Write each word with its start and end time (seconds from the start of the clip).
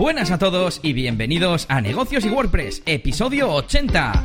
Buenas 0.00 0.30
a 0.30 0.38
todos 0.38 0.80
y 0.82 0.94
bienvenidos 0.94 1.66
a 1.68 1.82
Negocios 1.82 2.24
y 2.24 2.30
WordPress, 2.30 2.82
episodio 2.86 3.52
80. 3.52 4.24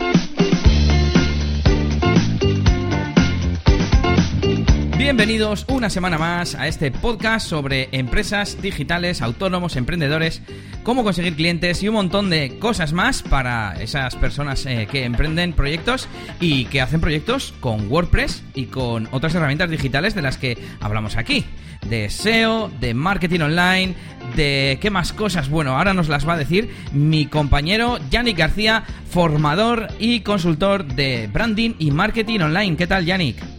Bienvenidos 4.98 5.66
una 5.68 5.90
semana 5.90 6.18
más 6.18 6.56
a 6.56 6.70
este 6.70 6.92
podcast 6.92 7.50
sobre 7.50 7.90
empresas 7.92 8.62
digitales, 8.62 9.22
autónomos, 9.22 9.76
emprendedores, 9.76 10.42
cómo 10.84 11.04
conseguir 11.04 11.36
clientes 11.36 11.84
y 11.84 11.90
un 11.90 11.96
montón 11.96 12.30
de 12.30 12.58
cosas 12.58 12.94
más 12.94 13.22
para 13.22 13.74
esas 13.82 14.16
personas 14.16 14.66
eh, 14.66 14.88
que 14.90 15.04
emprenden 15.04 15.52
proyectos 15.52 16.08
y 16.40 16.68
que 16.68 16.80
hacen 16.80 17.02
proyectos 17.02 17.54
con 17.60 17.92
WordPress 17.92 18.44
y 18.54 18.68
con 18.68 19.10
otras 19.12 19.36
herramientas 19.36 19.70
digitales 19.70 20.16
de 20.16 20.22
las 20.22 20.38
que 20.38 20.58
hablamos 20.80 21.18
aquí. 21.18 21.44
De 21.90 22.10
SEO, 22.10 22.72
de 22.80 22.94
marketing 22.94 23.42
online, 23.42 23.96
de 24.36 24.78
qué 24.82 24.90
más 24.90 25.14
cosas. 25.14 25.50
Bueno, 25.50 25.78
ahora 25.78 25.94
nos 25.94 26.10
las 26.10 26.28
va 26.28 26.34
a 26.34 26.38
decir 26.38 26.70
mi 26.92 27.26
compañero 27.28 28.00
Yannick 28.10 28.38
García, 28.38 28.84
formador 29.10 29.88
y 30.00 30.22
consultor 30.22 30.86
de 30.86 31.30
branding 31.32 31.74
y 31.80 31.92
marketing 31.92 32.40
online. 32.40 32.76
¿Qué 32.76 32.88
tal, 32.88 33.06
Yannick? 33.06 33.55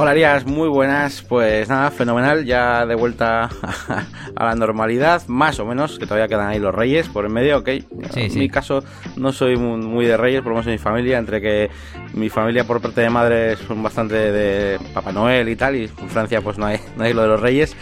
Hola 0.00 0.12
Arias, 0.12 0.46
muy 0.46 0.70
buenas. 0.70 1.20
Pues 1.20 1.68
nada, 1.68 1.90
fenomenal, 1.90 2.46
ya 2.46 2.86
de 2.86 2.94
vuelta 2.94 3.50
a 4.34 4.44
la 4.46 4.54
normalidad, 4.54 5.20
más 5.26 5.60
o 5.60 5.66
menos, 5.66 5.98
que 5.98 6.06
todavía 6.06 6.26
quedan 6.26 6.48
ahí 6.48 6.58
los 6.58 6.74
reyes 6.74 7.06
por 7.10 7.26
en 7.26 7.32
medio, 7.34 7.58
ok. 7.58 7.68
en 7.68 8.38
mi 8.38 8.48
caso 8.48 8.82
no 9.16 9.30
soy 9.30 9.58
muy 9.58 10.06
de 10.06 10.16
reyes, 10.16 10.40
por 10.40 10.52
lo 10.52 10.54
menos 10.54 10.68
en 10.68 10.72
mi 10.72 10.78
familia, 10.78 11.18
entre 11.18 11.42
que 11.42 11.68
mi 12.14 12.30
familia 12.30 12.64
por 12.64 12.80
parte 12.80 13.02
de 13.02 13.10
madre 13.10 13.56
son 13.56 13.82
bastante 13.82 14.14
de 14.14 14.78
Papá 14.94 15.12
Noel 15.12 15.50
y 15.50 15.56
tal, 15.56 15.76
y 15.76 15.82
en 15.82 16.08
Francia 16.08 16.40
pues 16.40 16.56
no 16.56 16.64
hay, 16.64 16.80
no 16.96 17.04
hay 17.04 17.12
lo 17.12 17.20
de 17.20 17.28
los 17.28 17.40
reyes 17.42 17.76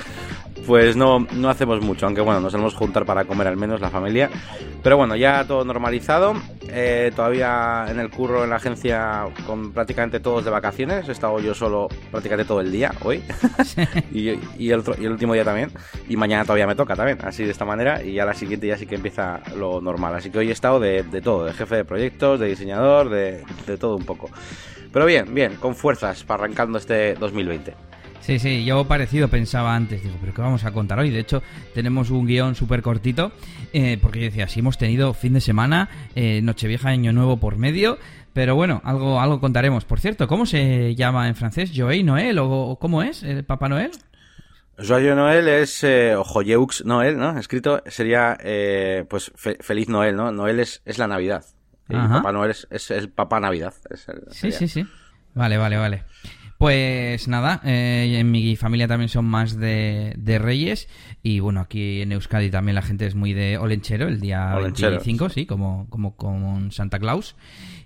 pues 0.69 0.97
no, 0.97 1.21
no 1.33 1.49
hacemos 1.49 1.81
mucho, 1.81 2.05
aunque 2.05 2.21
bueno, 2.21 2.43
nos 2.43 2.53
hemos 2.53 2.75
juntar 2.75 3.07
para 3.07 3.25
comer 3.25 3.47
al 3.47 3.57
menos 3.57 3.81
la 3.81 3.89
familia. 3.89 4.29
Pero 4.83 4.99
bueno, 4.99 5.17
ya 5.17 5.47
todo 5.47 5.65
normalizado. 5.65 6.35
Eh, 6.69 7.11
todavía 7.17 7.87
en 7.89 7.99
el 7.99 8.11
curro, 8.11 8.45
en 8.45 8.51
la 8.51 8.57
agencia, 8.57 9.25
con 9.47 9.73
prácticamente 9.73 10.21
todos 10.21 10.45
de 10.45 10.51
vacaciones. 10.51 11.09
He 11.09 11.13
estado 11.13 11.41
yo 11.41 11.55
solo 11.55 11.89
prácticamente 12.11 12.47
todo 12.47 12.61
el 12.61 12.71
día 12.71 12.93
hoy. 13.03 13.23
y, 14.13 14.29
y, 14.59 14.71
el, 14.71 14.83
y, 14.99 15.05
el, 15.07 15.13
último 15.13 15.33
día 15.33 15.43
también. 15.43 15.71
Y 16.07 16.19
mañana 16.19 16.45
todavía 16.45 16.67
me 16.67 16.75
toca 16.75 16.95
también, 16.95 17.19
así 17.25 17.45
de 17.45 17.51
esta 17.51 17.65
manera. 17.65 18.05
Y 18.05 18.13
ya 18.13 18.27
la 18.27 18.35
siguiente 18.35 18.67
ya 18.67 18.77
sí 18.77 18.87
que 18.87 18.97
empieza 18.97 19.41
lo 19.57 19.81
normal. 19.81 20.17
Así 20.17 20.29
que 20.29 20.37
hoy 20.37 20.51
he 20.51 20.53
estado 20.53 20.81
de, 20.81 21.03
de 21.03 21.23
todo, 21.23 21.47
de 21.47 21.55
jefe 21.55 21.77
de 21.77 21.87
proyectos, 21.87 22.41
de 22.41 22.47
diseñador, 22.47 23.09
de, 23.09 23.43
de 23.67 23.79
todo 23.79 23.97
un 23.97 24.05
poco. 24.05 24.29
Pero 24.93 25.07
bien, 25.07 25.35
bien, 25.35 25.57
con 25.57 25.75
fuerzas 25.75 26.25
para 26.25 26.45
arrancando 26.45 26.77
este 26.77 27.15
2020. 27.15 27.89
Sí, 28.21 28.39
sí, 28.39 28.65
yo 28.65 28.85
parecido 28.85 29.29
pensaba 29.29 29.75
antes, 29.75 30.03
digo, 30.03 30.17
pero 30.21 30.35
¿qué 30.35 30.43
vamos 30.43 30.65
a 30.65 30.73
contar 30.73 30.99
hoy? 30.99 31.11
De 31.11 31.21
hecho, 31.21 31.43
tenemos 31.75 32.11
un 32.11 32.27
guion 32.27 32.55
súper 32.55 32.83
cortito, 32.83 33.33
eh, 33.73 33.99
porque 34.01 34.21
yo 34.21 34.25
decía, 34.27 34.49
si 34.49 34.61
hemos 34.61 34.77
tenido 34.77 35.15
fin 35.15 35.33
de 35.33 35.41
semana, 35.41 35.89
eh, 36.15 36.41
Nochevieja, 36.43 36.91
Año 36.91 37.13
Nuevo 37.13 37.39
por 37.39 37.57
medio, 37.57 37.99
pero 38.35 38.55
bueno, 38.55 38.83
algo, 38.85 39.21
algo 39.21 39.41
contaremos. 39.41 39.85
Por 39.85 40.01
cierto, 40.01 40.29
¿cóy 40.29 40.47
se 40.47 40.95
llama 40.95 41.29
en 41.29 41.35
francés? 41.35 41.73
¿Joey 41.75 42.03
Noel 42.03 42.39
o 42.39 42.77
cómo 42.81 43.03
es? 43.03 43.23
¿El 43.23 43.45
Papá 43.45 43.69
Noel? 43.69 43.91
Joyeux 44.79 45.17
Noel 45.17 45.49
es, 45.49 45.83
eh, 45.83 46.15
o 46.15 46.23
Joyeux 46.23 46.85
Noel, 46.85 47.19
¿no? 47.19 47.37
Escrito 47.39 47.83
sería, 47.87 48.37
eh, 48.41 49.05
pues, 49.09 49.33
Feliz 49.35 49.89
Noel, 49.89 50.15
¿no? 50.15 50.31
Noel 50.31 50.61
es, 50.61 50.83
es 50.85 50.99
la 50.99 51.09
Navidad. 51.09 51.45
Papá 51.89 52.33
Noel 52.33 52.55
es, 52.71 52.91
el 52.91 53.09
Papá 53.09 53.41
Navidad. 53.41 53.75
sí, 54.31 54.53
sí, 54.53 54.69
sí. 54.69 54.87
Vale, 55.35 55.57
vale, 55.57 55.77
vale. 55.79 56.05
Pues 56.59 57.29
nada, 57.29 57.61
eh, 57.65 58.17
en 58.19 58.33
mi 58.33 58.57
familia 58.57 58.89
también 58.89 59.09
son 59.09 59.25
más 59.25 59.57
de, 59.57 60.41
Reyes 60.41 60.89
y 61.23 61.39
bueno, 61.39 61.61
aquí 61.61 62.03
en 62.03 62.11
Euskadi 62.11 62.51
también 62.51 62.75
la 62.75 62.83
gente 62.83 63.07
es 63.07 63.15
muy 63.15 63.33
de 63.33 63.59
Olenchero, 63.59 64.09
el 64.09 64.21
día 64.21 64.57
25, 64.57 65.29
sí, 65.29 65.47
como, 65.47 65.87
como 65.89 66.17
con 66.17 66.73
Santa 66.73 66.99
Claus. 66.99 67.37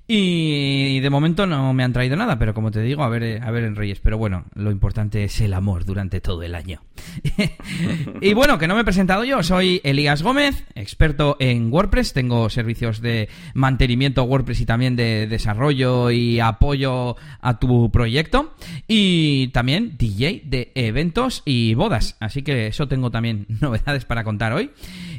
Y 0.08 0.98
de 1.00 1.10
momento 1.10 1.46
no 1.46 1.72
me 1.72 1.84
han 1.84 1.92
traído 1.92 2.16
nada, 2.16 2.38
pero 2.38 2.54
como 2.54 2.70
te 2.70 2.82
digo, 2.82 3.02
a 3.04 3.08
ver, 3.08 3.42
a 3.42 3.50
ver 3.50 3.64
en 3.64 3.76
Reyes. 3.76 4.00
Pero 4.00 4.18
bueno, 4.18 4.44
lo 4.54 4.70
importante 4.70 5.24
es 5.24 5.40
el 5.40 5.54
amor 5.54 5.84
durante 5.84 6.20
todo 6.20 6.42
el 6.42 6.54
año. 6.54 6.82
y 8.20 8.34
bueno, 8.34 8.58
que 8.58 8.66
no 8.66 8.74
me 8.74 8.80
he 8.80 8.84
presentado 8.84 9.24
yo, 9.24 9.42
soy 9.42 9.80
Elías 9.84 10.22
Gómez, 10.22 10.64
experto 10.74 11.36
en 11.38 11.72
WordPress. 11.72 12.12
Tengo 12.12 12.50
servicios 12.50 13.00
de 13.00 13.28
mantenimiento 13.54 14.24
WordPress 14.24 14.60
y 14.60 14.66
también 14.66 14.96
de 14.96 15.26
desarrollo 15.28 16.10
y 16.10 16.40
apoyo 16.40 17.16
a 17.40 17.58
tu 17.58 17.90
proyecto. 17.90 18.54
Y 18.88 19.48
también 19.48 19.96
DJ 19.96 20.42
de 20.44 20.72
eventos 20.74 21.42
y 21.44 21.74
bodas. 21.74 22.16
Así 22.18 22.42
que 22.42 22.66
eso 22.66 22.88
tengo 22.88 23.10
también 23.10 23.46
novedades 23.60 24.04
para 24.04 24.24
contar 24.24 24.52
hoy. 24.52 24.72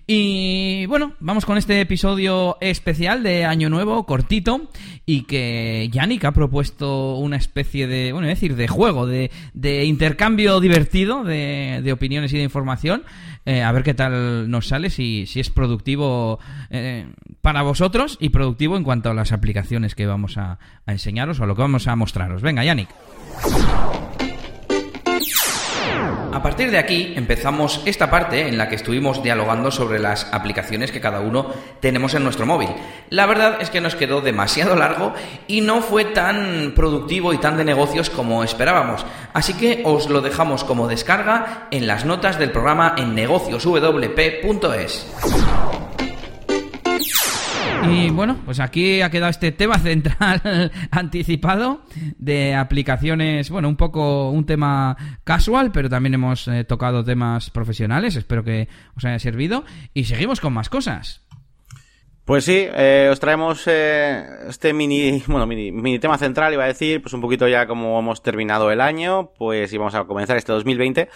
Y 0.06 0.86
bueno, 0.88 1.14
vamos 1.22 1.46
con 1.46 1.58
este 1.58 1.80
episodio 1.80 2.58
especial 2.60 3.24
de 3.24 3.46
Año 3.46 3.70
Nuevo, 3.70 4.06
cortito 4.06 4.70
y 5.06 5.24
que 5.24 5.90
Yannick 5.94 6.26
ha 6.26 6.34
propuesto 6.34 7.16
una 7.16 7.38
especie 7.38 7.88
de, 7.88 8.12
bueno, 8.12 8.28
decir, 8.28 8.58
de 8.58 8.68
juego, 8.68 9.08
de, 9.08 9.32
intercambio 9.86 10.60
divertido 10.60 11.24
de, 11.24 11.90
opiniones 11.94 12.34
y 12.34 12.38
de 12.38 12.44
información. 12.44 13.04
Eh, 13.46 13.62
a 13.62 13.72
ver 13.72 13.84
qué 13.84 13.94
tal 13.94 14.50
nos 14.50 14.68
sale, 14.68 14.90
si, 14.90 15.26
es 15.36 15.50
productivo 15.50 16.40
eh, 16.70 17.08
para 17.42 17.62
vosotros 17.62 18.18
y 18.20 18.30
productivo 18.30 18.76
en 18.76 18.84
cuanto 18.84 19.10
a 19.10 19.14
las 19.14 19.32
aplicaciones 19.32 19.96
que 19.96 20.06
vamos 20.06 20.38
a, 20.38 20.60
a 20.86 20.92
enseñaros 20.92 21.40
o 21.40 21.46
lo 21.46 21.56
que 21.56 21.62
vamos 21.62 21.88
a 21.88 21.96
mostraros. 21.96 22.42
Venga, 22.42 22.66
Yannick. 22.66 22.90
A 26.34 26.42
partir 26.42 26.72
de 26.72 26.80
aquí 26.80 27.14
empezamos 27.16 27.84
esta 27.86 28.10
parte 28.10 28.48
en 28.48 28.58
la 28.58 28.68
que 28.68 28.74
estuvimos 28.74 29.22
dialogando 29.22 29.70
sobre 29.70 30.00
las 30.00 30.28
aplicaciones 30.34 30.92
que 30.92 31.00
cada 31.00 31.20
uno 31.20 31.46
tenemos 31.80 32.16
en 32.16 32.24
nuestro 32.24 32.48
móvil. 32.48 32.70
La 33.12 33.28
verdad 33.28 33.58
es 33.62 33.70
que 33.70 33.82
nos 33.82 33.94
quedó 33.96 34.20
demasiado 34.20 34.76
largo 34.76 35.14
y 35.46 35.62
no 35.62 35.82
fue 35.82 36.06
tan 36.06 36.74
productivo 36.76 37.34
y 37.34 37.38
tan 37.38 37.56
de 37.56 37.66
negocios 37.66 38.10
como 38.10 38.44
esperábamos. 38.44 39.06
Así 39.32 39.54
que 39.54 39.84
os 39.86 40.10
lo 40.10 40.22
dejamos 40.22 40.64
como 40.64 40.88
descarga 40.88 41.68
en 41.70 41.86
las 41.86 42.04
notas 42.04 42.40
del 42.40 42.50
programa 42.50 42.96
en 42.98 43.14
negocioswp.es. 43.14 45.08
Y 47.90 48.10
bueno, 48.12 48.38
pues 48.46 48.60
aquí 48.60 49.02
ha 49.02 49.10
quedado 49.10 49.30
este 49.30 49.52
tema 49.52 49.78
central 49.78 50.72
anticipado 50.92 51.82
de 52.18 52.56
aplicaciones, 52.56 53.50
bueno, 53.50 53.68
un 53.68 53.76
poco 53.76 54.30
un 54.30 54.46
tema 54.46 54.96
casual, 55.24 55.72
pero 55.72 55.90
también 55.90 56.14
hemos 56.14 56.48
eh, 56.48 56.64
tocado 56.64 57.04
temas 57.04 57.50
profesionales, 57.50 58.16
espero 58.16 58.44
que 58.44 58.68
os 58.96 59.06
haya 59.06 59.20
servido. 59.20 59.64
Y 59.94 60.06
seguimos 60.06 60.40
con 60.40 60.54
más 60.54 60.70
cosas. 60.70 61.22
Pues 62.26 62.46
sí, 62.46 62.66
eh, 62.74 63.10
os 63.12 63.20
traemos 63.20 63.64
eh, 63.68 64.24
este 64.48 64.72
mini, 64.72 65.22
bueno, 65.28 65.46
mini, 65.46 65.72
mini 65.72 66.00
tema 66.00 66.18
central, 66.18 66.54
iba 66.54 66.64
a 66.64 66.68
decir, 66.68 67.02
pues 67.02 67.14
un 67.14 67.22
poquito 67.22 67.48
ya 67.48 67.68
como 67.68 68.00
hemos 68.00 68.24
terminado 68.24 68.72
el 68.72 68.80
año, 68.80 69.32
pues 69.38 69.74
íbamos 69.74 69.94
a 69.94 70.06
comenzar 70.06 70.38
este 70.38 70.54
2020 70.54 71.10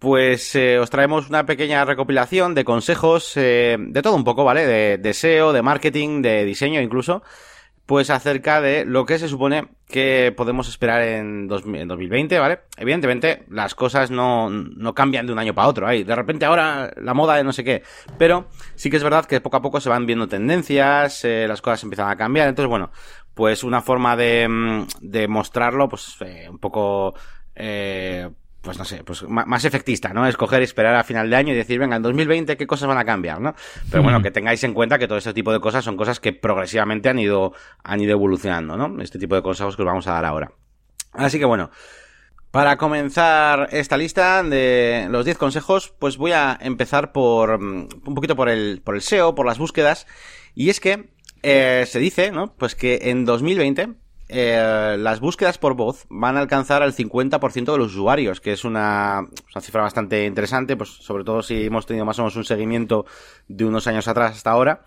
pues 0.00 0.56
eh, 0.56 0.78
os 0.78 0.88
traemos 0.88 1.28
una 1.28 1.44
pequeña 1.46 1.84
recopilación 1.84 2.54
de 2.54 2.64
consejos 2.64 3.36
eh, 3.36 3.76
de 3.78 4.02
todo 4.02 4.16
un 4.16 4.24
poco, 4.24 4.44
¿vale? 4.44 4.66
De, 4.66 4.98
de, 4.98 5.14
SEO, 5.14 5.52
de 5.52 5.62
marketing, 5.62 6.22
de 6.22 6.46
diseño 6.46 6.80
incluso, 6.80 7.22
pues 7.84 8.08
acerca 8.08 8.62
de 8.62 8.86
lo 8.86 9.04
que 9.04 9.18
se 9.18 9.28
supone 9.28 9.68
que 9.88 10.32
podemos 10.34 10.68
esperar 10.68 11.02
en, 11.02 11.48
2020, 11.48 12.38
¿vale? 12.38 12.60
Evidentemente 12.78 13.44
las 13.50 13.74
cosas 13.74 14.10
no, 14.10 14.48
no 14.48 14.94
cambian 14.94 15.26
de 15.26 15.34
un 15.34 15.38
año 15.38 15.54
para 15.54 15.68
otro, 15.68 15.86
ahí 15.86 16.02
de 16.02 16.16
repente 16.16 16.46
ahora 16.46 16.90
la 16.96 17.12
moda 17.12 17.36
de 17.36 17.44
no 17.44 17.52
sé 17.52 17.62
qué, 17.62 17.82
pero 18.16 18.46
sí 18.76 18.88
que 18.88 18.96
es 18.96 19.02
verdad 19.02 19.26
que 19.26 19.42
poco 19.42 19.58
a 19.58 19.62
poco 19.62 19.80
se 19.80 19.90
van 19.90 20.06
viendo 20.06 20.28
tendencias, 20.28 21.26
eh, 21.26 21.46
las 21.46 21.60
cosas 21.60 21.82
empiezan 21.82 22.08
a 22.08 22.16
cambiar, 22.16 22.48
entonces 22.48 22.70
bueno, 22.70 22.90
pues 23.34 23.64
una 23.64 23.82
forma 23.82 24.16
de, 24.16 24.48
mm, 24.48 24.86
de 25.02 25.28
mostrarlo, 25.28 25.90
pues 25.90 26.16
eh, 26.20 26.48
un 26.48 26.58
poco... 26.58 27.14
Eh, 27.54 28.30
pues 28.62 28.78
no 28.78 28.84
sé, 28.84 29.02
pues 29.04 29.22
más 29.26 29.64
efectista, 29.64 30.12
¿no? 30.12 30.26
Escoger 30.26 30.60
y 30.60 30.64
esperar 30.64 30.94
a 30.94 31.04
final 31.04 31.30
de 31.30 31.36
año 31.36 31.52
y 31.52 31.56
decir, 31.56 31.78
venga, 31.78 31.96
en 31.96 32.02
2020 32.02 32.56
qué 32.56 32.66
cosas 32.66 32.88
van 32.88 32.98
a 32.98 33.04
cambiar, 33.04 33.40
¿no? 33.40 33.54
Pero 33.90 34.02
bueno, 34.02 34.20
que 34.20 34.30
tengáis 34.30 34.62
en 34.64 34.74
cuenta 34.74 34.98
que 34.98 35.08
todo 35.08 35.18
este 35.18 35.32
tipo 35.32 35.52
de 35.52 35.60
cosas 35.60 35.84
son 35.84 35.96
cosas 35.96 36.20
que 36.20 36.32
progresivamente 36.32 37.08
han 37.08 37.18
ido, 37.18 37.54
han 37.82 38.00
ido 38.00 38.12
evolucionando, 38.12 38.76
¿no? 38.76 39.00
Este 39.02 39.18
tipo 39.18 39.34
de 39.34 39.42
consejos 39.42 39.76
que 39.76 39.82
os 39.82 39.86
vamos 39.86 40.06
a 40.06 40.12
dar 40.12 40.26
ahora. 40.26 40.52
Así 41.12 41.38
que 41.38 41.46
bueno, 41.46 41.70
para 42.50 42.76
comenzar 42.76 43.68
esta 43.72 43.96
lista 43.96 44.42
de 44.42 45.06
los 45.08 45.24
10 45.24 45.38
consejos, 45.38 45.94
pues 45.98 46.18
voy 46.18 46.32
a 46.32 46.58
empezar 46.60 47.12
por 47.12 47.60
mm, 47.60 47.88
un 48.04 48.14
poquito 48.14 48.36
por 48.36 48.48
el, 48.48 48.82
por 48.84 48.94
el 48.94 49.02
SEO, 49.02 49.34
por 49.34 49.46
las 49.46 49.58
búsquedas. 49.58 50.06
Y 50.54 50.68
es 50.68 50.80
que 50.80 51.10
eh, 51.42 51.84
se 51.86 51.98
dice, 51.98 52.30
¿no? 52.30 52.52
Pues 52.54 52.74
que 52.74 52.98
en 53.04 53.24
2020 53.24 53.94
eh, 54.32 54.96
las 54.98 55.18
búsquedas 55.18 55.58
por 55.58 55.74
voz 55.74 56.06
van 56.08 56.36
a 56.36 56.40
alcanzar 56.40 56.82
al 56.82 56.94
50% 56.94 57.72
de 57.72 57.78
los 57.78 57.94
usuarios, 57.94 58.40
que 58.40 58.52
es 58.52 58.64
una, 58.64 59.26
cifra 59.60 59.82
bastante 59.82 60.24
interesante, 60.24 60.76
pues 60.76 60.90
sobre 60.90 61.24
todo 61.24 61.42
si 61.42 61.66
hemos 61.66 61.84
tenido 61.86 62.04
más 62.04 62.18
o 62.18 62.22
menos 62.22 62.36
un 62.36 62.44
seguimiento 62.44 63.06
de 63.48 63.64
unos 63.64 63.86
años 63.88 64.06
atrás 64.06 64.36
hasta 64.36 64.50
ahora, 64.50 64.82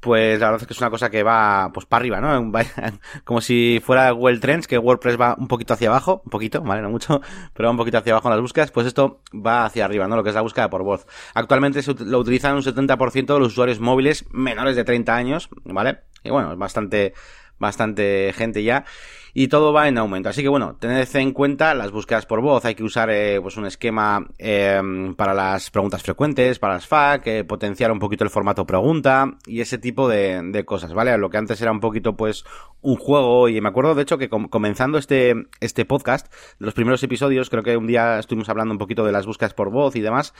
pues 0.00 0.40
la 0.40 0.46
verdad 0.46 0.62
es 0.62 0.66
que 0.66 0.72
es 0.72 0.80
una 0.80 0.90
cosa 0.90 1.10
que 1.10 1.22
va 1.22 1.70
pues 1.72 1.86
para 1.86 2.00
arriba, 2.00 2.20
¿no? 2.20 2.52
Como 3.24 3.40
si 3.40 3.80
fuera 3.84 4.10
Google 4.10 4.38
Trends, 4.38 4.66
que 4.66 4.78
WordPress 4.78 5.20
va 5.20 5.36
un 5.38 5.46
poquito 5.46 5.74
hacia 5.74 5.88
abajo, 5.88 6.22
un 6.24 6.30
poquito, 6.30 6.62
¿vale? 6.62 6.82
No 6.82 6.90
mucho, 6.90 7.20
pero 7.54 7.68
va 7.68 7.70
un 7.70 7.76
poquito 7.76 7.98
hacia 7.98 8.14
abajo 8.14 8.28
en 8.28 8.32
las 8.32 8.40
búsquedas, 8.40 8.70
pues 8.72 8.86
esto 8.86 9.20
va 9.34 9.66
hacia 9.66 9.84
arriba, 9.84 10.08
¿no? 10.08 10.16
Lo 10.16 10.24
que 10.24 10.30
es 10.30 10.34
la 10.34 10.40
búsqueda 10.40 10.68
por 10.68 10.82
voz. 10.82 11.06
Actualmente 11.34 11.80
lo 12.06 12.18
utilizan 12.18 12.56
un 12.56 12.62
70% 12.62 13.34
de 13.34 13.38
los 13.38 13.52
usuarios 13.52 13.78
móviles 13.78 14.24
menores 14.32 14.74
de 14.74 14.84
30 14.84 15.14
años, 15.14 15.48
¿vale? 15.64 16.00
Y 16.24 16.30
bueno, 16.30 16.52
es 16.52 16.58
bastante, 16.58 17.14
bastante 17.60 18.32
gente 18.36 18.64
ya 18.64 18.84
y 19.34 19.48
todo 19.48 19.72
va 19.72 19.88
en 19.88 19.98
aumento. 19.98 20.28
Así 20.28 20.42
que 20.42 20.48
bueno, 20.48 20.76
tened 20.78 21.08
en 21.14 21.32
cuenta 21.32 21.74
las 21.74 21.90
búsquedas 21.90 22.26
por 22.26 22.40
voz. 22.40 22.64
Hay 22.64 22.74
que 22.74 22.84
usar 22.84 23.10
eh, 23.10 23.40
pues 23.40 23.56
un 23.56 23.66
esquema 23.66 24.26
eh, 24.38 24.80
para 25.16 25.34
las 25.34 25.70
preguntas 25.70 26.02
frecuentes, 26.02 26.58
para 26.58 26.74
las 26.74 26.86
FAQ, 26.86 27.26
eh, 27.26 27.44
potenciar 27.44 27.92
un 27.92 27.98
poquito 27.98 28.24
el 28.24 28.30
formato 28.30 28.66
pregunta 28.66 29.36
y 29.46 29.60
ese 29.60 29.78
tipo 29.78 30.08
de, 30.08 30.64
cosas, 30.66 30.92
¿vale? 30.92 31.16
Lo 31.16 31.30
que 31.30 31.38
antes 31.38 31.60
era 31.62 31.72
un 31.72 31.80
poquito 31.80 32.16
pues 32.16 32.44
un 32.82 32.96
juego 32.96 33.48
y 33.48 33.60
me 33.60 33.68
acuerdo 33.68 33.94
de 33.94 34.02
hecho 34.02 34.18
que 34.18 34.28
comenzando 34.28 34.98
este, 34.98 35.34
este 35.60 35.84
podcast, 35.84 36.32
los 36.58 36.74
primeros 36.74 37.02
episodios, 37.02 37.48
creo 37.50 37.62
que 37.62 37.76
un 37.76 37.86
día 37.86 38.18
estuvimos 38.18 38.48
hablando 38.48 38.72
un 38.72 38.78
poquito 38.78 39.04
de 39.04 39.12
las 39.12 39.26
búsquedas 39.26 39.54
por 39.54 39.70
voz 39.70 39.96
y 39.96 40.00
demás 40.00 40.34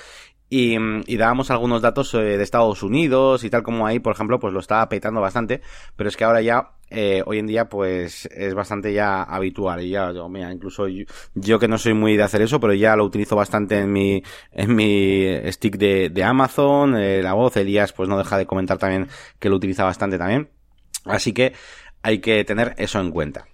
y, 0.48 0.76
y 1.06 1.16
dábamos 1.16 1.50
algunos 1.50 1.80
datos 1.80 2.12
de 2.12 2.42
Estados 2.42 2.82
Unidos 2.82 3.44
y 3.44 3.50
tal 3.50 3.62
como 3.62 3.86
ahí, 3.86 3.98
por 3.98 4.12
ejemplo, 4.12 4.38
pues 4.38 4.52
lo 4.52 4.60
estaba 4.60 4.88
petando 4.88 5.20
bastante, 5.20 5.62
pero 5.96 6.08
es 6.08 6.16
que 6.16 6.24
ahora 6.24 6.42
ya 6.42 6.72
eh, 6.90 7.22
hoy 7.24 7.38
en 7.38 7.46
día 7.46 7.68
pues 7.68 8.26
es 8.26 8.52
bastante 8.54 8.79
ya 8.82 9.22
habitual. 9.22 9.82
Y 9.82 9.90
ya 9.90 10.12
yo, 10.12 10.28
mira, 10.28 10.52
incluso 10.52 10.86
yo, 11.34 11.58
que 11.58 11.68
no 11.68 11.78
soy 11.78 11.94
muy 11.94 12.16
de 12.16 12.22
hacer 12.22 12.42
eso 12.42 12.60
pero 12.60 12.74
ya 12.74 12.96
lo 12.96 13.04
utilizo 13.04 13.36
bastante 13.36 13.78
en 13.78 13.92
mi 13.92 14.22
en 14.52 14.74
mi 14.74 15.26
stick 15.52 15.76
de, 15.76 16.10
de 16.10 16.24
Amazon 16.24 16.96
eh, 16.96 17.22
la 17.22 17.34
voz 17.34 17.56
Elías 17.56 17.92
pues 17.92 18.08
no 18.08 18.18
deja 18.18 18.38
de 18.38 18.46
comentar 18.46 18.78
también 18.78 19.08
que 19.38 19.48
lo 19.48 19.56
utiliza 19.56 19.84
bastante 19.84 20.18
también. 20.18 20.48
Así 21.04 21.32
que 21.32 21.52
hay 22.02 22.18
que 22.18 22.44
tener 22.44 22.74
eso 22.78 23.00
en 23.00 23.10
cuenta. 23.10 23.46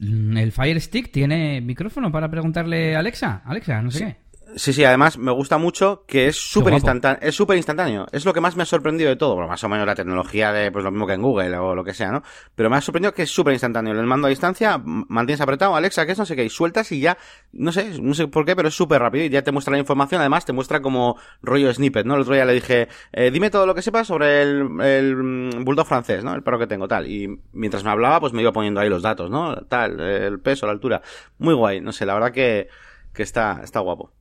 Mm, 0.00 0.36
el 0.36 0.52
Fire 0.52 0.80
Stick 0.80 1.10
tiene 1.10 1.60
micrófono 1.60 2.12
para 2.12 2.30
preguntarle 2.30 2.94
a 2.94 3.00
Alexa 3.00 3.42
Alexa 3.44 3.82
no 3.82 3.90
sé 3.90 3.98
qué 4.04 4.27
Sí, 4.56 4.72
sí, 4.72 4.82
además 4.82 5.18
me 5.18 5.30
gusta 5.30 5.58
mucho 5.58 6.04
que 6.06 6.26
es 6.26 6.36
súper 6.36 6.72
instantáneo, 6.72 7.18
es 7.20 7.34
súper 7.34 7.58
instantáneo. 7.58 8.06
Es 8.12 8.24
lo 8.24 8.32
que 8.32 8.40
más 8.40 8.56
me 8.56 8.62
ha 8.62 8.66
sorprendido 8.66 9.10
de 9.10 9.16
todo. 9.16 9.34
Bueno, 9.34 9.48
más 9.48 9.62
o 9.62 9.68
menos 9.68 9.86
la 9.86 9.94
tecnología 9.94 10.52
de, 10.52 10.72
pues 10.72 10.84
lo 10.84 10.90
mismo 10.90 11.06
que 11.06 11.12
en 11.12 11.22
Google 11.22 11.56
o 11.58 11.74
lo 11.74 11.84
que 11.84 11.92
sea, 11.92 12.10
¿no? 12.10 12.22
Pero 12.54 12.70
me 12.70 12.76
ha 12.76 12.80
sorprendido 12.80 13.12
que 13.12 13.22
es 13.22 13.30
súper 13.30 13.52
instantáneo. 13.52 13.92
El 13.92 14.06
mando 14.06 14.26
a 14.26 14.30
distancia, 14.30 14.80
mantienes 14.82 15.42
apretado, 15.42 15.76
Alexa, 15.76 16.06
que 16.06 16.12
es 16.12 16.18
no 16.18 16.24
sé 16.24 16.34
qué, 16.34 16.44
y 16.44 16.48
sueltas 16.48 16.90
y 16.92 17.00
ya, 17.00 17.18
no 17.52 17.72
sé, 17.72 18.00
no 18.00 18.14
sé 18.14 18.26
por 18.28 18.46
qué, 18.46 18.56
pero 18.56 18.68
es 18.68 18.74
súper 18.74 19.02
rápido 19.02 19.26
y 19.26 19.28
ya 19.28 19.42
te 19.42 19.52
muestra 19.52 19.72
la 19.72 19.78
información. 19.78 20.20
Además, 20.22 20.46
te 20.46 20.54
muestra 20.54 20.80
como 20.80 21.18
rollo 21.42 21.72
snippet, 21.72 22.06
¿no? 22.06 22.14
El 22.14 22.22
otro 22.22 22.34
día 22.34 22.46
le 22.46 22.54
dije, 22.54 22.88
eh, 23.12 23.30
dime 23.30 23.50
todo 23.50 23.66
lo 23.66 23.74
que 23.74 23.82
sepas 23.82 24.06
sobre 24.06 24.40
el, 24.40 24.80
el 24.80 25.16
mm, 25.16 25.64
bulldog 25.64 25.86
francés, 25.86 26.24
¿no? 26.24 26.34
El 26.34 26.42
perro 26.42 26.58
que 26.58 26.66
tengo, 26.66 26.88
tal. 26.88 27.06
Y 27.06 27.28
mientras 27.52 27.84
me 27.84 27.90
hablaba, 27.90 28.18
pues 28.18 28.32
me 28.32 28.40
iba 28.40 28.52
poniendo 28.52 28.80
ahí 28.80 28.88
los 28.88 29.02
datos, 29.02 29.30
¿no? 29.30 29.56
Tal, 29.68 30.00
el 30.00 30.40
peso, 30.40 30.64
la 30.64 30.72
altura. 30.72 31.02
Muy 31.36 31.52
guay, 31.52 31.82
no 31.82 31.92
sé, 31.92 32.06
la 32.06 32.14
verdad 32.14 32.32
que, 32.32 32.68
que 33.12 33.22
está, 33.22 33.60
está 33.62 33.80
guapo. 33.80 34.17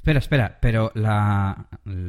Espera, 0.00 0.18
espera, 0.18 0.58
pero 0.62 0.92
la, 0.94 1.66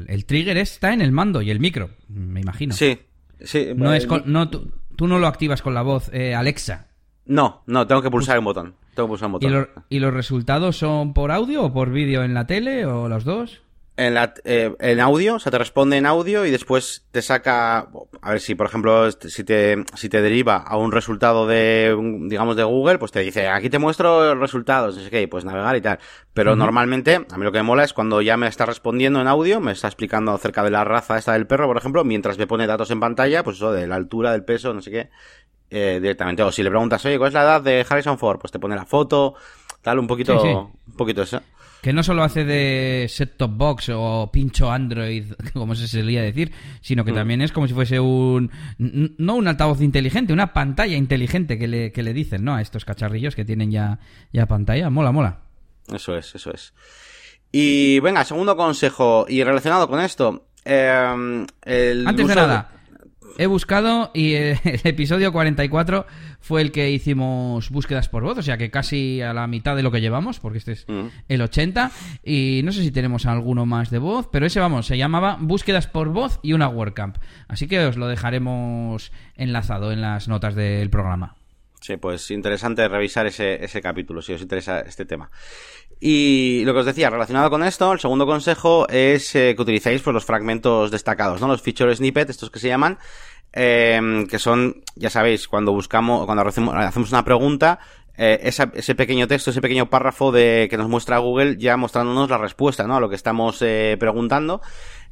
el 0.08 0.26
trigger 0.26 0.56
está 0.56 0.94
en 0.94 1.02
el 1.02 1.12
mando 1.12 1.42
y 1.42 1.52
el 1.52 1.60
micro, 1.60 1.90
me 2.08 2.40
imagino. 2.40 2.74
Sí, 2.74 2.98
sí. 3.42 3.74
No 3.76 3.94
es 3.94 4.08
no, 4.26 4.50
tú, 4.50 4.72
no 4.98 5.20
lo 5.20 5.28
activas 5.28 5.62
con 5.62 5.74
la 5.74 5.82
voz 5.82 6.10
eh, 6.14 6.34
Alexa. 6.34 6.88
No, 7.26 7.64
no, 7.66 7.86
tengo 7.88 8.02
que 8.02 8.10
pulsar 8.10 8.40
un 8.40 8.46
botón. 8.46 8.76
Tengo 8.96 9.08
que 9.08 9.12
pulsar 9.12 9.26
un 9.26 9.32
botón. 9.34 9.68
¿Y, 9.90 9.98
¿Y, 9.98 10.00
los 10.00 10.14
resultados 10.14 10.78
son 10.78 11.14
por 11.14 11.34
audio 11.34 11.66
o 11.66 11.74
por 11.74 11.92
vídeo 11.92 12.24
en 12.24 12.34
la 12.34 12.48
tele 12.48 12.86
o 12.86 13.10
los 13.10 13.26
dos? 13.26 13.62
En, 13.98 14.14
la, 14.14 14.34
eh, 14.46 14.74
en 14.80 15.00
audio, 15.00 15.36
o 15.36 15.40
sea, 15.40 15.52
te 15.52 15.58
responde 15.58 15.98
en 15.98 16.06
audio 16.06 16.46
y 16.46 16.52
después 16.52 17.06
te 17.12 17.22
saca, 17.22 17.90
a 18.22 18.32
ver 18.32 18.40
si, 18.40 18.56
por 18.56 18.66
ejemplo, 18.66 19.06
este, 19.06 19.30
si 19.30 19.44
te, 19.44 19.84
si 19.96 20.10
te 20.10 20.22
deriva 20.22 20.58
a 20.58 20.78
un 20.78 20.92
resultado 20.92 21.46
de, 21.46 21.96
digamos, 22.28 22.56
de 22.56 22.64
Google, 22.64 23.00
pues 23.00 23.12
te 23.12 23.20
dice, 23.20 23.50
aquí 23.50 23.70
te 23.70 23.80
muestro 23.80 24.34
resultados, 24.36 24.96
no 24.96 25.04
sé 25.04 25.10
qué, 25.10 25.28
pues 25.28 25.46
navegar 25.46 25.76
y 25.76 25.82
tal. 25.82 26.00
Pero 26.34 26.56
normalmente, 26.56 27.26
a 27.30 27.38
mí 27.38 27.44
lo 27.44 27.52
que 27.52 27.60
me 27.60 27.64
mola 27.64 27.84
es 27.84 27.94
cuando 27.94 28.22
ya 28.22 28.38
me 28.38 28.48
está 28.48 28.66
respondiendo 28.66 29.20
en 29.20 29.28
audio, 29.28 29.60
me 29.60 29.74
está 29.74 29.88
explicando 29.88 30.32
acerca 30.32 30.64
de 30.64 30.72
la 30.72 30.84
raza 30.84 31.18
esta 31.18 31.34
del 31.34 31.46
perro, 31.46 31.68
por 31.68 31.78
ejemplo, 31.78 32.04
mientras 32.04 32.38
me 32.38 32.48
pone 32.48 32.68
datos 32.68 32.90
en 32.92 33.00
pantalla, 33.00 33.44
pues 33.44 33.58
eso, 33.58 33.72
de 33.72 33.88
la 33.88 33.96
altura, 33.96 34.32
del 34.32 34.46
peso, 34.46 34.74
no 34.74 34.82
sé 34.82 34.92
qué, 34.92 35.10
eh, 35.70 36.00
directamente. 36.02 36.44
O 36.44 36.52
si 36.52 36.64
le 36.64 36.70
preguntas, 36.70 37.06
oye, 37.06 37.18
¿cuál 37.18 37.28
es 37.28 37.34
la 37.34 37.44
edad 37.44 37.62
de 37.62 37.86
Harrison 37.88 38.18
Ford? 38.18 38.40
Pues 38.40 38.52
te 38.52 38.60
pone 38.60 38.76
la 38.76 38.86
foto, 38.86 39.36
tal, 39.82 40.00
un 40.00 40.08
poquito, 40.08 40.42
un 40.88 40.96
poquito 40.96 41.24
eso. 41.24 41.42
Que 41.82 41.94
no 41.94 42.04
solo 42.04 42.24
hace 42.24 42.46
de 42.46 43.08
set-top 43.10 43.52
box 43.56 43.90
o 43.94 44.30
pincho 44.32 44.72
Android, 44.72 45.26
como 45.54 45.74
se 45.76 45.88
solía 45.88 46.22
decir, 46.22 46.52
sino 46.82 47.04
que 47.04 47.12
mm. 47.12 47.16
también 47.16 47.42
es 47.42 47.52
como 47.52 47.68
si 47.68 47.74
fuese 47.74 48.00
un. 48.00 48.52
No 48.78 49.36
un 49.36 49.48
altavoz 49.48 49.82
inteligente, 49.82 50.34
una 50.34 50.54
pantalla 50.54 50.96
inteligente 50.96 51.58
que 51.58 51.68
le, 51.68 51.92
que 51.92 52.04
le 52.04 52.14
dicen, 52.14 52.44
¿no? 52.44 52.56
A 52.56 52.62
estos 52.62 52.86
cacharrillos 52.86 53.36
que 53.36 53.46
tienen 53.46 53.72
ya, 53.72 54.00
ya 54.32 54.46
pantalla. 54.46 54.90
Mola, 54.90 55.12
mola. 55.12 55.40
Eso 55.92 56.16
es, 56.16 56.36
eso 56.36 56.54
es. 56.54 56.74
Y 57.52 58.00
venga, 58.00 58.24
segundo 58.24 58.56
consejo, 58.56 59.26
y 59.28 59.44
relacionado 59.44 59.88
con 59.90 60.00
esto. 60.00 60.46
Eh, 60.64 61.46
el 61.64 62.08
Antes 62.08 62.28
de 62.28 62.36
nada, 62.36 62.70
he 63.38 63.45
buscado 63.45 64.12
y 64.13 64.33
el 64.36 64.57
episodio 64.83 65.31
44 65.31 66.06
fue 66.39 66.62
el 66.62 66.72
que 66.72 66.92
hicimos 66.92 67.69
búsquedas 67.69 68.10
por 68.10 68.24
voz, 68.24 68.38
o 68.38 68.42
sea 68.42 68.57
que 68.57 68.72
casi 68.72 69.22
a 69.22 69.33
la 69.33 69.48
mitad 69.48 69.75
de 69.75 69.83
lo 69.83 69.92
que 69.92 70.01
llevamos, 70.01 70.39
porque 70.39 70.57
este 70.57 70.74
es 70.74 70.86
mm. 70.88 71.07
el 71.28 71.42
80. 71.42 71.92
Y 72.24 72.62
no 72.63 72.72
sé 72.72 72.81
si 72.81 72.92
tenemos 72.92 73.25
alguno 73.25 73.66
más 73.66 73.89
de 73.89 74.00
voz, 74.00 74.28
pero 74.31 74.45
ese, 74.45 74.60
vamos, 74.60 74.88
se 74.88 74.98
llamaba 74.98 75.38
Búsquedas 75.39 75.88
por 75.88 76.10
voz 76.10 76.39
y 76.42 76.54
una 76.54 76.68
WordCamp. 76.68 77.18
Así 77.48 77.68
que 77.68 77.86
os 77.86 77.98
lo 77.98 78.07
dejaremos 78.07 79.12
enlazado 79.36 79.92
en 79.92 80.01
las 80.01 80.27
notas 80.27 80.56
del 80.56 80.89
programa. 80.89 81.36
Sí, 81.81 81.98
pues 81.98 82.30
interesante 82.30 82.88
revisar 82.88 83.25
ese, 83.25 83.63
ese 83.63 83.81
capítulo, 83.81 84.22
si 84.22 84.34
os 84.34 84.42
interesa 84.42 84.81
este 84.81 85.04
tema. 85.04 85.31
Y 86.03 86.63
lo 86.65 86.74
que 86.74 86.80
os 86.80 86.86
decía, 86.88 87.12
relacionado 87.12 87.51
con 87.51 87.63
esto, 87.63 87.94
el 87.94 88.00
segundo 88.00 88.25
consejo 88.25 88.88
es 88.89 89.36
eh, 89.36 89.53
que 89.56 89.62
utilicéis 89.62 90.01
pues, 90.01 90.13
los 90.15 90.25
fragmentos 90.25 90.89
destacados, 90.89 91.39
¿no? 91.39 91.48
Los 91.48 91.62
feature 91.62 91.95
snippets, 91.95 92.31
estos 92.31 92.50
que 92.50 92.57
se 92.57 92.69
llaman, 92.69 92.98
eh, 93.53 94.25
que 94.27 94.39
son, 94.39 94.81
ya 94.95 95.12
sabéis, 95.12 95.48
cuando 95.48 95.71
buscamos, 95.74 96.25
cuando 96.25 96.44
hacemos 96.44 97.12
una 97.12 97.24
pregunta, 97.24 97.80
eh, 98.18 98.39
ese 98.44 98.95
pequeño 98.95 99.27
texto, 99.27 99.51
ese 99.51 99.62
pequeño 99.62 99.89
párrafo 99.89 100.31
de 100.31 100.68
que 100.69 100.77
nos 100.77 100.89
muestra 100.89 101.18
Google 101.19 101.57
ya 101.57 101.77
mostrándonos 101.77 102.30
la 102.30 102.38
respuesta, 102.38 102.86
¿no? 102.86 102.98
A 102.98 103.00
lo 103.00 103.09
que 103.09 103.15
estamos 103.15 103.62
eh, 103.62 103.95
preguntando. 104.00 104.62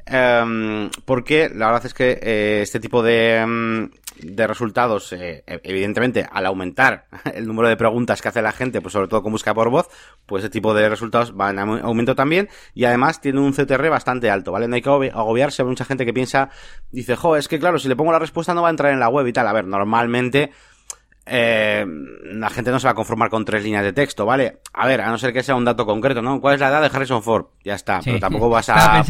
Em, 0.06 0.90
porque 1.04 1.48
la 1.54 1.66
verdad 1.66 1.86
es 1.86 1.94
que 1.94 2.18
eh, 2.22 2.60
este 2.62 2.80
tipo 2.80 3.02
de, 3.02 3.36
em, 3.36 3.90
de 4.22 4.46
resultados, 4.46 5.12
eh, 5.12 5.44
evidentemente, 5.46 6.26
al 6.30 6.46
aumentar 6.46 7.06
el 7.34 7.46
número 7.46 7.68
de 7.68 7.76
preguntas 7.76 8.20
que 8.20 8.28
hace 8.28 8.42
la 8.42 8.52
gente, 8.52 8.80
pues 8.80 8.92
sobre 8.92 9.08
todo 9.08 9.22
con 9.22 9.32
busca 9.32 9.54
por 9.54 9.70
voz, 9.70 9.88
pues 10.26 10.44
ese 10.44 10.50
tipo 10.50 10.74
de 10.74 10.88
resultados 10.88 11.34
van 11.34 11.58
en 11.58 11.84
aumento 11.84 12.14
también 12.14 12.48
y 12.74 12.84
además 12.84 13.20
tiene 13.20 13.40
un 13.40 13.52
CTR 13.52 13.88
bastante 13.88 14.30
alto, 14.30 14.52
¿vale? 14.52 14.68
No 14.68 14.74
hay 14.74 14.82
que 14.82 14.88
agobiarse, 14.88 15.62
hay 15.62 15.68
mucha 15.68 15.84
gente 15.84 16.04
que 16.04 16.12
piensa, 16.12 16.50
dice, 16.90 17.16
jo, 17.16 17.36
es 17.36 17.48
que 17.48 17.58
claro, 17.58 17.78
si 17.78 17.88
le 17.88 17.96
pongo 17.96 18.12
la 18.12 18.18
respuesta 18.18 18.54
no 18.54 18.62
va 18.62 18.68
a 18.68 18.70
entrar 18.70 18.92
en 18.92 19.00
la 19.00 19.08
web 19.08 19.26
y 19.26 19.32
tal. 19.32 19.46
A 19.46 19.52
ver, 19.52 19.66
normalmente 19.66 20.50
eh, 21.26 21.86
la 22.24 22.50
gente 22.50 22.70
no 22.70 22.80
se 22.80 22.86
va 22.86 22.92
a 22.92 22.94
conformar 22.94 23.30
con 23.30 23.44
tres 23.44 23.62
líneas 23.62 23.84
de 23.84 23.92
texto, 23.92 24.26
¿vale? 24.26 24.59
A 24.72 24.86
ver, 24.86 25.00
a 25.00 25.10
no 25.10 25.18
ser 25.18 25.32
que 25.32 25.42
sea 25.42 25.56
un 25.56 25.64
dato 25.64 25.84
concreto, 25.84 26.22
¿no? 26.22 26.40
¿Cuál 26.40 26.54
es 26.54 26.60
la 26.60 26.68
edad 26.68 26.80
de 26.80 26.86
Harrison 26.86 27.22
Ford? 27.22 27.46
Ya 27.64 27.74
está, 27.74 28.00
pero 28.04 28.20
tampoco 28.20 28.48
vas 28.48 28.68
a 28.68 29.02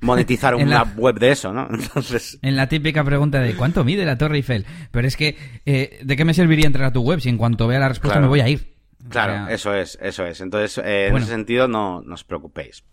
monetizar 0.00 0.54
una 0.54 0.84
web 0.96 1.18
de 1.18 1.32
eso, 1.32 1.52
¿no? 1.52 1.68
Entonces... 1.70 2.38
En 2.42 2.56
la 2.56 2.68
típica 2.68 3.02
pregunta 3.02 3.40
de 3.40 3.54
¿cuánto 3.56 3.84
mide 3.84 4.04
la 4.04 4.16
Torre 4.16 4.36
Eiffel? 4.36 4.66
Pero 4.90 5.08
es 5.08 5.16
que, 5.16 5.36
eh, 5.66 5.98
¿de 6.02 6.16
qué 6.16 6.24
me 6.24 6.34
serviría 6.34 6.66
entrar 6.66 6.86
a 6.86 6.92
tu 6.92 7.02
web 7.02 7.20
si 7.20 7.28
en 7.28 7.38
cuanto 7.38 7.66
vea 7.66 7.80
la 7.80 7.88
respuesta 7.88 8.20
me 8.20 8.28
voy 8.28 8.40
a 8.40 8.48
ir? 8.48 8.72
Claro, 9.08 9.48
eso 9.48 9.74
es, 9.74 9.98
eso 10.00 10.24
es. 10.24 10.40
Entonces, 10.40 10.78
eh, 10.84 11.08
en 11.08 11.16
ese 11.16 11.26
sentido, 11.26 11.66
no, 11.66 12.02
no 12.02 12.14
os 12.14 12.22
preocupéis. 12.24 12.84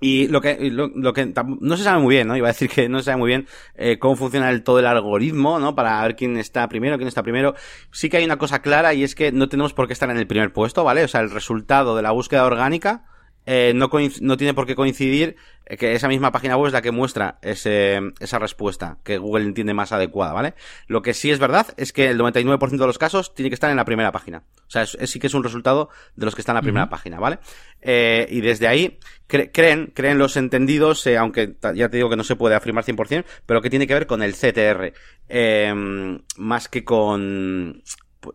Y 0.00 0.28
lo 0.28 0.40
que, 0.40 0.70
lo, 0.70 1.12
que 1.12 1.32
no 1.60 1.76
se 1.76 1.82
sabe 1.82 2.00
muy 2.00 2.14
bien, 2.14 2.28
¿no? 2.28 2.36
Iba 2.36 2.48
a 2.48 2.52
decir 2.52 2.70
que 2.70 2.88
no 2.88 2.98
se 2.98 3.06
sabe 3.06 3.16
muy 3.16 3.28
bien 3.28 3.46
eh, 3.74 3.98
cómo 3.98 4.14
funciona 4.14 4.48
el, 4.50 4.62
todo 4.62 4.78
el 4.78 4.86
algoritmo, 4.86 5.58
¿no? 5.58 5.74
Para 5.74 6.00
ver 6.02 6.14
quién 6.14 6.36
está 6.36 6.68
primero, 6.68 6.96
quién 6.98 7.08
está 7.08 7.24
primero. 7.24 7.54
Sí 7.90 8.08
que 8.08 8.18
hay 8.18 8.24
una 8.24 8.38
cosa 8.38 8.62
clara 8.62 8.94
y 8.94 9.02
es 9.02 9.16
que 9.16 9.32
no 9.32 9.48
tenemos 9.48 9.74
por 9.74 9.88
qué 9.88 9.92
estar 9.94 10.10
en 10.10 10.16
el 10.16 10.28
primer 10.28 10.52
puesto, 10.52 10.84
¿vale? 10.84 11.02
O 11.02 11.08
sea, 11.08 11.20
el 11.20 11.30
resultado 11.30 11.96
de 11.96 12.02
la 12.02 12.12
búsqueda 12.12 12.44
orgánica 12.44 13.06
eh, 13.50 13.72
no, 13.74 13.90
no 14.20 14.36
tiene 14.36 14.54
por 14.54 14.66
qué 14.66 14.74
coincidir 14.74 15.36
que 15.76 15.94
esa 15.94 16.08
misma 16.08 16.32
página 16.32 16.56
web 16.56 16.68
es 16.68 16.72
la 16.72 16.82
que 16.82 16.90
muestra 16.90 17.38
ese, 17.42 18.00
esa 18.20 18.38
respuesta 18.38 18.98
que 19.04 19.18
Google 19.18 19.44
entiende 19.44 19.74
más 19.74 19.92
adecuada, 19.92 20.32
¿vale? 20.32 20.54
Lo 20.86 21.02
que 21.02 21.14
sí 21.14 21.30
es 21.30 21.38
verdad 21.38 21.66
es 21.76 21.92
que 21.92 22.08
el 22.08 22.18
99% 22.18 22.70
de 22.70 22.86
los 22.86 22.98
casos 22.98 23.34
tiene 23.34 23.50
que 23.50 23.54
estar 23.54 23.70
en 23.70 23.76
la 23.76 23.84
primera 23.84 24.12
página. 24.12 24.44
O 24.66 24.70
sea, 24.70 24.82
es, 24.82 24.96
sí 25.04 25.18
que 25.18 25.26
es 25.26 25.34
un 25.34 25.44
resultado 25.44 25.90
de 26.16 26.24
los 26.24 26.34
que 26.34 26.40
están 26.40 26.54
en 26.54 26.58
la 26.58 26.62
primera 26.62 26.88
página, 26.88 27.18
¿vale? 27.18 27.38
Eh, 27.82 28.26
y 28.30 28.40
desde 28.40 28.66
ahí 28.66 28.98
creen, 29.26 29.92
creen 29.94 30.18
los 30.18 30.36
entendidos, 30.36 31.06
eh, 31.06 31.18
aunque 31.18 31.56
ya 31.74 31.88
te 31.88 31.96
digo 31.96 32.08
que 32.08 32.16
no 32.16 32.24
se 32.24 32.36
puede 32.36 32.54
afirmar 32.54 32.84
100%, 32.84 33.24
pero 33.44 33.60
que 33.60 33.70
tiene 33.70 33.86
que 33.86 33.94
ver 33.94 34.06
con 34.06 34.22
el 34.22 34.34
CTR, 34.34 34.92
eh, 35.28 36.18
más 36.36 36.68
que 36.68 36.84
con, 36.84 37.82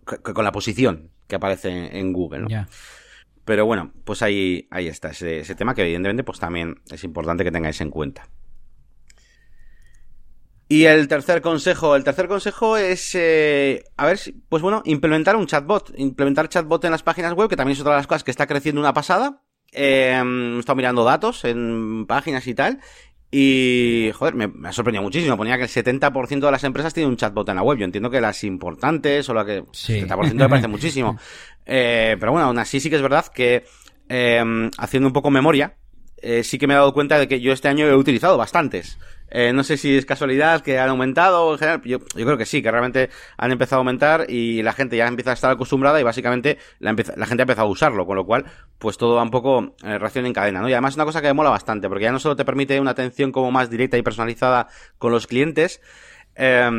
con 0.06 0.44
la 0.44 0.52
posición 0.52 1.10
que 1.28 1.36
aparece 1.36 1.98
en 1.98 2.14
Google, 2.14 2.42
¿no? 2.42 2.68
Pero 3.46 3.66
bueno, 3.66 3.92
pues 4.06 4.22
ahí, 4.22 4.68
ahí 4.72 4.88
está 4.88 5.10
ese, 5.10 5.44
tema 5.56 5.76
que 5.76 5.82
evidentemente 5.82 6.24
pues 6.24 6.40
también 6.40 6.82
es 6.90 7.04
importante 7.04 7.44
que 7.44 7.52
tengáis 7.52 7.82
en 7.82 7.90
cuenta. 7.90 8.30
Y 10.70 10.86
el 10.86 11.08
tercer 11.08 11.42
consejo, 11.42 11.96
el 11.96 12.04
tercer 12.04 12.28
consejo 12.28 12.78
es, 12.78 13.14
eh, 13.16 13.84
a 13.98 14.06
ver, 14.06 14.20
pues 14.50 14.64
bueno, 14.64 14.82
implementar 14.86 15.36
un 15.36 15.46
chatbot, 15.46 15.92
implementar 15.98 16.48
chatbot 16.48 16.84
en 16.86 16.92
las 16.92 17.04
páginas 17.04 17.34
web, 17.34 17.50
que 17.50 17.58
también 17.58 17.74
es 17.74 17.82
otra 17.82 17.94
de 17.94 18.00
las 18.00 18.08
cosas 18.08 18.24
que 18.24 18.32
está 18.32 18.48
creciendo 18.48 18.80
una 18.80 18.94
pasada. 18.94 19.44
Eh, 19.72 20.16
he 20.16 20.60
estado 20.60 20.76
mirando 20.76 21.04
datos 21.04 21.44
en 21.46 22.06
páginas 22.08 22.48
y 22.48 22.54
tal, 22.54 22.80
y, 23.36 24.12
joder, 24.14 24.36
me, 24.36 24.48
ha 24.68 24.72
sorprendido 24.72 25.02
muchísimo. 25.02 25.36
Ponía 25.36 25.58
que 25.58 25.64
el 25.64 25.70
70% 25.70 26.40
de 26.40 26.52
las 26.52 26.64
empresas 26.64 26.94
tienen 26.94 27.10
un 27.10 27.18
chatbot 27.18 27.50
en 27.50 27.56
la 27.56 27.64
web. 27.64 27.80
Yo 27.80 27.86
entiendo 27.86 28.12
que 28.12 28.22
las 28.22 28.44
importantes 28.44 29.28
o 29.28 29.34
la 29.34 29.44
que... 29.44 29.64
Sí. 29.72 30.02
70% 30.02 30.36
me 30.36 30.48
parece 30.48 30.68
muchísimo. 30.70 31.18
Eh, 31.66 32.16
pero 32.20 32.32
bueno, 32.32 32.46
aún 32.46 32.60
así 32.60 32.80
sí 32.80 32.92
que 32.92 32.98
es 32.98 33.02
verdad 33.02 33.26
que, 33.34 33.66
eh, 34.08 34.70
haciendo 34.78 35.08
un 35.08 35.14
poco 35.14 35.32
memoria, 35.32 35.78
eh, 36.24 36.44
sí 36.44 36.58
que 36.58 36.68
me 36.68 36.74
he 36.74 36.78
dado 36.78 36.94
cuenta 36.94 37.20
de 37.20 37.28
que 37.28 37.42
yo 37.42 37.52
este 37.52 37.68
año 37.68 37.86
he 37.86 37.96
utilizado 37.96 38.38
bastantes. 38.38 38.98
Eh, 39.30 39.52
no 39.52 39.64
sé 39.64 39.78
si 39.78 39.98
es 39.98 40.06
casualidad 40.06 40.62
que 40.62 40.80
han 40.80 40.90
aumentado 40.90 41.52
en 41.52 41.58
general. 41.58 41.82
Yo, 41.84 42.00
creo 42.00 42.38
que 42.38 42.46
sí, 42.46 42.62
que 42.62 42.70
realmente 42.70 43.10
han 43.36 43.52
empezado 43.52 43.78
a 43.78 43.82
aumentar 43.82 44.30
y 44.30 44.62
la 44.62 44.74
gente 44.74 44.96
ya 44.96 45.08
empieza 45.08 45.32
a 45.32 45.34
estar 45.34 45.52
acostumbrada 45.52 46.00
y 46.00 46.04
básicamente 46.04 46.60
la, 46.80 46.96
gente 46.96 47.14
ha 47.14 47.42
empezado 47.42 47.68
a 47.68 47.72
usarlo, 47.72 48.06
con 48.06 48.16
lo 48.16 48.26
cual, 48.26 48.46
pues 48.78 48.98
todo 48.98 49.16
va 49.16 49.24
un 49.24 49.32
poco 49.32 49.76
eh, 49.84 49.98
reacción 49.98 50.28
en 50.28 50.34
cadena, 50.34 50.62
¿no? 50.62 50.70
Y 50.70 50.74
además 50.74 50.94
es 50.94 50.98
una 50.98 51.06
cosa 51.06 51.20
que 51.20 51.28
me 51.28 51.34
mola 51.34 51.50
bastante, 51.50 51.90
porque 51.90 52.04
ya 52.04 52.12
no 52.12 52.20
solo 52.20 52.36
te 52.36 52.46
permite 52.46 52.80
una 52.80 52.92
atención 52.92 53.32
como 53.32 53.52
más 53.52 53.72
directa 53.72 53.98
y 53.98 54.04
personalizada 54.04 54.68
con 55.00 55.12
los 55.12 55.26
clientes, 55.26 55.82
eh, 56.36 56.70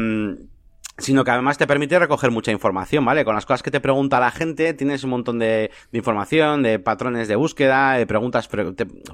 sino 0.98 1.24
que 1.24 1.30
además 1.32 1.58
te 1.58 1.66
permite 1.66 1.98
recoger 1.98 2.30
mucha 2.30 2.52
información, 2.52 3.04
¿vale? 3.04 3.24
Con 3.24 3.34
las 3.34 3.46
cosas 3.46 3.62
que 3.62 3.70
te 3.70 3.80
pregunta 3.80 4.20
la 4.20 4.30
gente, 4.30 4.74
tienes 4.74 5.02
un 5.02 5.10
montón 5.10 5.38
de, 5.38 5.70
información, 5.92 6.62
de 6.62 6.78
patrones 6.78 7.26
de 7.26 7.36
búsqueda, 7.36 7.94
de 7.94 8.06
preguntas 8.06 8.48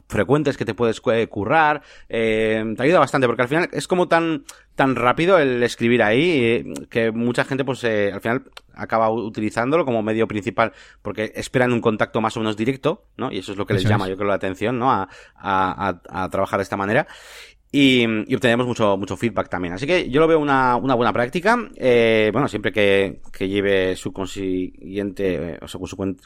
frecuentes 0.07 0.57
que 0.57 0.65
te 0.65 0.75
puedes 0.75 1.01
currar, 1.01 1.83
eh, 2.09 2.63
te 2.77 2.83
ayuda 2.83 2.99
bastante, 2.99 3.27
porque 3.27 3.43
al 3.43 3.49
final 3.49 3.69
es 3.73 3.89
como 3.89 4.09
tan, 4.09 4.45
tan 4.75 4.95
rápido 4.95 5.39
el 5.39 5.63
escribir 5.63 6.03
ahí, 6.03 6.31
eh, 6.31 6.65
que 6.91 7.13
mucha 7.13 7.45
gente 7.45 7.65
pues 7.65 7.83
eh, 7.85 8.11
al 8.13 8.21
final 8.21 8.45
acaba 8.75 9.11
utilizándolo 9.11 9.87
como 9.87 10.03
medio 10.03 10.29
principal, 10.29 10.73
porque 11.01 11.33
esperan 11.35 11.73
un 11.73 11.81
contacto 11.81 12.21
más 12.21 12.37
o 12.37 12.41
menos 12.41 12.57
directo, 12.57 13.07
¿no? 13.17 13.33
Y 13.33 13.39
eso 13.39 13.53
es 13.53 13.59
lo 13.59 13.67
que 13.67 13.75
les 13.75 13.85
llama, 13.85 14.09
yo 14.09 14.17
creo, 14.17 14.29
la 14.29 14.35
atención, 14.35 14.79
¿no? 14.79 14.91
A, 14.91 15.09
a, 15.35 16.01
a, 16.11 16.25
a 16.25 16.29
trabajar 16.29 16.59
de 16.59 16.65
esta 16.65 16.77
manera 16.77 17.07
y, 17.73 18.35
obtenemos 18.35 18.67
mucho, 18.67 18.97
mucho 18.97 19.17
feedback 19.17 19.49
también. 19.49 19.75
Así 19.75 19.87
que 19.87 20.11
yo 20.11 20.21
lo 20.21 20.27
veo 20.27 20.41
una, 20.41 20.75
una 20.77 20.95
buena 20.95 21.13
práctica. 21.13 21.57
Eh, 21.77 22.31
bueno, 22.33 22.49
siempre 22.49 22.73
que, 22.73 23.21
que 23.33 23.49
lleve 23.49 23.95
su 23.95 24.13
consiguiente, 24.13 25.59
o 25.63 25.69
sea, 25.69 25.79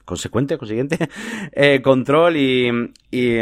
consecuente, 0.05 0.57
consiguiente, 0.57 0.99
eh, 1.53 1.83
control 1.83 2.37
y, 2.39 2.71
y, 3.11 3.41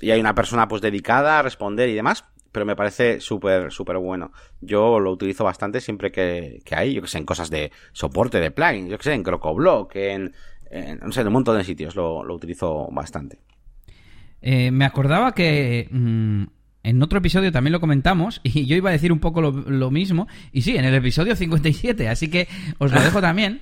y, 0.00 0.10
hay 0.10 0.20
una 0.20 0.34
persona 0.34 0.66
pues 0.66 0.80
dedicada 0.80 1.40
a 1.40 1.42
responder 1.42 1.90
y 1.90 1.94
demás. 1.94 2.24
Pero 2.52 2.66
me 2.66 2.76
parece 2.76 3.20
súper, 3.20 3.72
súper 3.72 3.96
bueno. 3.96 4.30
Yo 4.60 5.00
lo 5.00 5.10
utilizo 5.10 5.42
bastante 5.42 5.80
siempre 5.80 6.12
que, 6.12 6.60
que 6.66 6.74
hay, 6.74 6.94
yo 6.94 7.00
que 7.00 7.08
sé, 7.08 7.16
en 7.16 7.24
cosas 7.24 7.48
de 7.48 7.70
soporte 7.92 8.40
de 8.40 8.50
plugins, 8.50 8.90
yo 8.90 8.98
que 8.98 9.04
sé, 9.04 9.14
en 9.14 9.22
CrocoBlock, 9.22 9.96
en, 9.96 10.34
en, 10.70 10.98
no 10.98 11.12
sé, 11.12 11.22
un 11.22 11.32
montón 11.32 11.56
de 11.56 11.64
sitios 11.64 11.96
lo, 11.96 12.22
lo 12.24 12.34
utilizo 12.34 12.88
bastante. 12.92 13.40
Eh, 14.42 14.70
me 14.70 14.84
acordaba 14.84 15.32
que 15.32 15.88
mmm 15.90 16.44
en 16.84 17.02
otro 17.02 17.18
episodio 17.18 17.52
también 17.52 17.72
lo 17.72 17.80
comentamos 17.80 18.40
y 18.44 18.66
yo 18.66 18.76
iba 18.76 18.90
a 18.90 18.92
decir 18.92 19.12
un 19.12 19.20
poco 19.20 19.40
lo, 19.40 19.90
mismo. 19.90 20.28
Y 20.52 20.62
sí, 20.62 20.76
en 20.76 20.84
el 20.84 20.94
episodio 20.94 21.36
57, 21.36 22.08
así 22.08 22.28
que 22.28 22.48
os 22.78 22.92
lo 22.92 23.00
dejo 23.00 23.20
también. 23.20 23.60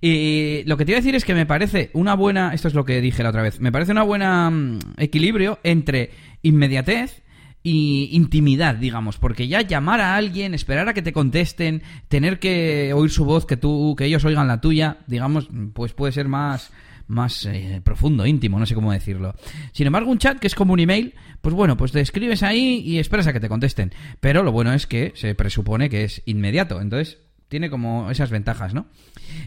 Y 0.00 0.62
lo 0.64 0.76
que 0.76 0.84
te 0.84 0.92
iba 0.92 0.98
a 0.98 1.02
decir 1.02 1.14
es 1.14 1.24
que 1.24 1.34
me 1.34 1.46
parece 1.46 1.90
una 1.92 2.14
buena, 2.14 2.54
esto 2.54 2.68
es 2.68 2.74
lo 2.74 2.84
que 2.84 3.00
dije 3.00 3.22
la 3.22 3.30
otra 3.30 3.42
vez, 3.42 3.60
me 3.60 3.72
parece 3.72 3.92
una 3.92 4.04
buena 4.04 4.48
mm, 4.48 4.78
equilibrio 4.96 5.58
entre 5.64 6.10
inmediatez 6.42 7.22
y 7.64 8.10
intimidad, 8.12 8.76
digamos, 8.76 9.18
porque 9.18 9.48
ya 9.48 9.62
llamar 9.62 10.00
a 10.00 10.14
alguien, 10.14 10.54
esperar 10.54 10.88
a 10.88 10.94
que 10.94 11.02
te 11.02 11.12
contesten, 11.12 11.82
tener 12.06 12.38
que 12.38 12.92
oír 12.94 13.10
su 13.10 13.24
voz, 13.24 13.44
que 13.44 13.56
tú, 13.56 13.96
que 13.98 14.04
ellos 14.04 14.24
oigan 14.24 14.46
la 14.46 14.60
tuya, 14.60 14.98
digamos, 15.08 15.48
pues 15.74 15.92
puede 15.92 16.12
ser 16.12 16.28
más 16.28 16.70
más 17.08 17.46
eh, 17.46 17.80
profundo, 17.82 18.26
íntimo, 18.26 18.58
no 18.58 18.66
sé 18.66 18.74
cómo 18.74 18.92
decirlo. 18.92 19.34
Sin 19.72 19.86
embargo, 19.86 20.10
un 20.10 20.18
chat 20.18 20.38
que 20.38 20.46
es 20.46 20.54
como 20.54 20.72
un 20.72 20.80
email, 20.80 21.14
pues 21.40 21.54
bueno, 21.54 21.76
pues 21.76 21.92
te 21.92 22.00
escribes 22.00 22.42
ahí 22.42 22.80
y 22.84 22.98
esperas 22.98 23.26
a 23.26 23.32
que 23.32 23.40
te 23.40 23.48
contesten. 23.48 23.92
Pero 24.20 24.42
lo 24.42 24.52
bueno 24.52 24.72
es 24.72 24.86
que 24.86 25.12
se 25.16 25.34
presupone 25.34 25.90
que 25.90 26.04
es 26.04 26.22
inmediato, 26.26 26.80
entonces 26.80 27.18
tiene 27.48 27.70
como 27.70 28.10
esas 28.10 28.30
ventajas, 28.30 28.74
¿no? 28.74 28.86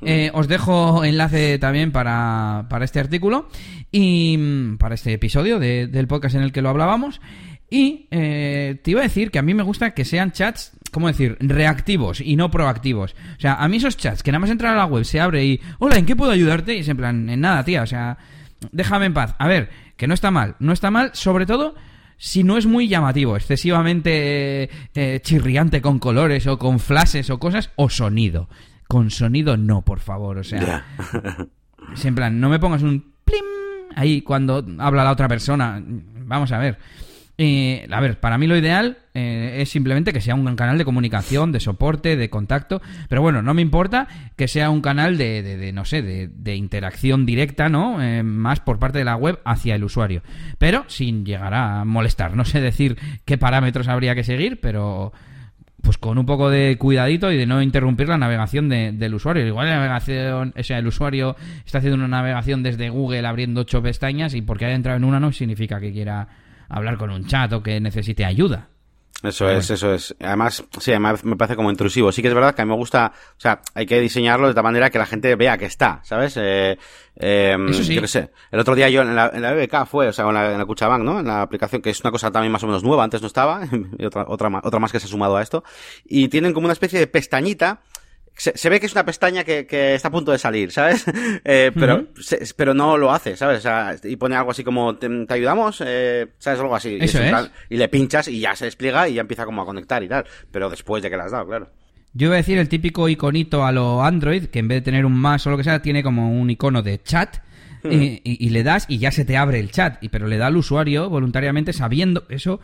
Eh, 0.01 0.31
os 0.33 0.47
dejo 0.47 1.03
enlace 1.05 1.59
también 1.59 1.91
para, 1.91 2.65
para 2.69 2.85
este 2.85 2.99
artículo 2.99 3.47
y 3.91 4.37
mm, 4.37 4.77
para 4.77 4.95
este 4.95 5.13
episodio 5.13 5.59
del 5.59 6.07
podcast 6.07 6.35
en 6.35 6.41
el 6.41 6.51
que 6.51 6.61
lo 6.61 6.69
hablábamos. 6.69 7.21
Y 7.69 8.07
eh, 8.11 8.79
te 8.83 8.91
iba 8.91 8.99
a 8.99 9.03
decir 9.03 9.31
que 9.31 9.39
a 9.39 9.43
mí 9.43 9.53
me 9.53 9.63
gusta 9.63 9.91
que 9.91 10.03
sean 10.03 10.31
chats, 10.31 10.73
¿cómo 10.91 11.07
decir? 11.07 11.37
Reactivos 11.39 12.21
y 12.21 12.35
no 12.35 12.51
proactivos. 12.51 13.15
O 13.37 13.41
sea, 13.41 13.55
a 13.55 13.67
mí 13.67 13.77
esos 13.77 13.97
chats 13.97 14.23
que 14.23 14.31
nada 14.31 14.39
más 14.39 14.49
entran 14.49 14.73
a 14.73 14.77
la 14.77 14.85
web, 14.85 15.03
se 15.03 15.19
abre 15.19 15.45
y, 15.45 15.61
hola, 15.79 15.97
¿en 15.97 16.05
qué 16.05 16.15
puedo 16.15 16.31
ayudarte? 16.31 16.75
Y 16.75 16.79
es 16.79 16.87
en 16.87 16.97
plan, 16.97 17.29
en 17.29 17.41
nada, 17.41 17.63
tía, 17.63 17.81
o 17.81 17.87
sea, 17.87 18.17
déjame 18.71 19.07
en 19.07 19.13
paz. 19.13 19.35
A 19.39 19.47
ver, 19.47 19.69
que 19.97 20.07
no 20.07 20.13
está 20.13 20.31
mal, 20.31 20.55
no 20.59 20.73
está 20.73 20.91
mal, 20.91 21.11
sobre 21.13 21.45
todo 21.45 21.75
si 22.17 22.43
no 22.43 22.55
es 22.55 22.67
muy 22.67 22.87
llamativo, 22.87 23.35
excesivamente 23.35 24.69
eh, 24.93 25.19
chirriante 25.23 25.81
con 25.81 25.97
colores 25.97 26.45
o 26.45 26.59
con 26.59 26.79
flashes 26.79 27.31
o 27.31 27.39
cosas, 27.39 27.71
o 27.77 27.89
sonido. 27.89 28.47
Con 28.87 29.09
sonido 29.09 29.57
no, 29.57 29.81
por 29.81 29.99
favor, 30.01 30.37
o 30.37 30.43
sea. 30.43 30.85
es 31.93 32.05
en 32.05 32.13
plan, 32.13 32.39
no 32.39 32.47
me 32.47 32.59
pongas 32.59 32.83
un 32.83 33.13
plim 33.25 33.43
ahí 33.95 34.21
cuando 34.21 34.63
habla 34.77 35.03
la 35.03 35.11
otra 35.11 35.27
persona. 35.27 35.81
Vamos 35.83 36.51
a 36.51 36.59
ver. 36.59 36.77
Eh, 37.43 37.87
a 37.89 37.99
ver, 37.99 38.19
para 38.19 38.37
mí 38.37 38.45
lo 38.45 38.55
ideal 38.55 38.99
eh, 39.15 39.57
es 39.61 39.69
simplemente 39.69 40.13
que 40.13 40.21
sea 40.21 40.35
un 40.35 40.55
canal 40.55 40.77
de 40.77 40.85
comunicación, 40.85 41.51
de 41.51 41.59
soporte, 41.59 42.15
de 42.15 42.29
contacto. 42.29 42.83
Pero 43.09 43.23
bueno, 43.23 43.41
no 43.41 43.55
me 43.55 43.63
importa 43.63 44.07
que 44.35 44.47
sea 44.47 44.69
un 44.69 44.81
canal 44.81 45.17
de, 45.17 45.41
de, 45.41 45.73
no 45.73 45.83
sé, 45.83 46.03
de, 46.03 46.55
interacción 46.55 47.25
directa, 47.25 47.67
¿no? 47.67 47.99
Eh, 47.99 48.21
más 48.21 48.59
por 48.59 48.77
parte 48.77 48.99
de 48.99 49.05
la 49.05 49.15
web 49.15 49.39
hacia 49.43 49.73
el 49.73 49.83
usuario. 49.83 50.21
Pero 50.59 50.85
sin 50.85 51.25
llegar 51.25 51.55
a 51.55 51.83
molestar. 51.83 52.35
No 52.35 52.45
sé 52.45 52.61
decir 52.61 52.95
qué 53.25 53.39
parámetros 53.39 53.87
habría 53.87 54.13
que 54.13 54.23
seguir, 54.23 54.59
pero 54.61 55.11
pues 55.81 55.97
con 55.97 56.19
un 56.19 56.27
poco 56.27 56.51
de 56.51 56.77
cuidadito 56.77 57.31
y 57.31 57.37
de 57.37 57.47
no 57.47 57.63
interrumpir 57.63 58.07
la 58.07 58.19
navegación 58.19 58.69
del 58.69 59.15
usuario. 59.15 59.47
Igual 59.47 59.67
la 59.67 59.77
navegación, 59.77 60.53
o 60.55 60.61
sea, 60.61 60.77
el 60.77 60.85
usuario 60.85 61.35
está 61.65 61.79
haciendo 61.79 61.97
una 61.97 62.07
navegación 62.07 62.61
desde 62.61 62.89
Google 62.89 63.25
abriendo 63.25 63.61
ocho 63.61 63.81
pestañas 63.81 64.35
y 64.35 64.43
porque 64.43 64.65
haya 64.65 64.75
entrado 64.75 64.97
en 64.97 65.05
una 65.05 65.19
no 65.19 65.31
significa 65.31 65.79
que 65.79 65.91
quiera 65.91 66.27
hablar 66.71 66.97
con 66.97 67.11
un 67.11 67.25
chat 67.27 67.51
o 67.53 67.61
que 67.61 67.79
necesite 67.79 68.25
ayuda. 68.25 68.69
Eso 69.23 69.47
es, 69.49 69.69
eso 69.69 69.93
es. 69.93 70.15
Además, 70.19 70.63
sí, 70.79 70.91
además 70.91 71.23
me 71.23 71.35
parece 71.35 71.55
como 71.55 71.69
intrusivo. 71.69 72.11
Sí 72.11 72.23
que 72.23 72.27
es 72.29 72.33
verdad 72.33 72.55
que 72.55 72.63
a 72.63 72.65
mí 72.65 72.69
me 72.69 72.77
gusta, 72.77 73.11
o 73.37 73.39
sea, 73.39 73.61
hay 73.75 73.85
que 73.85 73.99
diseñarlo 74.01 74.47
de 74.47 74.55
tal 74.55 74.63
manera 74.63 74.89
que 74.89 74.97
la 74.97 75.05
gente 75.05 75.35
vea 75.35 75.59
que 75.59 75.65
está, 75.65 75.99
¿sabes? 76.03 76.37
Eh, 76.37 76.79
eh, 77.17 77.55
eso 77.69 77.83
sí. 77.83 77.93
Yo 77.93 78.01
qué 78.01 78.07
sé. 78.07 78.31
El 78.49 78.59
otro 78.59 78.73
día 78.73 78.89
yo 78.89 79.03
en 79.03 79.15
la, 79.15 79.29
en 79.31 79.43
la 79.43 79.53
BBK 79.53 79.85
fue, 79.85 80.07
o 80.07 80.13
sea, 80.13 80.25
en 80.27 80.33
la, 80.33 80.51
en 80.53 80.57
la 80.57 80.65
Cuchabank, 80.65 81.03
¿no? 81.03 81.19
En 81.19 81.27
la 81.27 81.43
aplicación, 81.43 81.83
que 81.83 81.91
es 81.91 82.01
una 82.01 82.09
cosa 82.09 82.31
también 82.31 82.51
más 82.51 82.63
o 82.63 82.67
menos 82.67 82.83
nueva, 82.83 83.03
antes 83.03 83.21
no 83.21 83.27
estaba, 83.27 83.61
y 83.99 84.05
otra, 84.05 84.25
otra, 84.27 84.49
otra 84.63 84.79
más 84.79 84.91
que 84.91 84.99
se 84.99 85.05
ha 85.05 85.09
sumado 85.09 85.37
a 85.37 85.43
esto. 85.43 85.63
Y 86.03 86.29
tienen 86.29 86.53
como 86.53 86.65
una 86.65 86.73
especie 86.73 86.99
de 86.99 87.05
pestañita 87.05 87.81
se, 88.41 88.69
ve 88.69 88.79
que 88.79 88.87
es 88.87 88.93
una 88.93 89.05
pestaña 89.05 89.43
que, 89.43 89.67
que, 89.67 89.93
está 89.93 90.07
a 90.07 90.11
punto 90.11 90.31
de 90.31 90.39
salir, 90.39 90.71
¿sabes? 90.71 91.05
Eh, 91.43 91.71
pero, 91.73 92.07
pero 92.55 92.73
no 92.73 92.97
lo 92.97 93.11
hace, 93.11 93.35
¿sabes? 93.35 93.59
O 93.59 93.61
sea, 93.61 93.95
y 94.03 94.15
pone 94.15 94.35
algo 94.35 94.51
así 94.51 94.63
como, 94.63 94.95
¿te, 94.95 95.07
ayudamos? 95.29 95.81
Eh, 95.85 96.27
¿Sabes? 96.37 96.59
Algo 96.59 96.75
así. 96.75 96.97
y, 97.69 97.77
le 97.77 97.89
pinchas 97.89 98.27
y 98.27 98.39
ya 98.39 98.55
se 98.55 98.65
despliega 98.65 99.07
y 99.07 99.15
ya 99.15 99.21
empieza 99.21 99.45
como 99.45 99.61
a 99.61 99.65
conectar 99.65 100.03
y 100.03 100.07
tal. 100.07 100.25
Pero 100.51 100.69
después 100.69 101.01
de 101.03 101.09
que 101.09 101.17
le 101.17 101.23
has 101.23 101.31
dado, 101.31 101.47
claro. 101.47 101.69
Yo 102.13 102.27
iba 102.27 102.35
a 102.35 102.37
decir 102.37 102.57
el 102.57 102.69
típico 102.69 103.07
iconito 103.09 103.65
a 103.65 103.71
lo 103.71 104.03
Android, 104.03 104.45
que 104.45 104.59
en 104.59 104.67
vez 104.67 104.77
de 104.77 104.81
tener 104.81 105.05
un 105.05 105.13
más 105.13 105.45
o 105.47 105.51
lo 105.51 105.57
que 105.57 105.63
sea, 105.63 105.81
tiene 105.81 106.03
como 106.03 106.31
un 106.31 106.49
icono 106.49 106.81
de 106.81 107.01
chat. 107.01 107.37
y, 107.83 108.21
y, 108.23 108.49
le 108.49 108.63
das 108.63 108.85
y 108.87 108.99
ya 108.99 109.11
se 109.11 109.25
te 109.25 109.37
abre 109.37 109.59
el 109.59 109.71
chat. 109.71 110.03
Y, 110.03 110.09
pero 110.09 110.27
le 110.27 110.37
da 110.37 110.47
al 110.47 110.57
usuario 110.57 111.09
voluntariamente 111.09 111.73
sabiendo 111.73 112.25
eso 112.29 112.59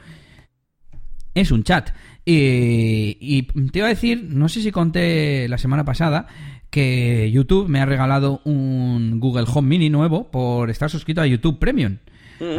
es 1.42 1.52
un 1.52 1.64
chat. 1.64 1.92
Y, 2.26 3.44
te 3.44 3.80
iba 3.80 3.88
a 3.88 3.90
decir, 3.90 4.26
no 4.30 4.50
sé 4.50 4.62
si 4.62 4.72
conté 4.72 5.48
la 5.48 5.58
semana 5.58 5.86
pasada, 5.86 6.28
que 6.70 7.32
YouTube 7.32 7.70
me 7.70 7.80
ha 7.80 7.86
regalado 7.86 8.42
un 8.44 9.20
Google 9.20 9.46
Home 9.48 9.68
Mini 9.70 9.90
nuevo 9.90 10.30
por 10.30 10.70
estar 10.70 10.90
suscrito 10.90 11.22
a 11.22 11.28
YouTube 11.28 11.60
Premium. 11.60 11.98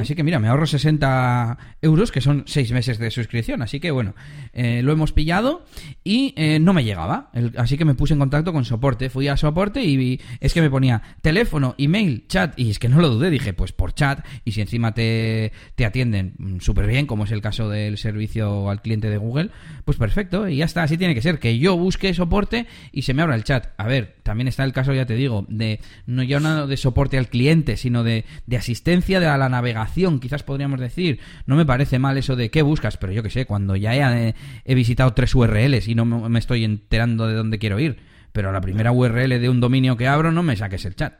Así 0.01 0.15
que 0.15 0.23
mira, 0.23 0.39
me 0.39 0.49
ahorro 0.49 0.67
60 0.67 1.59
euros, 1.83 2.11
que 2.13 2.21
son 2.21 2.45
6 2.47 2.73
meses 2.73 2.99
de 2.99 3.11
suscripción. 3.11 3.63
Así 3.63 3.81
que 3.81 3.91
bueno, 3.91 4.15
eh, 4.53 4.83
lo 4.83 4.93
hemos 4.93 5.13
pillado 5.13 5.65
y 6.05 6.35
eh, 6.37 6.59
no 6.59 6.73
me 6.73 6.85
llegaba. 6.85 7.31
así 7.57 7.77
que 7.77 7.85
me 7.85 7.95
puse 7.95 8.15
en 8.15 8.21
contacto 8.21 8.53
con 8.53 8.65
soporte. 8.65 9.11
Fui 9.11 9.29
a 9.29 9.37
soporte 9.37 9.83
y 9.83 10.21
es 10.41 10.55
que 10.55 10.61
me 10.61 10.71
ponía 10.71 11.03
teléfono, 11.23 11.75
email, 11.79 12.27
chat. 12.29 12.59
Y 12.59 12.71
es 12.71 12.79
que 12.79 12.89
no 12.89 13.01
lo 13.01 13.09
dudé, 13.09 13.31
dije, 13.31 13.53
pues 13.53 13.73
por 13.73 13.95
chat. 13.95 14.25
Y 14.45 14.53
si 14.53 14.61
encima 14.61 14.93
te, 14.93 15.53
te 15.75 15.85
atienden 15.85 16.35
mm, 16.39 16.61
súper 16.61 16.87
bien, 16.87 17.07
como 17.07 17.25
es 17.25 17.31
el 17.31 17.41
caso 17.41 17.69
del 17.69 17.99
servicio 17.99 18.71
al 18.71 18.83
cliente 18.83 19.11
de 19.11 19.19
Google, 19.19 19.51
pues 19.85 19.99
perfecto. 19.99 20.49
Y 20.49 20.57
ya 20.57 20.65
está, 20.65 20.83
así 20.83 20.99
tiene 20.99 21.15
que 21.15 21.23
ser. 21.23 21.39
Que 21.39 21.59
yo 21.59 21.77
busque 21.77 22.13
soporte 22.15 22.67
y 22.93 23.03
se 23.03 23.15
me 23.15 23.23
abra 23.23 23.35
el 23.35 23.45
chat. 23.45 23.69
A 23.77 23.87
ver, 23.87 24.17
también 24.29 24.47
está 24.47 24.63
el 24.63 24.75
caso, 24.75 24.93
ya 24.93 25.07
te 25.07 25.15
digo, 25.15 25.47
de 25.49 25.81
no 26.05 26.23
ya 26.23 26.39
no 26.39 26.67
de 26.67 26.77
soporte 26.77 27.17
al 27.17 27.29
cliente, 27.29 27.79
sino 27.79 28.05
de, 28.05 28.27
de 28.45 28.57
asistencia 28.59 29.21
de 29.21 29.27
a 29.27 29.39
la 29.39 29.49
navegación, 29.49 30.21
quizás 30.21 30.43
podríamos 30.43 30.79
decir. 30.81 31.19
No 31.47 31.57
me 31.57 31.65
parece 31.65 31.99
mal 31.99 32.19
eso 32.19 32.37
de 32.37 32.51
qué 32.51 32.61
buscas, 32.61 32.99
pero 32.99 33.11
yo 33.11 33.23
que 33.23 33.31
sé, 33.31 33.47
cuando 33.47 33.75
ya 33.75 33.97
he, 33.97 34.35
he 34.67 34.75
visitado 34.75 35.15
tres 35.15 35.35
URLs 35.35 35.89
y 35.89 35.95
no 35.95 36.05
me 36.05 36.39
estoy 36.39 36.65
enterando 36.65 37.27
de 37.27 37.33
dónde 37.33 37.59
quiero 37.59 37.81
ir, 37.81 38.01
pero 38.33 38.53
la 38.53 38.61
primera 38.61 38.93
URL 38.93 39.41
de 39.41 39.49
un 39.49 39.61
dominio 39.61 39.97
que 39.97 40.07
abro 40.07 40.31
no 40.31 40.43
me 40.43 40.57
saques 40.57 40.85
el 40.85 40.95
chat. 40.95 41.15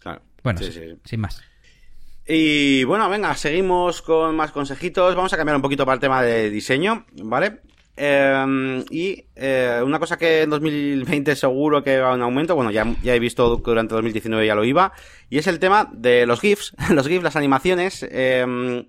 Claro. 0.00 0.22
Bueno, 0.42 0.60
sin 1.04 1.20
más. 1.20 1.42
Y 2.26 2.84
bueno, 2.84 3.10
venga, 3.10 3.34
seguimos 3.34 4.00
con 4.00 4.34
más 4.34 4.52
consejitos. 4.52 5.14
Vamos 5.14 5.34
a 5.34 5.36
cambiar 5.36 5.56
un 5.56 5.62
poquito 5.62 5.84
para 5.84 5.96
el 5.96 6.00
tema 6.00 6.22
de 6.22 6.48
diseño, 6.48 7.04
¿vale? 7.24 7.60
Em, 7.96 8.84
y 8.90 9.24
eh, 9.36 9.80
una 9.84 9.98
cosa 9.98 10.16
que 10.16 10.42
en 10.42 10.50
2020 10.50 11.36
seguro 11.36 11.84
que 11.84 11.98
va 11.98 12.14
en 12.14 12.22
aumento, 12.22 12.54
bueno, 12.56 12.70
ya, 12.70 12.84
ya 13.02 13.14
he 13.14 13.18
visto 13.18 13.62
que 13.62 13.70
durante 13.70 13.94
2019 13.94 14.46
ya 14.46 14.54
lo 14.54 14.64
iba, 14.64 14.92
y 15.30 15.38
es 15.38 15.46
el 15.46 15.58
tema 15.58 15.90
de 15.92 16.26
los 16.26 16.40
GIFs, 16.40 16.74
los 16.90 17.06
GIFs, 17.06 17.22
las 17.22 17.36
animaciones. 17.36 18.04
Eh, 18.10 18.84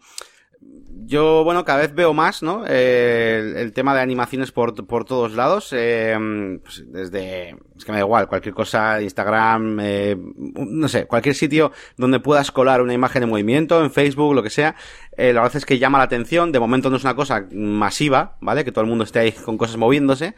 yo, 1.04 1.44
bueno, 1.44 1.66
cada 1.66 1.80
vez 1.80 1.94
veo 1.94 2.14
más, 2.14 2.42
¿no? 2.42 2.64
Eh, 2.68 3.54
el, 3.58 3.74
tema 3.74 3.94
de 3.94 4.02
animaciones 4.02 4.52
por, 4.52 4.88
por 4.88 5.04
todos 5.04 5.34
lados. 5.34 5.70
Eh, 5.74 6.18
pues 6.64 6.86
desde, 6.88 7.50
es 7.78 7.84
que 7.84 7.92
me 7.92 7.98
da 7.98 8.06
igual, 8.06 8.28
cualquier 8.28 8.56
cosa, 8.56 9.02
Instagram, 9.02 9.80
eh, 9.82 10.16
no 10.18 10.88
sé, 10.88 11.06
cualquier 11.06 11.36
sitio 11.36 11.72
donde 11.98 12.20
puedas 12.20 12.52
colar 12.52 12.82
una 12.82 12.94
imagen 12.94 13.22
de 13.22 13.26
movimiento, 13.28 13.84
en 13.84 13.92
Facebook, 13.92 14.34
lo 14.34 14.42
que 14.44 14.50
sea. 14.50 14.76
Eh, 15.18 15.34
la 15.34 15.42
verdad 15.42 15.58
es 15.58 15.66
que 15.66 15.80
llama 15.80 15.98
la 15.98 16.06
atención. 16.06 16.52
De 16.52 16.60
momento 16.60 16.90
no 16.90 16.98
es 16.98 17.04
una 17.04 17.16
cosa 17.16 17.46
masiva, 17.52 18.38
¿vale? 18.40 18.64
Que 18.64 18.72
todo 18.72 18.84
el 18.84 18.90
mundo 18.90 19.04
esté 19.04 19.20
ahí 19.20 19.32
con 19.34 19.58
cosas 19.58 19.78
moviéndose. 19.78 20.36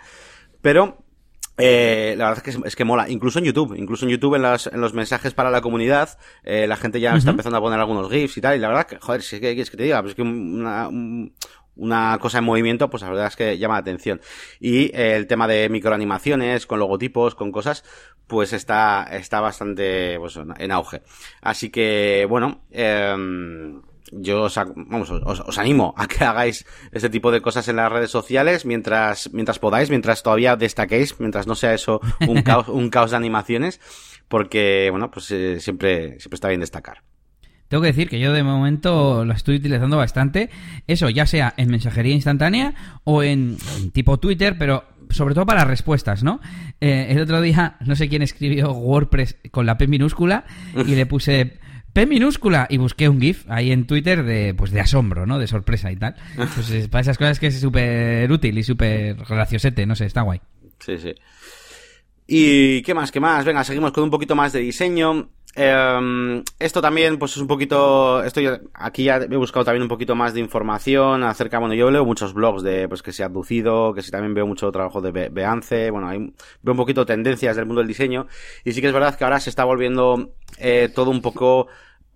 Pero 0.62 0.98
eh, 1.58 2.14
la 2.18 2.30
verdad 2.30 2.44
es 2.46 2.56
que, 2.56 2.68
es 2.68 2.76
que 2.76 2.86
mola, 2.86 3.10
incluso 3.10 3.40
en 3.40 3.46
YouTube, 3.46 3.76
incluso 3.76 4.06
en 4.06 4.12
YouTube 4.12 4.36
en, 4.36 4.44
las, 4.44 4.68
en 4.68 4.80
los 4.80 4.94
mensajes 4.94 5.34
para 5.34 5.50
la 5.50 5.62
comunidad, 5.62 6.18
eh, 6.44 6.68
la 6.68 6.76
gente 6.76 7.00
ya 7.00 7.16
está 7.16 7.32
empezando 7.32 7.58
a 7.58 7.62
poner 7.62 7.80
algunos 7.80 8.10
GIFs 8.12 8.38
y 8.38 8.42
tal, 8.42 8.56
y 8.56 8.60
la 8.60 8.68
verdad 8.68 8.86
que, 8.86 9.00
joder, 9.00 9.24
si 9.24 9.36
es 9.36 9.42
que 9.42 9.50
quieres 9.50 9.72
que 9.72 9.78
te 9.78 9.84
diga, 9.84 10.02
pues 10.02 10.12
es 10.12 10.16
que 10.16 10.22
una, 10.22 10.90
una 11.76 12.18
cosa 12.20 12.40
en 12.40 12.44
movimiento, 12.44 12.90
pues 12.90 13.04
la 13.04 13.10
verdad 13.10 13.28
es 13.28 13.36
que 13.36 13.58
llama 13.58 13.76
la 13.76 13.80
atención. 13.80 14.22
Y 14.60 14.86
eh, 14.96 15.16
el 15.16 15.28
tema 15.28 15.48
de 15.48 15.70
microanimaciones, 15.70 16.68
con 16.68 16.80
logotipos, 16.80 17.36
con 17.36 17.52
cosas, 17.52 17.84
pues 18.28 18.54
está, 18.54 19.08
está 19.12 19.40
bastante, 19.40 20.18
pues, 20.20 20.38
en 20.58 20.72
auge. 20.72 21.02
Así 21.42 21.70
que, 21.70 22.26
bueno, 22.30 22.62
eh, 22.72 23.16
yo 24.12 24.44
os, 24.44 24.56
vamos, 24.56 25.10
os, 25.12 25.58
animo 25.58 25.94
a 25.98 26.08
que 26.08 26.24
hagáis 26.24 26.66
este 26.92 27.10
tipo 27.10 27.32
de 27.32 27.42
cosas 27.42 27.68
en 27.68 27.78
las 27.78 27.92
redes 27.92 28.12
sociales 28.12 28.66
mientras, 28.66 29.32
mientras 29.34 29.60
podáis, 29.60 29.90
mientras 29.90 30.24
todavía 30.24 30.56
destaquéis, 30.56 31.20
mientras 31.20 31.48
no 31.48 31.56
sea 31.56 31.74
eso 31.74 32.00
un 32.28 32.42
caos, 32.44 32.68
un 32.68 32.90
caos 32.90 33.12
de 33.12 33.18
animaciones, 33.18 33.80
porque, 34.28 34.90
bueno, 34.92 35.12
pues 35.12 35.32
eh, 35.32 35.60
siempre, 35.60 36.20
siempre 36.20 36.36
está 36.36 36.50
bien 36.50 36.62
destacar. 36.62 37.04
Tengo 37.68 37.82
que 37.82 37.88
decir 37.88 38.08
que 38.08 38.20
yo 38.20 38.32
de 38.32 38.44
momento 38.44 39.26
lo 39.26 39.34
estoy 39.34 39.58
utilizando 39.58 39.98
bastante, 39.98 40.50
eso 40.88 41.10
ya 41.10 41.26
sea 41.26 41.54
en 41.58 41.70
mensajería 41.70 42.14
instantánea 42.14 42.74
o 43.04 43.24
en, 43.24 43.58
tipo 43.92 44.18
Twitter, 44.18 44.56
pero 44.58 44.86
sobre 45.10 45.34
todo 45.34 45.46
para 45.46 45.66
respuestas, 45.66 46.24
¿no? 46.24 46.40
Eh, 46.80 47.08
el 47.10 47.20
otro 47.20 47.42
día, 47.42 47.78
no 47.82 47.96
sé 47.96 48.08
quién 48.08 48.22
escribió 48.22 48.72
WordPress 48.72 49.38
con 49.52 49.66
la 49.66 49.78
P 49.78 49.88
minúscula 49.88 50.46
y 50.76 50.96
le 50.96 51.06
puse 51.06 51.60
P 51.98 52.06
minúscula 52.06 52.68
y 52.70 52.78
busqué 52.78 53.10
un 53.10 53.20
GIF 53.20 53.50
ahí 53.50 53.72
en 53.72 53.88
Twitter 53.88 54.24
de, 54.24 54.54
pues 54.54 54.70
de 54.70 54.80
asombro, 54.80 55.26
¿no? 55.26 55.40
De 55.40 55.48
sorpresa 55.48 55.92
y 55.92 55.96
tal. 55.96 56.16
Pues 56.38 56.88
para 56.90 57.02
esas 57.02 57.18
cosas 57.18 57.40
que 57.40 57.48
es 57.48 57.60
súper 57.60 58.32
útil 58.32 58.56
y 58.56 58.62
súper 58.62 59.16
graciosete, 59.16 59.84
no 59.88 59.96
sé, 59.96 60.06
está 60.06 60.22
guay. 60.22 60.40
Sí, 60.78 61.00
sí. 61.00 61.16
¿Y 62.28 62.84
qué 62.84 62.94
más? 62.94 63.12
¿Qué 63.12 63.20
más? 63.20 63.44
Venga, 63.46 63.64
seguimos 63.64 63.94
con 63.94 64.04
un 64.04 64.12
poquito 64.12 64.36
más 64.36 64.54
de 64.54 64.60
diseño. 64.60 65.30
Em, 65.56 66.44
esto 66.60 66.82
también, 66.84 67.18
pues 67.18 67.32
es 67.32 67.38
un 67.38 67.48
poquito, 67.48 68.24
esto 68.24 68.42
aquí 68.76 69.06
ya 69.06 69.16
he 69.16 69.36
buscado 69.36 69.66
también 69.66 69.82
un 69.82 69.90
poquito 69.90 70.14
más 70.14 70.36
de 70.36 70.40
información 70.40 71.24
acerca, 71.24 71.58
bueno, 71.58 71.74
yo 71.74 71.90
leo 71.90 72.06
muchos 72.06 72.36
blogs 72.36 72.62
de, 72.62 72.88
pues 72.88 73.02
que 73.02 73.12
se 73.12 73.24
ha 73.24 73.26
abducido, 73.26 73.92
que 73.96 74.04
sí 74.04 74.12
también 74.12 74.36
veo 74.36 74.46
mucho 74.46 74.72
trabajo 74.72 75.02
de 75.02 75.30
Beance, 75.30 75.90
bueno, 75.90 76.10
hay, 76.10 76.20
veo 76.62 76.74
un 76.74 76.78
poquito 76.78 77.08
tendencias 77.08 77.56
del 77.56 77.66
mundo 77.66 77.82
del 77.82 77.88
diseño, 77.88 78.28
y 78.64 78.74
sí 78.74 78.82
que 78.82 78.88
es 78.88 78.94
verdad 78.94 79.16
que 79.16 79.24
ahora 79.24 79.40
se 79.40 79.50
está 79.50 79.64
volviendo 79.64 80.36
eh, 80.60 80.92
todo 80.94 81.10
un 81.10 81.24
poco 81.24 81.70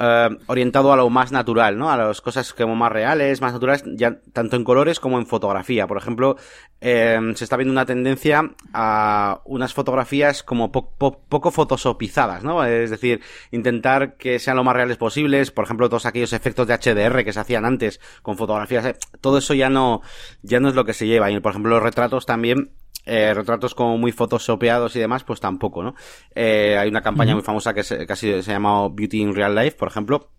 eh, 0.04 0.30
orientado 0.48 0.92
a 0.92 0.96
lo 0.96 1.08
más 1.12 1.32
natural, 1.32 1.78
¿no? 1.78 1.92
A 1.92 1.98
las 1.98 2.22
cosas 2.22 2.54
como 2.54 2.76
más 2.76 2.92
reales, 2.92 3.40
más 3.40 3.54
naturales, 3.54 3.84
ya 3.86 4.18
tanto 4.34 4.56
en 4.56 4.64
colores 4.64 5.00
como 5.00 5.20
en 5.20 5.28
fotografía. 5.28 5.86
Por 5.86 5.98
ejemplo, 5.98 6.38
eh, 6.80 7.20
se 7.36 7.44
está 7.44 7.56
viendo 7.56 7.72
una 7.72 7.86
tendencia 7.86 8.52
a 8.74 9.42
unas 9.46 9.76
fotografías 9.76 10.42
como 10.42 10.72
poco 10.72 11.52
fotosopizadas, 11.52 12.44
¿no? 12.44 12.66
Es 12.66 12.90
decir, 12.90 13.22
intentar 13.52 14.18
que 14.18 14.40
sean 14.40 14.58
lo 14.58 14.64
más 14.64 14.76
reales 14.76 14.98
posibles. 14.98 15.52
Por 15.52 15.66
ejemplo, 15.66 15.88
todos 15.88 16.08
aquellos 16.08 16.34
efectos 16.34 16.66
de 16.66 16.74
HDR 16.74 17.24
que 17.24 17.34
se 17.34 17.40
hacían 17.40 17.66
antes 17.66 18.00
con 18.24 18.38
fotografías, 18.38 18.86
eh, 18.88 18.96
todo 19.22 19.38
eso 19.38 19.54
ya 19.54 19.70
no, 19.70 20.02
ya 20.42 20.60
no 20.60 20.70
es 20.70 20.74
lo 20.74 20.84
que 20.84 20.94
se 20.94 21.06
lleva. 21.06 21.30
Y 21.30 21.40
por 21.40 21.52
ejemplo, 21.52 21.76
los 21.76 21.84
retratos 21.84 22.26
también 22.26 22.72
eh, 23.06 23.34
retratos 23.34 23.74
como 23.76 23.98
muy 23.98 24.12
photoshopeados 24.12 24.96
y 24.96 25.00
demás, 25.00 25.24
pues 25.24 25.40
tampoco, 25.40 25.84
¿no? 25.84 25.96
Eh, 26.36 26.78
hay 26.78 26.90
una 26.90 27.02
campaña 27.02 27.34
muy 27.34 27.44
famosa 27.44 27.74
que, 27.74 27.84
se, 27.84 28.06
casi 28.06 28.42
se, 28.42 28.52
ha 28.52 28.56
llamado 28.56 28.90
Beauty 28.92 29.22
in 29.22 29.36
Real 29.36 29.56
Life, 29.56 29.78
por 29.78 29.88
ejemplo. 29.88 30.30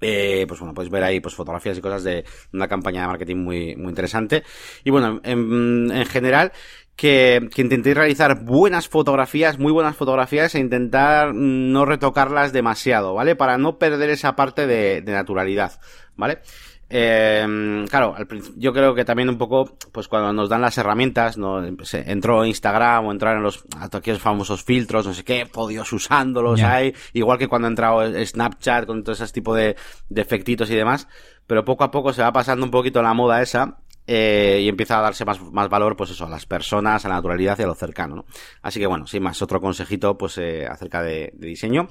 Eh, 0.00 0.44
pues 0.46 0.60
bueno, 0.60 0.74
podéis 0.74 0.92
ver 0.92 1.02
ahí 1.02 1.20
pues 1.20 1.34
fotografías 1.34 1.78
y 1.78 1.80
cosas 1.80 2.04
de 2.04 2.24
una 2.52 2.68
campaña 2.68 3.02
de 3.02 3.06
marketing 3.06 3.36
muy, 3.36 3.76
muy 3.76 3.88
interesante. 3.88 4.42
Y 4.84 4.90
bueno, 4.90 5.20
en, 5.24 5.90
en 5.90 6.06
general, 6.06 6.52
que, 6.96 7.48
que, 7.54 7.62
intentéis 7.62 7.96
realizar 7.96 8.44
buenas 8.44 8.88
fotografías, 8.88 9.58
muy 9.58 9.72
buenas 9.72 9.96
fotografías 9.96 10.54
e 10.54 10.60
intentar 10.60 11.34
no 11.34 11.84
retocarlas 11.84 12.52
demasiado, 12.52 13.14
¿vale? 13.14 13.34
Para 13.34 13.58
no 13.58 13.78
perder 13.78 14.10
esa 14.10 14.36
parte 14.36 14.66
de, 14.66 15.00
de 15.00 15.12
naturalidad, 15.12 15.80
¿vale? 16.16 16.38
Eh, 16.90 17.84
claro, 17.88 18.14
yo 18.56 18.72
creo 18.72 18.94
que 18.94 19.04
también 19.04 19.28
un 19.28 19.38
poco, 19.38 19.76
pues 19.90 20.06
cuando 20.06 20.32
nos 20.32 20.48
dan 20.48 20.60
las 20.60 20.76
herramientas, 20.78 21.36
¿no? 21.38 21.64
entró 21.64 22.44
Instagram 22.44 23.06
o 23.06 23.12
entraron 23.12 23.42
los 23.42 23.64
aquellos 23.80 24.20
famosos 24.20 24.62
filtros, 24.62 25.06
no 25.06 25.14
sé 25.14 25.24
qué, 25.24 25.46
podios 25.46 25.92
usándolos 25.92 26.62
hay, 26.62 26.94
igual 27.12 27.38
que 27.38 27.48
cuando 27.48 27.66
ha 27.66 27.70
entrado 27.70 28.24
Snapchat 28.24 28.86
con 28.86 29.02
todo 29.02 29.14
ese 29.14 29.26
tipo 29.28 29.54
de, 29.54 29.76
de 30.08 30.20
efectitos 30.20 30.70
y 30.70 30.76
demás, 30.76 31.08
pero 31.46 31.64
poco 31.64 31.84
a 31.84 31.90
poco 31.90 32.12
se 32.12 32.22
va 32.22 32.32
pasando 32.32 32.64
un 32.64 32.70
poquito 32.70 33.02
la 33.02 33.14
moda 33.14 33.42
esa 33.42 33.78
eh, 34.06 34.60
y 34.62 34.68
empieza 34.68 34.98
a 34.98 35.02
darse 35.02 35.24
más, 35.24 35.40
más 35.40 35.68
valor, 35.68 35.96
pues 35.96 36.10
eso, 36.10 36.26
a 36.26 36.28
las 36.28 36.44
personas, 36.44 37.04
a 37.04 37.08
la 37.08 37.14
naturalidad 37.16 37.58
y 37.58 37.62
a 37.62 37.66
lo 37.66 37.74
cercano, 37.74 38.16
¿no? 38.16 38.24
Así 38.60 38.78
que 38.78 38.86
bueno, 38.86 39.06
sin 39.06 39.22
más, 39.22 39.40
otro 39.40 39.60
consejito, 39.60 40.18
pues 40.18 40.36
eh, 40.38 40.66
acerca 40.66 41.02
de, 41.02 41.32
diseño. 41.34 41.88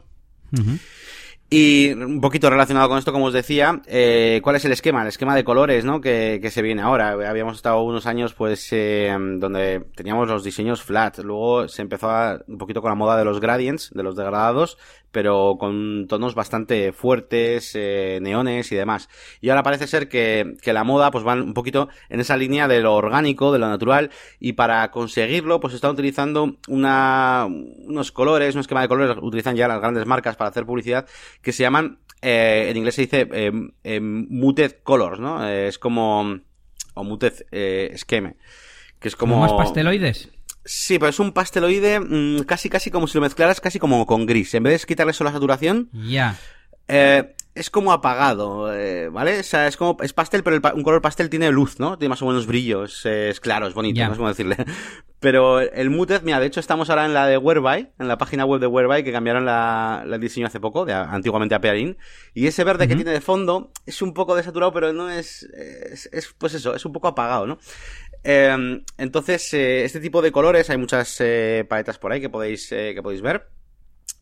Y 1.56 1.92
un 1.94 2.20
poquito 2.20 2.50
relacionado 2.50 2.90
con 2.90 2.98
esto, 2.98 3.12
como 3.14 3.26
os 3.26 3.34
decía, 3.34 3.80
eh, 3.86 4.42
¿cuál 4.44 4.56
es 4.56 4.66
el 4.66 4.72
esquema? 4.72 5.04
El 5.04 5.10
esquema 5.10 5.36
de 5.36 5.44
colores, 5.44 5.86
¿no? 5.86 6.02
Que, 6.02 6.40
que 6.42 6.50
se 6.50 6.64
viene 6.64 6.82
ahora. 6.82 7.12
Habíamos 7.30 7.58
estado 7.58 7.84
unos 7.84 8.08
años, 8.08 8.34
pues, 8.34 8.70
eh, 8.72 9.16
donde 9.38 9.86
teníamos 9.96 10.28
los 10.28 10.44
diseños 10.44 10.82
flat. 10.82 11.20
Luego 11.20 11.68
se 11.68 11.84
empezó 11.84 12.10
a, 12.10 12.42
un 12.48 12.58
poquito 12.58 12.82
con 12.82 12.90
la 12.90 12.96
moda 12.96 13.18
de 13.18 13.26
los 13.26 13.40
gradients, 13.40 13.92
de 13.94 14.02
los 14.02 14.16
degradados, 14.16 14.80
pero 15.14 15.56
con 15.58 16.08
tonos 16.10 16.36
bastante 16.36 16.92
fuertes, 16.92 17.72
eh, 17.76 18.20
neones 18.22 18.70
y 18.72 18.76
demás. 18.76 19.08
Y 19.40 19.50
ahora 19.50 19.64
parece 19.64 19.88
ser 19.88 20.10
que, 20.10 20.56
que 20.62 20.74
la 20.74 20.84
moda, 20.84 21.12
pues, 21.12 21.26
va 21.26 21.36
un 21.36 21.54
poquito 21.54 21.88
en 22.10 22.20
esa 22.20 22.36
línea 22.36 22.68
de 22.68 22.82
lo 22.82 22.96
orgánico, 22.96 23.54
de 23.54 23.60
lo 23.60 23.70
natural, 23.70 24.10
y 24.40 24.54
para 24.54 24.92
conseguirlo, 24.92 25.62
pues, 25.62 25.74
están 25.76 25.92
utilizando 25.92 26.58
una, 26.68 27.48
unos 27.48 28.12
colores, 28.12 28.56
un 28.56 28.62
esquema 28.62 28.82
de 28.82 28.88
colores, 28.90 29.16
utilizan 29.22 29.56
ya 29.56 29.68
las 29.68 29.80
grandes 29.80 30.06
marcas 30.06 30.36
para 30.36 30.50
hacer 30.50 30.66
publicidad, 30.66 31.08
que 31.42 31.54
se 31.54 31.64
llaman, 31.64 32.00
eh, 32.22 32.68
en 32.70 32.78
inglés 32.78 32.96
se 32.96 33.02
dice 33.04 33.30
eh, 33.32 33.52
eh 33.84 34.00
muted 34.02 34.78
colors, 34.84 35.20
¿no? 35.20 35.48
Eh, 35.48 35.68
es 35.68 35.78
como, 35.78 36.40
o 36.96 37.04
muted 37.04 37.46
eh, 37.52 37.94
scheme, 37.98 38.36
que 39.00 39.10
es 39.10 39.16
como... 39.16 39.40
¿Más 39.40 39.54
pasteloides? 39.54 40.33
Sí, 40.66 41.00
pero 41.00 41.10
es 41.10 41.20
un 41.20 41.34
pasteloide 41.34 42.00
mm, 42.00 42.44
casi 42.44 42.70
casi 42.70 42.90
como 42.90 43.08
si 43.08 43.18
lo 43.18 43.22
mezclaras 43.22 43.60
casi 43.60 43.80
como 43.80 44.06
con 44.06 44.26
gris. 44.26 44.54
En 44.54 44.64
vez 44.64 44.82
de 44.82 44.88
quitarle 44.88 45.14
solo 45.14 45.30
la 45.30 45.34
saturación, 45.34 45.90
ya. 45.92 46.38
Eh, 46.88 47.36
es 47.56 47.70
como 47.70 47.92
apagado, 47.92 48.74
eh, 48.74 49.10
¿vale? 49.10 49.40
O 49.40 49.44
sea, 49.44 49.68
es 49.68 49.78
como, 49.78 49.98
es 50.02 50.12
pastel, 50.12 50.44
pero 50.44 50.56
el, 50.56 50.62
un 50.74 50.84
color 50.84 51.02
pastel 51.02 51.30
tiene 51.30 51.52
luz, 51.52 51.80
¿no? 51.80 51.98
Tiene 51.98 52.10
más 52.10 52.22
o 52.22 52.26
menos 52.26 52.48
brillo, 52.48 52.84
es, 52.86 53.06
es 53.06 53.40
claro, 53.40 53.68
es 53.68 53.76
bonito, 53.76 54.04
no 54.04 54.12
sé 54.12 54.18
cómo 54.18 54.30
decirle. 54.30 54.58
Pero 55.20 55.62
el 55.62 55.90
Muted, 55.90 56.24
mira, 56.24 56.42
de 56.42 56.48
hecho 56.48 56.60
estamos 56.60 56.90
ahora 56.90 57.06
en 57.06 57.14
la 57.14 57.26
de 57.26 57.38
Whereby, 57.38 57.92
en 57.98 58.10
la 58.10 58.18
página 58.18 58.44
web 58.44 58.60
de 58.60 58.68
Whereby, 58.68 59.06
que 59.06 59.14
cambiaron 59.14 59.46
la, 59.46 60.04
el 60.06 60.20
diseño 60.20 60.48
hace 60.48 60.60
poco, 60.60 60.84
de 60.84 60.92
antiguamente 60.92 61.56
a 61.56 61.62
Pearin. 61.62 61.98
Y 62.34 62.48
ese 62.48 62.66
verde 62.66 62.90
que 62.90 62.96
tiene 62.98 63.12
de 63.12 63.22
fondo 63.22 63.72
es 63.86 64.02
un 64.02 64.14
poco 64.14 64.36
desaturado, 64.36 64.74
pero 64.74 64.92
no 64.92 65.10
es, 65.10 65.44
es, 65.44 66.10
es 66.12 66.36
pues 66.38 66.56
eso, 66.56 66.76
es 66.76 66.84
un 66.86 66.92
poco 66.92 67.08
apagado, 67.08 67.48
¿no? 67.48 67.58
Eh, 68.24 68.82
entonces, 68.98 69.54
eh, 69.54 69.84
este 69.84 70.00
tipo 70.00 70.22
de 70.22 70.32
colores, 70.32 70.70
hay 70.70 70.78
muchas 70.78 71.16
eh, 71.20 71.66
paletas 71.68 71.98
por 71.98 72.12
ahí 72.12 72.22
que 72.22 72.30
podéis, 72.30 72.72
eh, 72.72 72.94
que 72.96 73.04
podéis 73.04 73.22
ver. 73.22 73.48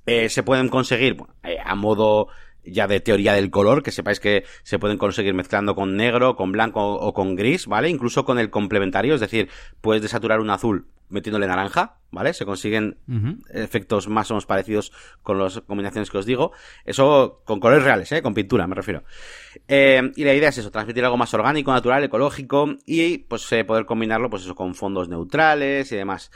Se 0.05 0.43
pueden 0.43 0.67
conseguir 0.67 1.15
a 1.63 1.75
modo 1.75 2.27
ya 2.63 2.87
de 2.87 2.99
teoría 2.99 3.33
del 3.33 3.49
color, 3.49 3.83
que 3.83 3.91
sepáis 3.91 4.19
que 4.19 4.43
se 4.63 4.79
pueden 4.79 4.97
conseguir 4.97 5.33
mezclando 5.33 5.75
con 5.75 5.95
negro, 5.95 6.35
con 6.35 6.51
blanco 6.51 6.93
o 6.95 7.13
con 7.13 7.35
gris, 7.35 7.67
¿vale? 7.67 7.89
Incluso 7.89 8.25
con 8.25 8.39
el 8.39 8.49
complementario, 8.49 9.15
es 9.15 9.21
decir, 9.21 9.49
puedes 9.81 10.01
desaturar 10.01 10.39
un 10.39 10.49
azul 10.49 10.87
metiéndole 11.11 11.45
naranja, 11.45 11.97
¿vale? 12.09 12.33
Se 12.33 12.45
consiguen 12.45 12.97
efectos 13.53 14.07
más 14.07 14.31
o 14.31 14.33
menos 14.33 14.45
parecidos 14.45 14.91
con 15.21 15.37
las 15.37 15.61
combinaciones 15.61 16.09
que 16.09 16.17
os 16.17 16.25
digo. 16.25 16.51
Eso 16.85 17.41
con 17.45 17.59
colores 17.59 17.83
reales, 17.83 18.11
¿eh? 18.11 18.21
Con 18.21 18.33
pintura, 18.33 18.65
me 18.65 18.75
refiero. 18.75 19.03
Eh, 19.67 20.11
y 20.15 20.23
la 20.23 20.33
idea 20.33 20.49
es 20.49 20.57
eso, 20.57 20.71
transmitir 20.71 21.03
algo 21.03 21.17
más 21.17 21.33
orgánico, 21.33 21.71
natural, 21.71 22.03
ecológico 22.03 22.75
y 22.85 23.19
pues 23.19 23.51
eh, 23.51 23.65
poder 23.65 23.85
combinarlo, 23.85 24.29
pues 24.29 24.43
eso, 24.43 24.55
con 24.55 24.73
fondos 24.73 25.09
neutrales 25.09 25.91
y 25.91 25.95
demás. 25.95 26.31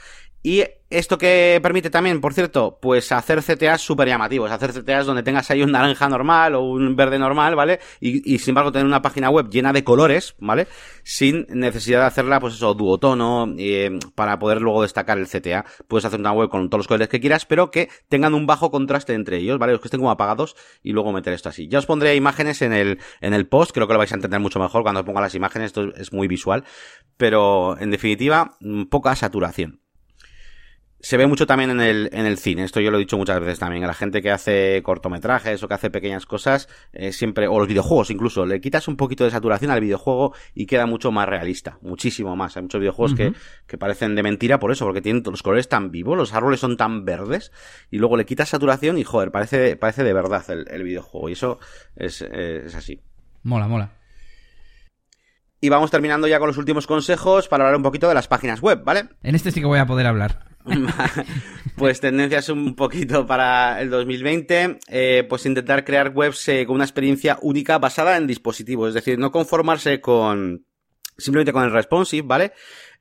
Y 0.46 0.62
esto 0.90 1.18
que 1.18 1.58
permite 1.60 1.90
también, 1.90 2.20
por 2.20 2.32
cierto, 2.32 2.78
pues 2.80 3.10
hacer 3.10 3.42
CTAs 3.42 3.80
súper 3.80 4.06
llamativos, 4.06 4.48
hacer 4.48 4.72
CTAs 4.72 5.04
donde 5.04 5.24
tengas 5.24 5.50
ahí 5.50 5.60
un 5.60 5.72
naranja 5.72 6.08
normal 6.08 6.54
o 6.54 6.62
un 6.62 6.94
verde 6.94 7.18
normal, 7.18 7.56
¿vale? 7.56 7.80
Y, 7.98 8.38
sin 8.38 8.50
embargo 8.50 8.70
tener 8.70 8.86
una 8.86 9.02
página 9.02 9.28
web 9.28 9.50
llena 9.50 9.72
de 9.72 9.82
colores, 9.82 10.36
¿vale? 10.38 10.68
Sin 11.02 11.46
necesidad 11.48 11.98
de 11.98 12.06
hacerla, 12.06 12.38
pues 12.38 12.54
eso, 12.54 12.74
duotono, 12.74 13.52
eh, 13.58 13.98
para 14.14 14.38
poder 14.38 14.62
luego 14.62 14.82
destacar 14.82 15.18
el 15.18 15.26
CTA. 15.26 15.64
Puedes 15.88 16.04
hacer 16.04 16.20
una 16.20 16.30
web 16.30 16.48
con 16.48 16.70
todos 16.70 16.78
los 16.78 16.86
colores 16.86 17.08
que 17.08 17.18
quieras, 17.18 17.44
pero 17.44 17.72
que 17.72 17.88
tengan 18.08 18.32
un 18.32 18.46
bajo 18.46 18.70
contraste 18.70 19.14
entre 19.14 19.38
ellos, 19.38 19.58
¿vale? 19.58 19.72
Los 19.72 19.80
que 19.80 19.88
estén 19.88 19.98
como 19.98 20.12
apagados 20.12 20.54
y 20.80 20.92
luego 20.92 21.10
meter 21.10 21.32
esto 21.32 21.48
así. 21.48 21.66
Ya 21.66 21.80
os 21.80 21.86
pondré 21.86 22.14
imágenes 22.14 22.62
en 22.62 22.72
el, 22.72 23.00
en 23.20 23.34
el 23.34 23.48
post, 23.48 23.72
creo 23.72 23.88
que 23.88 23.94
lo 23.94 23.98
vais 23.98 24.12
a 24.12 24.14
entender 24.14 24.38
mucho 24.38 24.60
mejor 24.60 24.84
cuando 24.84 25.00
os 25.00 25.06
ponga 25.06 25.22
las 25.22 25.34
imágenes, 25.34 25.66
esto 25.66 25.92
es 25.96 26.12
muy 26.12 26.28
visual, 26.28 26.62
pero 27.16 27.76
en 27.80 27.90
definitiva, 27.90 28.56
poca 28.88 29.16
saturación 29.16 29.80
se 31.06 31.16
ve 31.16 31.28
mucho 31.28 31.46
también 31.46 31.70
en 31.70 31.80
el, 31.80 32.10
en 32.12 32.26
el 32.26 32.36
cine, 32.36 32.64
esto 32.64 32.80
yo 32.80 32.90
lo 32.90 32.96
he 32.96 32.98
dicho 32.98 33.16
muchas 33.16 33.38
veces 33.38 33.60
también, 33.60 33.84
a 33.84 33.86
la 33.86 33.94
gente 33.94 34.20
que 34.20 34.32
hace 34.32 34.82
cortometrajes 34.82 35.62
o 35.62 35.68
que 35.68 35.74
hace 35.74 35.88
pequeñas 35.88 36.26
cosas, 36.26 36.68
eh, 36.92 37.12
siempre, 37.12 37.46
o 37.46 37.60
los 37.60 37.68
videojuegos 37.68 38.10
incluso, 38.10 38.44
le 38.44 38.60
quitas 38.60 38.88
un 38.88 38.96
poquito 38.96 39.22
de 39.22 39.30
saturación 39.30 39.70
al 39.70 39.80
videojuego 39.80 40.34
y 40.52 40.66
queda 40.66 40.84
mucho 40.84 41.12
más 41.12 41.28
realista, 41.28 41.78
muchísimo 41.80 42.34
más. 42.34 42.56
Hay 42.56 42.64
muchos 42.64 42.80
videojuegos 42.80 43.14
que, 43.14 43.34
que 43.68 43.78
parecen 43.78 44.16
de 44.16 44.24
mentira 44.24 44.58
por 44.58 44.72
eso, 44.72 44.84
porque 44.84 45.00
tienen 45.00 45.22
los 45.24 45.44
colores 45.44 45.68
tan 45.68 45.92
vivos, 45.92 46.16
los 46.16 46.34
árboles 46.34 46.58
son 46.58 46.76
tan 46.76 47.04
verdes, 47.04 47.52
y 47.88 47.98
luego 47.98 48.16
le 48.16 48.26
quitas 48.26 48.48
saturación 48.48 48.98
y 48.98 49.04
joder, 49.04 49.30
parece, 49.30 49.76
parece 49.76 50.02
de 50.02 50.12
verdad 50.12 50.44
el, 50.50 50.66
el 50.68 50.82
videojuego, 50.82 51.28
y 51.28 51.34
eso 51.34 51.60
es, 51.94 52.20
es 52.20 52.74
así. 52.74 53.00
Mola, 53.44 53.68
mola. 53.68 53.92
Y 55.60 55.68
vamos 55.68 55.92
terminando 55.92 56.26
ya 56.26 56.40
con 56.40 56.48
los 56.48 56.58
últimos 56.58 56.88
consejos 56.88 57.46
para 57.46 57.62
hablar 57.62 57.76
un 57.76 57.84
poquito 57.84 58.08
de 58.08 58.14
las 58.14 58.26
páginas 58.26 58.60
web, 58.60 58.82
¿vale? 58.82 59.08
En 59.22 59.36
este 59.36 59.52
sí 59.52 59.60
que 59.60 59.66
voy 59.66 59.78
a 59.78 59.86
poder 59.86 60.08
hablar. 60.08 60.55
pues 61.76 62.00
tendencias 62.00 62.48
un 62.48 62.74
poquito 62.74 63.26
para 63.26 63.80
el 63.80 63.90
2020, 63.90 64.78
eh, 64.88 65.26
pues 65.28 65.46
intentar 65.46 65.84
crear 65.84 66.12
webs 66.14 66.48
eh, 66.48 66.64
con 66.66 66.76
una 66.76 66.84
experiencia 66.84 67.38
única 67.42 67.78
basada 67.78 68.16
en 68.16 68.26
dispositivos, 68.26 68.88
es 68.88 68.94
decir, 68.94 69.18
no 69.18 69.30
conformarse 69.30 70.00
con 70.00 70.64
simplemente 71.16 71.52
con 71.52 71.64
el 71.64 71.72
responsive, 71.72 72.26
¿vale? 72.26 72.52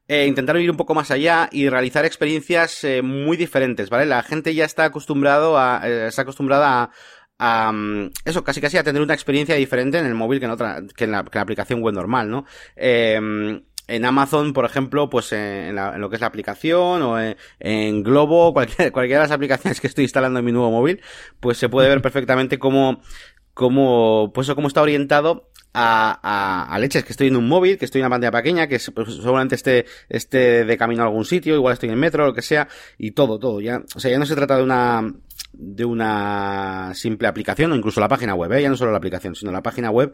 Eh, 0.08 0.28
intentar 0.28 0.56
ir 0.58 0.69
un 0.69 0.78
poco 0.78 0.93
más 0.93 1.10
allá 1.10 1.49
y 1.51 1.67
realizar 1.67 2.06
experiencias 2.06 2.86
muy 3.04 3.38
diferentes, 3.38 3.89
¿vale? 3.89 4.06
La 4.06 4.23
gente 4.23 4.54
ya 4.54 4.65
está 4.65 4.86
acostumbrado 4.86 5.58
a, 5.58 5.82
está 6.08 6.21
acostumbrada 6.21 6.91
a, 7.38 7.71
mm, 7.71 8.12
eso, 8.23 8.43
casi 8.43 8.62
casi 8.62 8.78
a 8.78 8.84
tener 8.84 9.01
una 9.01 9.13
experiencia 9.13 9.56
diferente 9.56 9.97
en 9.97 10.06
el 10.06 10.13
móvil 10.13 10.39
que 10.39 10.45
en 10.45 10.51
otra, 10.51 10.84
que 10.95 11.06
en 11.06 11.12
la, 11.12 11.23
que 11.23 11.30
en 11.32 11.39
la 11.39 11.41
aplicación 11.41 11.82
web 11.82 11.93
normal, 11.93 12.30
¿no? 12.30 12.45
Eh, 12.75 13.62
en 13.88 14.06
Amazon, 14.06 14.54
por 14.54 14.65
ejemplo, 14.65 15.10
pues 15.10 15.32
en, 15.32 15.76
lo 15.76 16.10
que 16.10 16.15
es 16.15 16.21
la 16.21 16.28
aplicación 16.28 17.02
o 17.02 17.19
en, 17.60 18.04
Globo, 18.04 18.54
cualquier, 18.54 18.91
cualquiera 18.91 19.21
de 19.21 19.28
las 19.28 19.36
aplicaciones 19.36 19.82
que 19.82 19.88
estoy 19.88 20.06
instalando 20.06 20.39
en 20.39 20.45
mi 20.45 20.52
nuevo 20.52 20.71
móvil, 20.71 21.02
pues 21.39 21.58
se 21.58 21.69
puede 21.69 21.89
ver 21.89 22.02
perfectamente 22.02 22.60
cómo, 22.60 23.02
cómo, 23.54 24.32
pues 24.34 24.52
cómo 24.54 24.67
está 24.67 24.82
orientado 24.82 25.50
a, 25.74 26.19
a, 26.24 26.74
a, 26.74 26.80
leches 26.80 27.04
que 27.04 27.12
estoy 27.12 27.28
en 27.28 27.36
un 27.36 27.48
móvil, 27.50 27.78
que 27.78 27.86
estoy 27.86 28.00
en 28.00 28.06
una 28.06 28.15
pantalla 28.15 28.32
pequeña, 28.32 28.67
que 28.67 28.80
pues, 28.93 29.13
seguramente 29.15 29.56
esté, 29.56 29.86
esté 30.08 30.63
de 30.63 30.78
camino 30.78 31.04
a 31.04 31.08
algún 31.08 31.26
sitio, 31.26 31.54
igual 31.56 31.74
estoy 31.74 31.89
en 31.89 31.93
el 31.95 32.00
metro, 32.00 32.26
lo 32.26 32.34
que 32.34 32.41
sea, 32.41 32.69
y 32.98 33.12
todo, 33.12 33.39
todo, 33.39 33.60
ya, 33.60 33.84
o 33.93 34.00
sea, 34.00 34.10
ya 34.10 34.17
no 34.17 34.26
se 34.26 34.36
trata 34.36 34.56
de 34.56 34.63
una, 34.63 35.13
de 35.52 35.84
una 35.84 36.93
simple 36.93 37.28
aplicación 37.28 37.74
o 37.74 37.76
incluso 37.76 38.00
la 38.00 38.08
página 38.08 38.36
web, 38.36 38.54
¿eh? 38.54 38.62
ya 38.62 38.69
no 38.69 38.78
solo 38.78 38.91
la 38.91 38.98
aplicación, 38.98 39.36
sino 39.36 39.52
la 39.52 39.63
página 39.63 39.91
web 39.91 40.13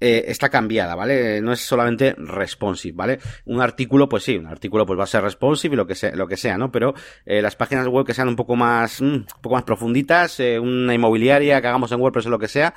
eh, 0.00 0.24
está 0.28 0.48
cambiada, 0.48 0.94
¿vale? 0.94 1.40
No 1.40 1.52
es 1.52 1.60
solamente 1.60 2.14
responsive, 2.16 2.96
¿vale? 2.96 3.18
Un 3.44 3.60
artículo, 3.60 4.08
pues 4.08 4.24
sí, 4.24 4.36
un 4.36 4.46
artículo 4.46 4.86
pues 4.86 4.98
va 4.98 5.04
a 5.04 5.06
ser 5.06 5.22
responsive 5.22 5.74
y 5.74 5.76
lo 5.76 5.86
que 5.86 5.94
sea, 5.94 6.14
lo 6.16 6.26
que 6.26 6.36
sea 6.36 6.56
¿no? 6.56 6.72
Pero 6.72 6.94
eh, 7.26 7.42
las 7.42 7.56
páginas 7.56 7.86
web 7.86 8.06
que 8.06 8.14
sean 8.14 8.28
un 8.28 8.36
poco 8.36 8.56
más, 8.56 9.00
mm, 9.00 9.04
un 9.04 9.26
poco 9.40 9.54
más 9.56 9.64
profunditas, 9.64 10.40
eh, 10.40 10.58
una 10.58 10.94
inmobiliaria 10.94 11.60
que 11.60 11.66
hagamos 11.66 11.92
en 11.92 12.00
WordPress 12.00 12.26
o 12.26 12.30
lo 12.30 12.38
que 12.38 12.48
sea, 12.48 12.74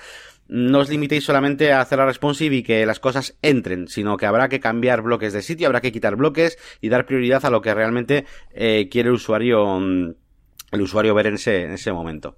no 0.48 0.80
os 0.80 0.90
limitéis 0.90 1.24
solamente 1.24 1.72
a 1.72 1.82
hacer 1.82 1.98
la 1.98 2.06
responsive 2.06 2.58
y 2.58 2.64
que 2.64 2.86
las 2.86 3.00
cosas 3.00 3.38
entren, 3.42 3.88
sino 3.88 4.18
que 4.18 4.26
habrá 4.26 4.50
que 4.50 4.60
cambiar 4.60 5.02
bloques 5.02 5.34
de 5.34 5.42
sitio, 5.42 5.68
habrá 5.68 5.82
que 5.82 5.92
quitar 5.92 6.16
bloques 6.16 6.58
y 6.82 6.90
dar 6.90 7.06
prioridad 7.06 7.46
a 7.46 7.50
lo 7.50 7.62
que 7.62 7.74
realmente 7.74 8.26
eh, 8.54 8.90
quiere 8.90 9.10
el 9.10 9.16
usuario, 9.16 9.80
mm, 9.80 10.14
el 10.72 10.82
usuario 10.82 11.14
ver 11.14 11.28
en 11.28 11.36
ese, 11.36 11.64
en 11.64 11.72
ese 11.72 11.92
momento. 11.94 12.38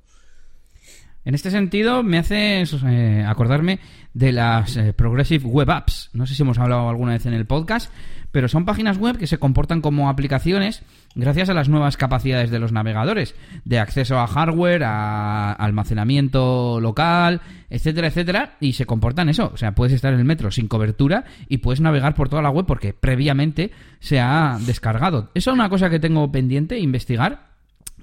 En 1.26 1.34
este 1.34 1.50
sentido, 1.50 2.04
me 2.04 2.20
hace 2.20 2.62
eh, 2.62 3.26
acordarme 3.28 3.80
de 4.14 4.32
las 4.32 4.78
eh, 4.78 4.94
Progressive 4.94 5.44
Web 5.48 5.72
Apps. 5.72 6.12
No 6.14 6.28
sé 6.28 6.36
si 6.36 6.44
hemos 6.44 6.60
hablado 6.60 6.88
alguna 6.88 7.14
vez 7.14 7.26
en 7.26 7.34
el 7.34 7.48
podcast, 7.48 7.92
pero 8.32 8.48
son 8.48 8.64
páginas 8.64 9.00
web 9.00 9.18
que 9.18 9.26
se 9.26 9.40
comportan 9.40 9.82
como 9.82 10.08
aplicaciones 10.08 10.84
gracias 11.16 11.50
a 11.50 11.56
las 11.56 11.68
nuevas 11.68 11.98
capacidades 11.98 12.52
de 12.52 12.60
los 12.60 12.72
navegadores, 12.72 13.34
de 13.64 13.80
acceso 13.80 14.20
a 14.20 14.28
hardware, 14.28 14.84
a 14.84 15.54
almacenamiento 15.54 16.80
local, 16.80 17.42
etcétera, 17.72 18.10
etcétera, 18.10 18.58
y 18.60 18.74
se 18.74 18.86
comportan 18.86 19.28
eso. 19.28 19.50
O 19.52 19.58
sea, 19.58 19.74
puedes 19.74 19.94
estar 19.94 20.14
en 20.14 20.20
el 20.20 20.26
metro 20.26 20.52
sin 20.52 20.68
cobertura 20.68 21.24
y 21.50 21.58
puedes 21.58 21.82
navegar 21.82 22.14
por 22.14 22.30
toda 22.30 22.44
la 22.44 22.52
web 22.52 22.68
porque 22.68 22.94
previamente 22.94 23.72
se 24.00 24.20
ha 24.20 24.60
descargado. 24.60 25.32
Eso 25.34 25.50
es 25.50 25.56
una 25.56 25.70
cosa 25.70 25.90
que 25.90 26.00
tengo 26.00 26.32
pendiente, 26.32 26.78
investigar 26.78 27.55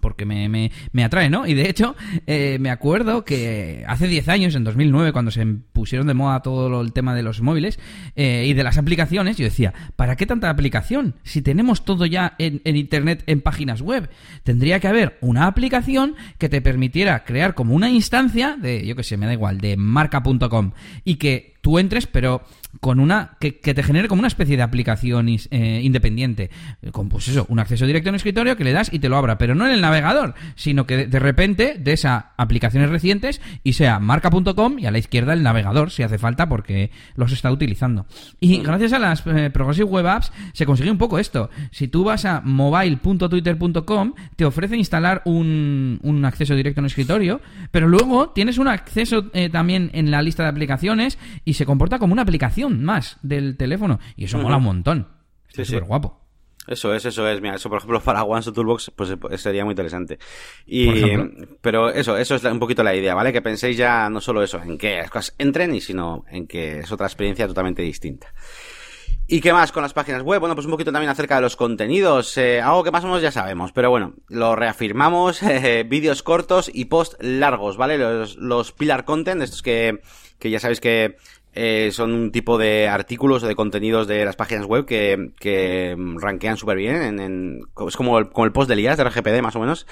porque 0.03 0.27
me, 0.27 0.51
me, 0.51 0.71
me, 0.93 1.05
atrae, 1.05 1.31
¿no? 1.31 1.47
Y 1.47 1.55
de 1.55 1.71
hecho, 1.71 1.97
eh, 2.27 2.59
me 2.61 2.71
acuerdo 2.71 3.25
que 3.25 3.85
hace 3.87 4.09
10 4.09 4.29
años, 4.29 4.55
en 4.55 4.65
2009, 4.65 5.12
cuando 5.12 5.31
se 5.31 5.47
pusieron 5.47 6.09
de 6.09 6.15
moda 6.15 6.43
todo 6.43 6.81
el 6.83 6.93
tema 6.93 7.15
de 7.15 7.23
los 7.23 7.41
móviles 7.41 7.79
eh, 8.17 8.45
y 8.47 8.53
de 8.53 8.65
las 8.65 8.77
aplicaciones, 8.77 9.38
yo 9.38 9.45
decía, 9.45 9.73
¿para 9.97 10.17
qué 10.17 10.27
tanta 10.27 10.51
aplicación? 10.51 11.15
Si 11.23 11.41
tenemos 11.41 11.85
todo 11.85 12.05
ya 12.05 12.35
en, 12.38 12.61
en, 12.65 12.77
Internet, 12.77 13.23
en 13.27 13.41
páginas 13.41 13.81
web, 13.81 14.11
tendría 14.43 14.81
que 14.81 14.88
haber 14.88 15.17
una 15.21 15.47
aplicación 15.47 16.17
que 16.37 16.49
te 16.49 16.61
permitiera 16.61 17.25
crear 17.25 17.55
como 17.55 17.75
una 17.75 17.88
instancia 17.88 18.57
de, 18.61 18.85
yo 18.85 18.97
qué 18.97 19.05
sé, 19.05 19.17
me 19.17 19.27
da 19.27 19.33
igual, 19.33 19.59
de 19.59 19.77
marca.com 19.77 20.73
y 21.05 21.15
que 21.15 21.55
tú 21.62 21.79
entres, 21.79 22.07
pero 22.09 22.43
con 22.80 23.00
una 23.00 23.37
que, 23.38 23.52
te 23.52 23.82
genere 23.82 24.08
como 24.08 24.20
una 24.20 24.28
especie 24.28 24.56
de 24.56 24.62
aplicación 24.62 25.28
eh, 25.28 25.80
independiente, 25.82 26.50
con 26.90 27.08
pues 27.08 27.28
eso, 27.28 27.46
un 27.48 27.58
acceso 27.58 27.87
directo 27.87 28.08
en 28.08 28.14
el 28.14 28.16
escritorio 28.16 28.56
que 28.56 28.64
le 28.64 28.72
das 28.72 28.92
y 28.92 28.98
te 28.98 29.08
lo 29.08 29.16
abra, 29.16 29.38
pero 29.38 29.54
no 29.54 29.66
en 29.66 29.72
el 29.72 29.80
navegador, 29.80 30.35
sino 30.54 30.87
que 30.87 31.06
de, 31.06 31.18
repente 31.18 31.76
de 31.78 31.92
esas 31.92 32.24
aplicaciones 32.37 32.90
recientes 32.90 33.40
y 33.62 33.74
sea 33.74 33.98
marca.com 33.98 34.78
y 34.78 34.87
a 34.87 34.90
la 34.90 34.98
izquierda 34.98 35.32
el 35.32 35.42
navegador 35.42 35.90
si 35.90 36.02
hace 36.02 36.18
falta 36.18 36.48
porque 36.48 36.90
los 37.14 37.32
está 37.32 37.50
utilizando. 37.50 38.06
Y 38.40 38.58
gracias 38.58 38.92
a 38.92 38.98
las 38.98 39.26
eh, 39.26 39.50
Progressive 39.50 39.88
Web 39.88 40.06
Apps 40.06 40.32
se 40.52 40.66
consigue 40.66 40.90
un 40.90 40.98
poco 40.98 41.18
esto. 41.18 41.50
Si 41.70 41.88
tú 41.88 42.04
vas 42.04 42.24
a 42.24 42.40
mobile.twitter.com 42.40 44.14
te 44.37 44.44
ofrece 44.44 44.76
instalar 44.76 45.22
un, 45.24 46.00
un 46.02 46.24
acceso 46.24 46.54
directo 46.54 46.80
en 46.80 46.85
el 46.85 46.90
escritorio, 46.90 47.40
pero 47.70 47.87
luego 47.87 48.30
tienes 48.30 48.58
un 48.58 48.68
acceso 48.68 49.26
eh, 49.35 49.50
también 49.50 49.90
en 49.92 50.11
la 50.11 50.22
lista 50.22 50.42
de 50.42 50.48
aplicaciones 50.48 51.18
y 51.44 51.54
se 51.54 51.66
comporta 51.66 51.98
como 51.98 52.12
una 52.12 52.22
aplicación 52.22 52.62
más 52.70 53.18
del 53.22 53.57
teléfono. 53.57 53.98
Y 54.16 54.25
eso 54.25 54.38
mola 54.38 54.57
un 54.57 54.64
montón. 54.64 55.09
Es 55.55 55.68
súper 55.68 55.85
guapo. 55.85 56.22
Eso 56.66 56.94
es, 56.94 57.05
eso 57.05 57.27
es. 57.29 57.40
Mira, 57.40 57.57
eso 57.57 57.68
por 57.68 57.79
ejemplo 57.79 58.01
para 58.01 58.22
One 58.22 58.42
Toolbox 58.42 58.92
pues 58.94 59.16
sería 59.40 59.64
muy 59.64 59.72
interesante. 59.72 60.18
Y, 60.64 60.94
pero 61.61 61.90
eso, 61.90 62.16
eso 62.16 62.37
es 62.37 62.44
un 62.44 62.61
poquito 62.61 62.85
la 62.85 62.94
idea, 62.94 63.14
¿vale? 63.14 63.33
Que 63.33 63.42
penséis 63.42 63.77
ya 63.77 64.09
no 64.09 64.20
solo 64.20 64.42
eso, 64.42 64.62
en 64.62 64.79
que 64.79 64.98
las 64.98 65.11
cosas 65.11 65.35
entren, 65.38 65.75
y 65.75 65.81
sino 65.81 66.25
en 66.31 66.46
que 66.46 66.81
es 66.81 66.92
otra 66.92 67.07
experiencia 67.07 67.48
totalmente 67.48 67.83
distinta. 67.83 68.33
¿Y 69.27 69.40
qué 69.40 69.53
más 69.53 69.72
con 69.72 69.83
las 69.83 69.92
páginas 69.92 70.22
web? 70.22 70.40
Bueno, 70.40 70.55
pues 70.55 70.66
un 70.66 70.72
poquito 70.72 70.92
también 70.92 71.11
acerca 71.11 71.37
de 71.37 71.42
los 71.42 71.57
contenidos, 71.57 72.37
eh, 72.37 72.61
algo 72.61 72.85
que 72.85 72.90
más 72.90 73.03
o 73.05 73.07
menos 73.07 73.22
ya 73.22 73.33
sabemos, 73.33 73.72
pero 73.72 73.88
bueno, 73.90 74.14
lo 74.29 74.55
reafirmamos, 74.55 75.42
eh, 75.44 75.85
vídeos 75.88 76.22
cortos 76.22 76.70
y 76.72 76.85
post 76.85 77.14
largos, 77.20 77.77
¿vale? 77.77 77.98
Los, 77.98 78.37
los 78.37 78.72
pillar 78.72 79.05
content, 79.05 79.42
estos 79.42 79.62
que, 79.62 80.01
que 80.38 80.51
ya 80.51 80.61
sabéis 80.61 80.81
que 80.81 81.16
eh, 81.55 81.91
son 81.93 82.12
un 82.12 82.33
tipo 82.33 82.59
de 82.59 82.88
artículos 82.88 83.43
o 83.43 83.47
de 83.47 83.55
contenidos 83.55 84.07
de 84.07 84.25
las 84.25 84.37
páginas 84.37 84.67
web 84.67 84.87
que, 84.87 85.33
que 85.38 85.97
rankean 86.17 86.57
súper 86.57 86.77
bien. 86.77 87.21
En, 87.21 87.61
es 87.87 87.97
como 87.97 88.19
el, 88.19 88.29
el 88.35 88.53
post 88.53 88.69
de 88.69 88.75
Elías 88.75 88.97
de 88.97 89.05
RGPD, 89.05 89.43
más 89.43 89.57
o 89.57 89.61
menos. 89.61 89.87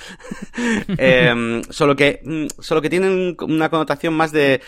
eh, 0.98 1.62
solo 1.70 1.96
que, 1.96 2.20
mm, 2.24 2.60
solo 2.60 2.80
que 2.80 2.90
tienen 2.90 3.36
una 3.40 3.68
connotación 3.68 4.14
más 4.14 4.32
de, 4.32 4.60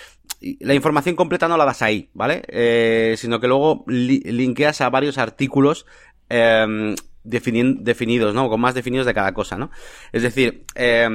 la 0.61 0.75
información 0.75 1.17
completa 1.17 1.49
no 1.49 1.57
la 1.57 1.65
das 1.65 1.83
ahí, 1.83 2.11
¿vale? 2.15 2.43
Eh, 2.49 3.15
sino 3.17 3.41
que 3.41 3.49
luego 3.49 3.85
linkeas 3.87 4.81
a 4.81 4.91
varios 4.91 5.19
artículos, 5.19 5.87
eh, 6.29 6.95
definidos, 7.25 8.35
¿no? 8.35 8.49
Con 8.49 8.61
más 8.61 8.75
definidos 8.75 9.07
de 9.07 9.15
cada 9.15 9.33
cosa, 9.33 9.57
¿no? 9.57 9.71
Es 10.13 10.23
decir, 10.23 10.65
eh, 10.75 11.09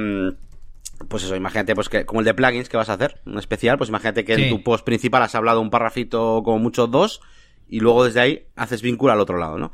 pues 1.08 1.24
eso, 1.24 1.36
imagínate, 1.36 1.74
pues 1.74 1.88
que, 1.88 2.04
como 2.04 2.20
el 2.20 2.24
de 2.24 2.34
plugins 2.34 2.68
que 2.68 2.76
vas 2.76 2.88
a 2.88 2.94
hacer, 2.94 3.20
un 3.26 3.38
especial, 3.38 3.78
pues 3.78 3.88
imagínate 3.88 4.24
que 4.24 4.34
en 4.34 4.50
tu 4.50 4.62
post 4.62 4.84
principal 4.84 5.22
has 5.22 5.34
hablado 5.34 5.60
un 5.60 5.70
parrafito 5.70 6.42
como 6.44 6.58
mucho 6.58 6.86
dos, 6.86 7.20
y 7.68 7.80
luego 7.80 8.04
desde 8.04 8.20
ahí 8.20 8.46
haces 8.56 8.82
vínculo 8.82 9.12
al 9.12 9.20
otro 9.20 9.38
lado, 9.38 9.58
¿no? 9.58 9.72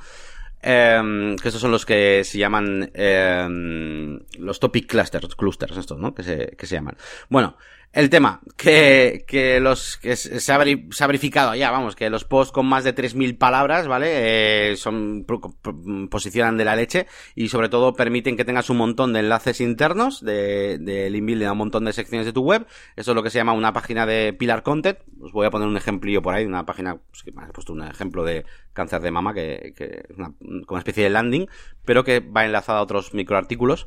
Eh, 0.67 1.37
que 1.41 1.49
estos 1.49 1.61
son 1.61 1.71
los 1.71 1.85
que 1.85 2.25
se 2.25 2.39
llaman 2.39 2.91
eh, 2.95 4.19
los 4.39 4.59
topic 4.59 4.87
clusters, 4.87 5.35
clusters 5.37 5.77
estos, 5.77 5.99
¿no? 5.99 6.15
Que 6.15 6.23
se, 6.23 6.57
que 6.57 6.67
se 6.67 6.77
llaman. 6.77 6.97
Bueno, 7.29 7.57
el 7.95 8.11
tema, 8.11 8.41
que, 8.57 9.25
que 9.27 9.61
los, 9.61 9.97
que 9.99 10.17
se 10.17 10.53
ha, 10.53 10.59
verificado 10.59 11.55
ya, 11.55 11.71
vamos, 11.71 11.95
que 11.95 12.11
los 12.11 12.25
posts 12.25 12.51
con 12.53 12.67
más 12.67 12.83
de 12.83 12.93
3.000 12.93 13.39
palabras, 13.39 13.87
¿vale? 13.87 14.73
Eh, 14.73 14.77
son, 14.77 15.25
posicionan 16.11 16.57
de 16.57 16.65
la 16.65 16.75
leche 16.75 17.07
y 17.37 17.49
sobre 17.49 17.69
todo 17.69 17.95
permiten 17.95 18.37
que 18.37 18.45
tengas 18.45 18.69
un 18.69 18.79
montón 18.79 19.13
de 19.13 19.21
enlaces 19.21 19.61
internos 19.61 20.25
de, 20.25 20.79
de 20.79 21.09
inbuild 21.09 21.45
a 21.45 21.53
un 21.53 21.59
montón 21.59 21.85
de 21.85 21.93
secciones 21.93 22.27
de 22.27 22.33
tu 22.33 22.43
web. 22.43 22.67
Eso 22.97 23.13
es 23.13 23.15
lo 23.15 23.23
que 23.23 23.31
se 23.31 23.39
llama 23.39 23.53
una 23.53 23.73
página 23.73 24.07
de 24.07 24.33
Pilar 24.33 24.65
Content. 24.65 24.99
Os 25.21 25.31
voy 25.31 25.47
a 25.47 25.51
poner 25.51 25.69
un 25.69 25.77
ejemplillo 25.77 26.21
por 26.21 26.35
ahí, 26.35 26.45
una 26.45 26.67
página, 26.67 26.97
pues 26.97 27.23
que 27.23 27.31
me 27.31 27.45
he 27.45 27.53
puesto 27.53 27.73
un 27.73 27.85
ejemplo 27.85 28.25
de 28.25 28.45
cáncer 28.73 29.03
de 29.03 29.13
mama, 29.13 29.35
que, 29.35 29.73
que 29.77 30.03
es 30.09 30.17
una 30.19 30.79
especie 30.79 31.05
de 31.05 31.11
landing, 31.11 31.47
pero 31.85 32.03
que 32.03 32.19
va 32.19 32.45
enlazada 32.45 32.81
a 32.81 32.83
otros 32.83 33.15
microartículos 33.15 33.87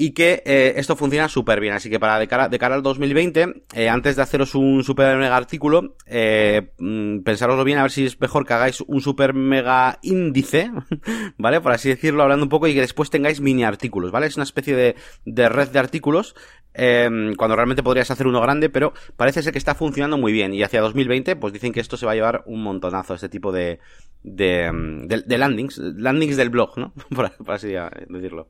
y 0.00 0.12
que 0.12 0.44
eh, 0.46 0.74
esto 0.76 0.94
funciona 0.94 1.28
súper 1.28 1.58
bien. 1.58 1.74
Así 1.74 1.90
que 1.90 1.98
para 1.98 2.20
de 2.20 2.28
cara, 2.28 2.48
de 2.48 2.56
cara 2.56 2.76
al 2.76 2.84
2020, 2.84 3.64
eh, 3.74 3.88
antes 3.88 4.14
de 4.14 4.22
haceros 4.22 4.54
un 4.54 4.84
super 4.84 5.16
mega 5.16 5.36
artículo, 5.36 5.96
eh, 6.06 6.70
mm, 6.78 7.22
pensároslo 7.22 7.64
bien 7.64 7.78
a 7.78 7.82
ver 7.82 7.90
si 7.90 8.06
es 8.06 8.20
mejor 8.20 8.46
que 8.46 8.54
hagáis 8.54 8.80
un 8.80 9.00
super 9.00 9.34
mega 9.34 9.98
índice, 10.02 10.70
¿vale? 11.36 11.60
Por 11.60 11.72
así 11.72 11.88
decirlo, 11.88 12.22
hablando 12.22 12.44
un 12.44 12.48
poco 12.48 12.68
y 12.68 12.74
que 12.74 12.80
después 12.80 13.10
tengáis 13.10 13.40
mini 13.40 13.64
artículos, 13.64 14.12
¿vale? 14.12 14.28
Es 14.28 14.36
una 14.36 14.44
especie 14.44 14.76
de, 14.76 14.94
de 15.24 15.48
red 15.48 15.68
de 15.70 15.80
artículos 15.80 16.36
eh, 16.74 17.32
cuando 17.36 17.56
realmente 17.56 17.82
podrías 17.82 18.08
hacer 18.12 18.28
uno 18.28 18.40
grande, 18.40 18.70
pero 18.70 18.92
parece 19.16 19.42
ser 19.42 19.50
que 19.52 19.58
está 19.58 19.74
funcionando 19.74 20.16
muy 20.16 20.30
bien. 20.30 20.54
Y 20.54 20.62
hacia 20.62 20.80
2020, 20.80 21.34
pues 21.34 21.52
dicen 21.52 21.72
que 21.72 21.80
esto 21.80 21.96
se 21.96 22.06
va 22.06 22.12
a 22.12 22.14
llevar 22.14 22.44
un 22.46 22.62
montonazo, 22.62 23.14
este 23.14 23.28
tipo 23.28 23.50
de, 23.50 23.80
de, 24.22 24.70
mm, 24.70 25.08
de, 25.08 25.38
landings, 25.38 25.78
landings 25.78 26.36
del 26.36 26.50
blog, 26.50 26.78
¿no? 26.78 26.92
por 27.10 27.32
así 27.48 27.74
decirlo. 28.08 28.46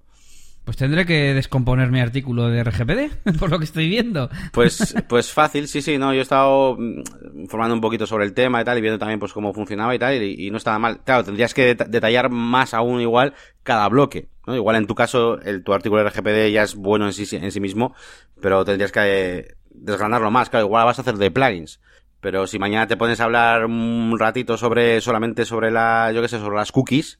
Pues 0.68 0.76
tendré 0.76 1.06
que 1.06 1.32
descomponer 1.32 1.90
mi 1.90 1.98
artículo 1.98 2.50
de 2.50 2.62
RGPD, 2.62 3.32
por 3.38 3.48
lo 3.48 3.58
que 3.58 3.64
estoy 3.64 3.88
viendo. 3.88 4.28
Pues, 4.52 4.94
pues 5.08 5.32
fácil, 5.32 5.66
sí, 5.66 5.80
sí, 5.80 5.96
no, 5.96 6.12
yo 6.12 6.18
he 6.18 6.22
estado 6.22 6.76
mm, 6.76 7.40
informando 7.40 7.74
un 7.74 7.80
poquito 7.80 8.06
sobre 8.06 8.26
el 8.26 8.34
tema 8.34 8.60
y 8.60 8.64
tal, 8.64 8.76
y 8.76 8.82
viendo 8.82 8.98
también 8.98 9.18
pues 9.18 9.32
cómo 9.32 9.54
funcionaba 9.54 9.94
y 9.94 9.98
tal, 9.98 10.22
y, 10.22 10.50
no 10.50 10.58
estaba 10.58 10.78
mal. 10.78 11.00
Claro, 11.04 11.24
tendrías 11.24 11.54
que 11.54 11.74
detallar 11.74 12.28
más 12.28 12.74
aún 12.74 13.00
igual 13.00 13.32
cada 13.62 13.88
bloque, 13.88 14.28
¿no? 14.46 14.56
Igual 14.56 14.76
en 14.76 14.86
tu 14.86 14.94
caso, 14.94 15.40
el, 15.40 15.64
tu 15.64 15.72
artículo 15.72 16.02
de 16.02 16.10
RGPD 16.10 16.52
ya 16.52 16.64
es 16.64 16.74
bueno 16.74 17.06
en 17.06 17.14
sí, 17.14 17.34
en 17.34 17.50
sí 17.50 17.60
mismo, 17.60 17.94
pero 18.38 18.62
tendrías 18.66 18.92
que 18.92 19.54
desgranarlo 19.70 20.30
más, 20.30 20.50
claro, 20.50 20.66
igual 20.66 20.84
vas 20.84 20.98
a 20.98 21.00
hacer 21.00 21.16
de 21.16 21.30
plugins. 21.30 21.80
Pero 22.20 22.46
si 22.46 22.58
mañana 22.58 22.86
te 22.86 22.98
pones 22.98 23.20
a 23.20 23.24
hablar 23.24 23.64
un 23.64 24.18
ratito 24.18 24.58
sobre, 24.58 25.00
solamente 25.00 25.46
sobre 25.46 25.70
la, 25.70 26.12
yo 26.12 26.20
qué 26.20 26.28
sé, 26.28 26.38
sobre 26.38 26.56
las 26.56 26.72
cookies, 26.72 27.18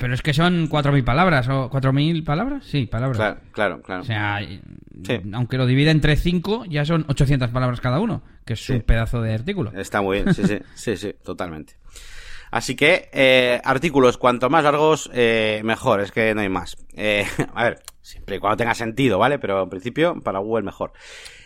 pero 0.00 0.14
es 0.14 0.22
que 0.22 0.32
son 0.32 0.68
4.000 0.68 1.04
palabras, 1.04 1.46
¿o 1.48 1.70
4.000 1.70 2.24
palabras? 2.24 2.64
Sí, 2.64 2.86
palabras. 2.86 3.18
Claro, 3.18 3.40
claro, 3.52 3.82
claro. 3.82 4.00
O 4.02 4.04
sea, 4.04 4.40
aunque 5.34 5.58
lo 5.58 5.66
divide 5.66 5.90
entre 5.90 6.16
5, 6.16 6.64
ya 6.64 6.86
son 6.86 7.04
800 7.06 7.50
palabras 7.50 7.80
cada 7.80 8.00
uno, 8.00 8.22
que 8.46 8.54
es 8.54 8.70
un 8.70 8.80
pedazo 8.80 9.20
de 9.20 9.34
artículo. 9.34 9.72
Está 9.72 10.00
muy 10.00 10.22
bien, 10.22 10.34
sí, 10.34 10.42
sí, 10.44 10.58
sí, 10.74 10.96
sí, 10.96 11.14
totalmente. 11.22 11.74
Así 12.50 12.74
que, 12.74 13.08
eh, 13.12 13.60
artículos, 13.64 14.18
cuanto 14.18 14.50
más 14.50 14.64
largos, 14.64 15.10
eh, 15.12 15.60
mejor, 15.64 16.00
es 16.00 16.12
que 16.12 16.34
no 16.34 16.40
hay 16.40 16.48
más. 16.48 16.76
Eh, 16.94 17.26
a 17.54 17.64
ver, 17.64 17.82
siempre 18.02 18.36
y 18.36 18.38
cuando 18.38 18.56
tenga 18.56 18.74
sentido, 18.74 19.18
¿vale? 19.18 19.38
Pero 19.38 19.62
en 19.62 19.70
principio, 19.70 20.20
para 20.20 20.40
Google 20.40 20.64
mejor. 20.64 20.92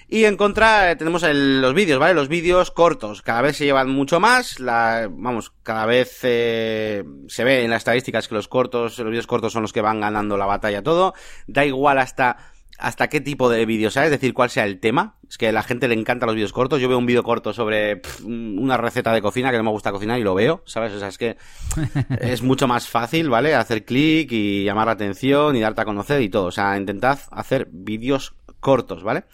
Y 0.08 0.26
en 0.26 0.36
contra 0.36 0.90
eh, 0.90 0.96
tenemos 0.96 1.22
los 1.22 1.74
vídeos, 1.74 1.98
¿vale? 1.98 2.14
Los 2.14 2.28
vídeos 2.28 2.70
cortos. 2.70 3.22
Cada 3.22 3.40
vez 3.42 3.56
se 3.56 3.64
llevan 3.64 3.90
mucho 3.90 4.20
más. 4.20 4.60
La, 4.60 5.08
vamos, 5.10 5.52
cada 5.62 5.86
vez 5.86 6.20
eh, 6.22 7.04
se 7.28 7.44
ve 7.44 7.64
en 7.64 7.70
las 7.70 7.78
estadísticas 7.78 8.28
que 8.28 8.34
los 8.34 8.48
cortos, 8.48 8.98
los 8.98 9.08
vídeos 9.08 9.26
cortos 9.26 9.52
son 9.52 9.62
los 9.62 9.72
que 9.72 9.80
van 9.80 10.00
ganando 10.00 10.36
la 10.36 10.46
batalla 10.46 10.82
todo. 10.82 11.14
Da 11.46 11.64
igual 11.64 11.98
hasta 11.98 12.36
hasta 12.78 13.08
qué 13.08 13.20
tipo 13.20 13.48
de 13.48 13.66
vídeo, 13.66 13.90
¿sabes? 13.90 14.08
Es 14.08 14.20
decir, 14.20 14.34
cuál 14.34 14.50
sea 14.50 14.64
el 14.64 14.80
tema. 14.80 15.16
Es 15.28 15.38
que 15.38 15.48
a 15.48 15.52
la 15.52 15.62
gente 15.62 15.88
le 15.88 15.94
encanta 15.94 16.26
los 16.26 16.34
vídeos 16.34 16.52
cortos. 16.52 16.80
Yo 16.80 16.88
veo 16.88 16.98
un 16.98 17.06
vídeo 17.06 17.22
corto 17.22 17.52
sobre 17.52 18.02
una 18.24 18.76
receta 18.76 19.12
de 19.12 19.22
cocina 19.22 19.50
que 19.50 19.56
no 19.56 19.64
me 19.64 19.70
gusta 19.70 19.92
cocinar 19.92 20.18
y 20.18 20.22
lo 20.22 20.34
veo, 20.34 20.62
¿sabes? 20.66 20.92
O 20.92 20.98
sea, 20.98 21.08
es 21.08 21.18
que 21.18 21.36
es 22.20 22.42
mucho 22.42 22.66
más 22.68 22.88
fácil, 22.88 23.30
¿vale? 23.30 23.54
Hacer 23.54 23.84
clic 23.84 24.30
y 24.32 24.64
llamar 24.64 24.86
la 24.86 24.92
atención 24.92 25.56
y 25.56 25.60
darte 25.60 25.82
a 25.82 25.84
conocer 25.84 26.22
y 26.22 26.28
todo. 26.28 26.46
O 26.46 26.52
sea, 26.52 26.76
intentad 26.76 27.18
hacer 27.30 27.68
vídeos 27.70 28.34
cortos, 28.60 29.02
¿vale? 29.02 29.24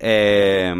Eh, 0.00 0.70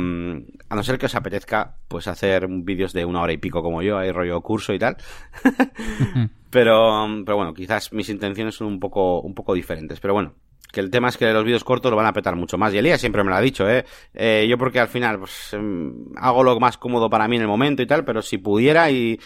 a 0.69 0.75
no 0.75 0.83
ser 0.83 0.99
que 0.99 1.07
os 1.07 1.15
apetezca, 1.15 1.77
pues 1.89 2.07
hacer 2.09 2.47
vídeos 2.49 2.93
de 2.93 3.05
una 3.05 3.23
hora 3.23 3.33
y 3.33 3.39
pico 3.39 3.63
como 3.63 3.83
yo, 3.83 3.99
hay 3.99 4.13
rollo 4.13 4.41
curso 4.43 4.73
y 4.75 4.79
tal. 4.79 4.97
pero, 6.51 7.07
pero 7.25 7.37
bueno, 7.37 7.55
quizás 7.55 7.93
mis 7.93 8.09
intenciones 8.09 8.55
son 8.55 8.67
un 8.67 8.81
poco, 8.81 9.21
un 9.21 9.35
poco 9.35 9.55
diferentes. 9.55 10.01
Pero 10.01 10.15
bueno, 10.15 10.35
que 10.79 10.85
el 10.85 10.91
tema 10.91 11.09
es 11.09 11.17
que 11.17 11.33
los 11.33 11.45
vídeos 11.45 11.65
cortos 11.65 11.91
lo 11.91 11.97
van 11.97 12.07
a 12.07 12.13
petar 12.13 12.37
mucho 12.37 12.57
más. 12.57 12.73
Y 12.73 12.79
Elías 12.79 13.01
siempre 13.01 13.23
me 13.25 13.31
lo 13.31 13.37
ha 13.37 13.41
dicho, 13.41 13.69
¿eh? 13.69 13.85
eh 14.15 14.47
yo 14.49 14.57
porque 14.57 14.81
al 14.81 14.89
final 14.89 15.19
pues, 15.19 15.53
em, 15.53 15.93
hago 16.17 16.43
lo 16.43 16.59
más 16.61 16.79
cómodo 16.79 17.11
para 17.11 17.29
mí 17.29 17.37
en 17.37 17.43
el 17.43 17.49
momento 17.49 17.83
y 17.83 17.87
tal, 17.87 18.05
pero 18.05 18.23
si 18.23 18.39
pudiera 18.39 18.91
y, 18.91 19.21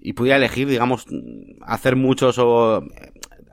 y 0.00 0.12
pudiera 0.14 0.36
elegir, 0.36 0.68
digamos, 0.68 1.06
hacer 1.62 1.96
muchos 1.96 2.38
o 2.38 2.82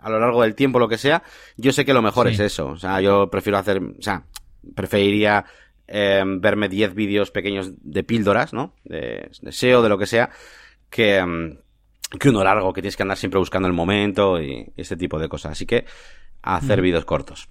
a 0.02 0.10
lo 0.10 0.20
largo 0.20 0.42
del 0.42 0.56
tiempo, 0.56 0.80
lo 0.80 0.88
que 0.88 0.98
sea, 0.98 1.24
yo 1.58 1.72
sé 1.72 1.86
que 1.86 1.94
lo 1.94 2.02
mejor 2.02 2.28
es 2.28 2.40
eso. 2.40 2.68
O 2.68 2.78
sea, 2.78 3.02
yo 3.02 3.30
prefiero 3.30 3.60
hacer, 3.60 3.82
o 3.82 4.02
sea, 4.02 4.24
preferiría 4.74 5.46
Em, 5.94 6.40
verme 6.40 6.70
10 6.70 6.96
vídeos 6.96 7.32
pequeños 7.32 7.74
de 7.82 8.04
píldoras, 8.06 8.54
¿no? 8.54 8.74
De, 8.86 9.30
SEO, 9.50 9.82
de 9.82 9.90
lo 9.90 9.98
que 9.98 10.06
sea, 10.06 10.30
que, 10.90 11.18
em, 11.18 11.58
que 12.18 12.30
uno 12.30 12.46
largo, 12.46 12.72
que 12.72 12.82
tienes 12.82 12.96
que 12.96 13.04
andar 13.04 13.18
siempre 13.18 13.40
buscando 13.40 13.68
el 13.68 13.74
momento 13.74 14.42
y, 14.42 14.72
ese 14.78 14.96
tipo 14.96 15.20
de 15.20 15.28
cosas. 15.28 15.52
Así 15.52 15.66
que 15.66 15.84
hacer 16.42 16.80
mm. 16.80 16.84
vídeos 16.84 17.06
cortos. 17.06 17.50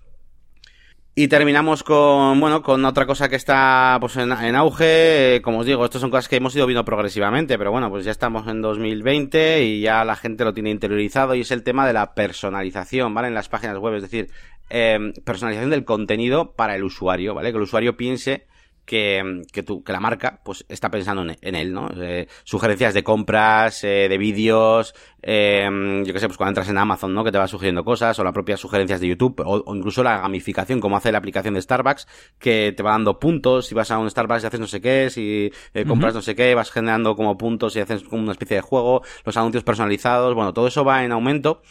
Y 1.15 1.29
terminamos 1.29 1.83
con, 1.83 2.39
bueno, 2.41 2.63
con 2.63 2.85
otra 2.85 3.05
cosa 3.05 3.29
que 3.29 3.37
está 3.37 3.99
pues 4.01 4.17
en, 4.17 4.33
auge. 4.33 5.41
Como 5.43 5.59
os 5.59 5.67
digo, 5.67 5.85
estas 5.85 6.01
son 6.01 6.11
cosas 6.11 6.29
que 6.29 6.37
hemos 6.37 6.55
ido 6.55 6.67
viendo 6.67 6.85
progresivamente, 6.85 7.59
pero 7.59 7.73
bueno, 7.73 7.91
pues 7.91 8.05
ya 8.05 8.13
estamos 8.13 8.47
en 8.47 8.63
2020 8.63 9.65
y 9.65 9.81
ya 9.81 10.05
la 10.05 10.15
gente 10.15 10.45
lo 10.45 10.55
tiene 10.55 10.71
interiorizado 10.71 11.35
y 11.35 11.41
es 11.41 11.51
el 11.51 11.65
tema 11.65 11.87
de 11.87 11.93
la 11.93 12.15
personalización, 12.15 13.13
¿vale? 13.13 13.29
En 13.29 13.35
las 13.35 13.49
páginas 13.49 13.77
web, 13.79 13.97
es 13.97 14.03
decir, 14.03 14.31
eh, 14.71 15.13
personalización 15.25 15.71
del 15.71 15.85
contenido 15.85 16.53
para 16.53 16.77
el 16.77 16.85
usuario, 16.85 17.35
¿vale? 17.35 17.51
Que 17.51 17.57
el 17.57 17.65
usuario 17.65 17.97
piense 17.97 18.47
que, 18.85 19.43
que, 19.53 19.65
que 19.65 19.93
la 19.93 20.01
marca 20.01 20.41
pues 20.45 20.65
está 20.69 20.91
pensando 20.91 21.23
en, 21.23 21.55
él, 21.55 21.73
¿no? 21.73 21.89
Eh, 21.97 22.27
sugerencias 22.45 22.95
de 22.95 23.03
compras, 23.03 23.85
eh, 23.85 24.09
de 24.09 24.19
vídeos, 24.19 24.95
eh, 25.23 25.69
yo 26.05 26.13
qué 26.13 26.19
sé, 26.19 26.27
pues 26.27 26.37
cuando 26.37 26.51
entras 26.51 26.69
en 26.69 26.79
Amazon, 26.79 27.13
¿no? 27.15 27.25
Que 27.25 27.33
te 27.33 27.39
va 27.39 27.47
sugiriendo 27.47 27.85
cosas, 27.85 28.19
o 28.19 28.25
las 28.25 28.33
propias 28.33 28.61
sugerencias 28.61 29.01
de 29.01 29.09
YouTube, 29.09 29.43
o, 29.45 29.75
incluso 29.75 30.03
la 30.03 30.19
gamificación, 30.19 30.81
como 30.81 30.97
hace 30.97 31.13
la 31.13 31.19
aplicación 31.19 31.55
de 31.55 31.63
Starbucks, 31.63 32.07
que 32.39 32.73
te 32.77 32.83
va 32.83 32.93
dando 32.93 33.19
puntos, 33.19 33.67
si 33.67 33.75
vas 33.75 33.91
a 33.91 33.99
un 33.99 34.09
Starbucks 34.09 34.45
y 34.45 34.47
haces 34.47 34.61
no 34.61 34.67
sé 34.67 34.81
qué, 34.81 35.11
si 35.11 35.53
eh, 35.75 35.85
compras 35.85 36.15
no 36.15 36.23
sé 36.23 36.35
qué, 36.35 36.55
vas 36.55 36.71
generando 36.71 37.17
como 37.17 37.37
puntos 37.37 37.77
y 37.77 37.81
haces 37.81 38.03
como 38.05 38.23
una 38.23 38.33
especie 38.33 38.57
de 38.57 38.63
juego, 38.63 39.03
los 39.25 39.37
anuncios 39.37 39.65
personalizados, 39.65 40.35
bueno, 40.35 40.53
todo 40.53 40.67
eso 40.67 40.85
va 40.85 41.05
en 41.05 41.13
aumento. 41.13 41.63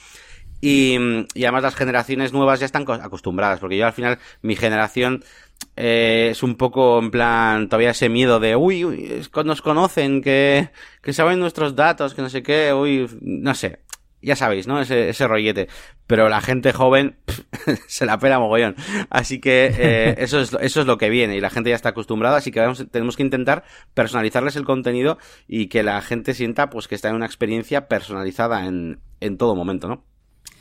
Y, 0.61 0.97
y 1.33 1.43
además 1.43 1.63
las 1.63 1.75
generaciones 1.75 2.33
nuevas 2.33 2.59
ya 2.59 2.65
están 2.65 2.85
acostumbradas, 2.89 3.59
porque 3.59 3.77
yo 3.77 3.85
al 3.85 3.93
final, 3.93 4.19
mi 4.41 4.55
generación 4.55 5.23
eh, 5.75 6.29
es 6.31 6.43
un 6.43 6.55
poco 6.55 6.99
en 6.99 7.11
plan, 7.11 7.69
todavía 7.69 7.91
ese 7.91 8.09
miedo 8.09 8.39
de, 8.39 8.55
uy, 8.55 8.83
uy 8.83 9.21
nos 9.45 9.61
conocen, 9.61 10.21
que, 10.21 10.69
que 11.01 11.13
saben 11.13 11.39
nuestros 11.39 11.75
datos, 11.75 12.13
que 12.13 12.21
no 12.21 12.29
sé 12.29 12.43
qué, 12.43 12.73
uy, 12.73 13.09
no 13.21 13.55
sé. 13.55 13.79
Ya 14.21 14.35
sabéis, 14.35 14.67
¿no? 14.67 14.81
Ese, 14.81 15.07
ese 15.07 15.27
rollete. 15.29 15.69
Pero 16.05 16.27
la 16.27 16.41
gente 16.41 16.73
joven 16.73 17.15
se 17.87 18.05
la 18.05 18.19
pela 18.19 18.37
mogollón. 18.37 18.75
Así 19.09 19.39
que 19.39 19.71
eh, 19.77 20.15
eso, 20.21 20.41
es, 20.41 20.51
eso 20.59 20.81
es 20.81 20.87
lo 20.87 20.97
que 20.97 21.09
viene 21.09 21.37
y 21.37 21.39
la 21.39 21.49
gente 21.49 21.69
ya 21.69 21.77
está 21.77 21.89
acostumbrada. 21.89 22.37
Así 22.37 22.51
que 22.51 22.59
tenemos 22.91 23.15
que 23.15 23.23
intentar 23.23 23.63
personalizarles 23.93 24.57
el 24.57 24.65
contenido 24.65 25.17
y 25.47 25.67
que 25.67 25.83
la 25.83 26.01
gente 26.01 26.33
sienta 26.33 26.69
pues 26.69 26.89
que 26.89 26.95
está 26.95 27.07
en 27.07 27.15
una 27.15 27.27
experiencia 27.27 27.87
personalizada 27.87 28.65
en, 28.65 28.99
en 29.21 29.37
todo 29.37 29.55
momento, 29.55 29.87
¿no? 29.87 30.08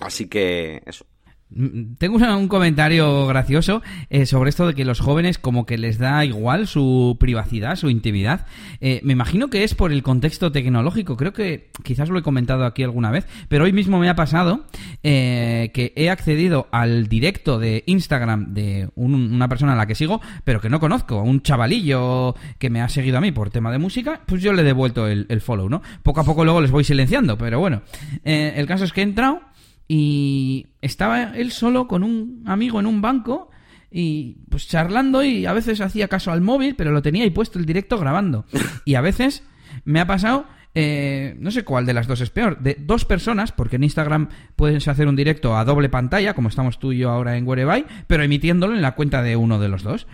Así 0.00 0.28
que 0.28 0.82
eso. 0.86 1.06
Mm, 1.50 1.94
tengo 1.94 2.16
un 2.16 2.48
comentario 2.48 3.26
gracioso 3.26 3.82
eh, 4.10 4.26
sobre 4.26 4.50
esto 4.50 4.66
de 4.66 4.74
que 4.74 4.84
los 4.84 5.00
jóvenes 5.00 5.38
como 5.38 5.64
que 5.64 5.78
les 5.78 5.98
da 5.98 6.24
igual 6.24 6.66
su 6.66 7.16
privacidad, 7.18 7.76
su 7.76 7.88
intimidad. 7.88 8.46
Eh, 8.80 9.00
me 9.02 9.14
imagino 9.14 9.48
que 9.48 9.64
es 9.64 9.74
por 9.74 9.92
el 9.92 10.02
contexto 10.02 10.52
tecnológico. 10.52 11.16
Creo 11.16 11.32
que 11.32 11.70
quizás 11.82 12.10
lo 12.10 12.18
he 12.18 12.22
comentado 12.22 12.66
aquí 12.66 12.82
alguna 12.82 13.10
vez, 13.10 13.26
pero 13.48 13.64
hoy 13.64 13.72
mismo 13.72 13.98
me 13.98 14.10
ha 14.10 14.16
pasado 14.16 14.66
eh, 15.02 15.70
que 15.72 15.92
he 15.96 16.10
accedido 16.10 16.68
al 16.70 17.08
directo 17.08 17.58
de 17.58 17.82
Instagram 17.86 18.52
de 18.52 18.90
una 18.94 19.48
persona 19.48 19.72
a 19.72 19.76
la 19.76 19.86
que 19.86 19.94
sigo, 19.94 20.20
pero 20.44 20.60
que 20.60 20.68
no 20.68 20.80
conozco, 20.80 21.22
un 21.22 21.42
chavalillo 21.42 22.34
que 22.58 22.68
me 22.68 22.82
ha 22.82 22.88
seguido 22.88 23.18
a 23.18 23.20
mí 23.20 23.32
por 23.32 23.50
tema 23.50 23.72
de 23.72 23.78
música, 23.78 24.20
pues 24.26 24.42
yo 24.42 24.52
le 24.52 24.62
he 24.62 24.64
devuelto 24.64 25.06
el, 25.06 25.26
el 25.28 25.40
follow, 25.40 25.68
¿no? 25.68 25.82
Poco 26.02 26.20
a 26.20 26.24
poco 26.24 26.44
luego 26.44 26.60
les 26.60 26.70
voy 26.70 26.84
silenciando, 26.84 27.38
pero 27.38 27.58
bueno. 27.58 27.82
el 28.24 28.66
caso 28.66 28.84
es 28.84 28.92
que 28.92 29.00
he 29.00 29.04
entrado 29.04 29.40
y 29.88 30.66
estaba 30.82 31.36
él 31.36 31.50
solo 31.50 31.88
con 31.88 32.04
un 32.04 32.44
amigo 32.46 32.78
en 32.78 32.86
un 32.86 33.00
banco 33.00 33.50
y 33.90 34.36
pues 34.50 34.68
charlando 34.68 35.24
y 35.24 35.46
a 35.46 35.54
veces 35.54 35.80
hacía 35.80 36.08
caso 36.08 36.30
al 36.30 36.42
móvil, 36.42 36.76
pero 36.76 36.92
lo 36.92 37.00
tenía 37.00 37.24
ahí 37.24 37.30
puesto 37.30 37.58
el 37.58 37.64
directo 37.64 37.98
grabando. 37.98 38.44
Y 38.84 38.94
a 38.94 39.00
veces 39.00 39.42
me 39.84 40.00
ha 40.00 40.06
pasado 40.06 40.46
eh, 40.74 41.34
no 41.40 41.50
sé 41.50 41.64
cuál 41.64 41.86
de 41.86 41.94
las 41.94 42.06
dos 42.06 42.20
es 42.20 42.30
peor, 42.30 42.60
de 42.60 42.76
dos 42.78 43.04
personas, 43.04 43.52
porque 43.52 43.76
en 43.76 43.84
Instagram 43.84 44.28
puedes 44.54 44.86
hacer 44.86 45.08
un 45.08 45.16
directo 45.16 45.56
a 45.56 45.64
doble 45.64 45.88
pantalla, 45.88 46.34
como 46.34 46.48
estamos 46.48 46.78
tú 46.78 46.92
y 46.92 46.98
yo 46.98 47.10
ahora 47.10 47.36
en 47.36 47.48
Whereby, 47.48 47.84
pero 48.06 48.22
emitiéndolo 48.22 48.74
en 48.74 48.82
la 48.82 48.94
cuenta 48.94 49.22
de 49.22 49.36
uno 49.36 49.58
de 49.58 49.68
los 49.68 49.82
dos. 49.82 50.06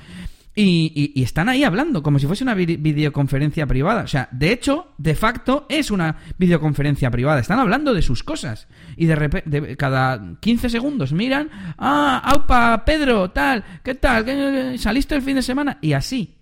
Y, 0.56 1.12
y, 1.16 1.22
están 1.24 1.48
ahí 1.48 1.64
hablando, 1.64 2.00
como 2.02 2.20
si 2.20 2.28
fuese 2.28 2.44
una 2.44 2.54
videoconferencia 2.54 3.66
privada. 3.66 4.02
O 4.04 4.06
sea, 4.06 4.28
de 4.30 4.52
hecho, 4.52 4.92
de 4.98 5.16
facto, 5.16 5.66
es 5.68 5.90
una 5.90 6.18
videoconferencia 6.38 7.10
privada. 7.10 7.40
Están 7.40 7.58
hablando 7.58 7.92
de 7.92 8.02
sus 8.02 8.22
cosas. 8.22 8.68
Y 8.96 9.06
de 9.06 9.16
repente, 9.16 9.76
cada 9.76 10.38
15 10.38 10.70
segundos 10.70 11.12
miran, 11.12 11.48
ah, 11.76 12.22
aupa, 12.24 12.84
Pedro, 12.84 13.32
tal, 13.32 13.64
¿qué 13.82 13.96
tal? 13.96 14.24
¿Qué, 14.24 14.76
¿Saliste 14.78 15.16
el 15.16 15.22
fin 15.22 15.34
de 15.34 15.42
semana? 15.42 15.78
Y 15.80 15.92
así. 15.92 16.34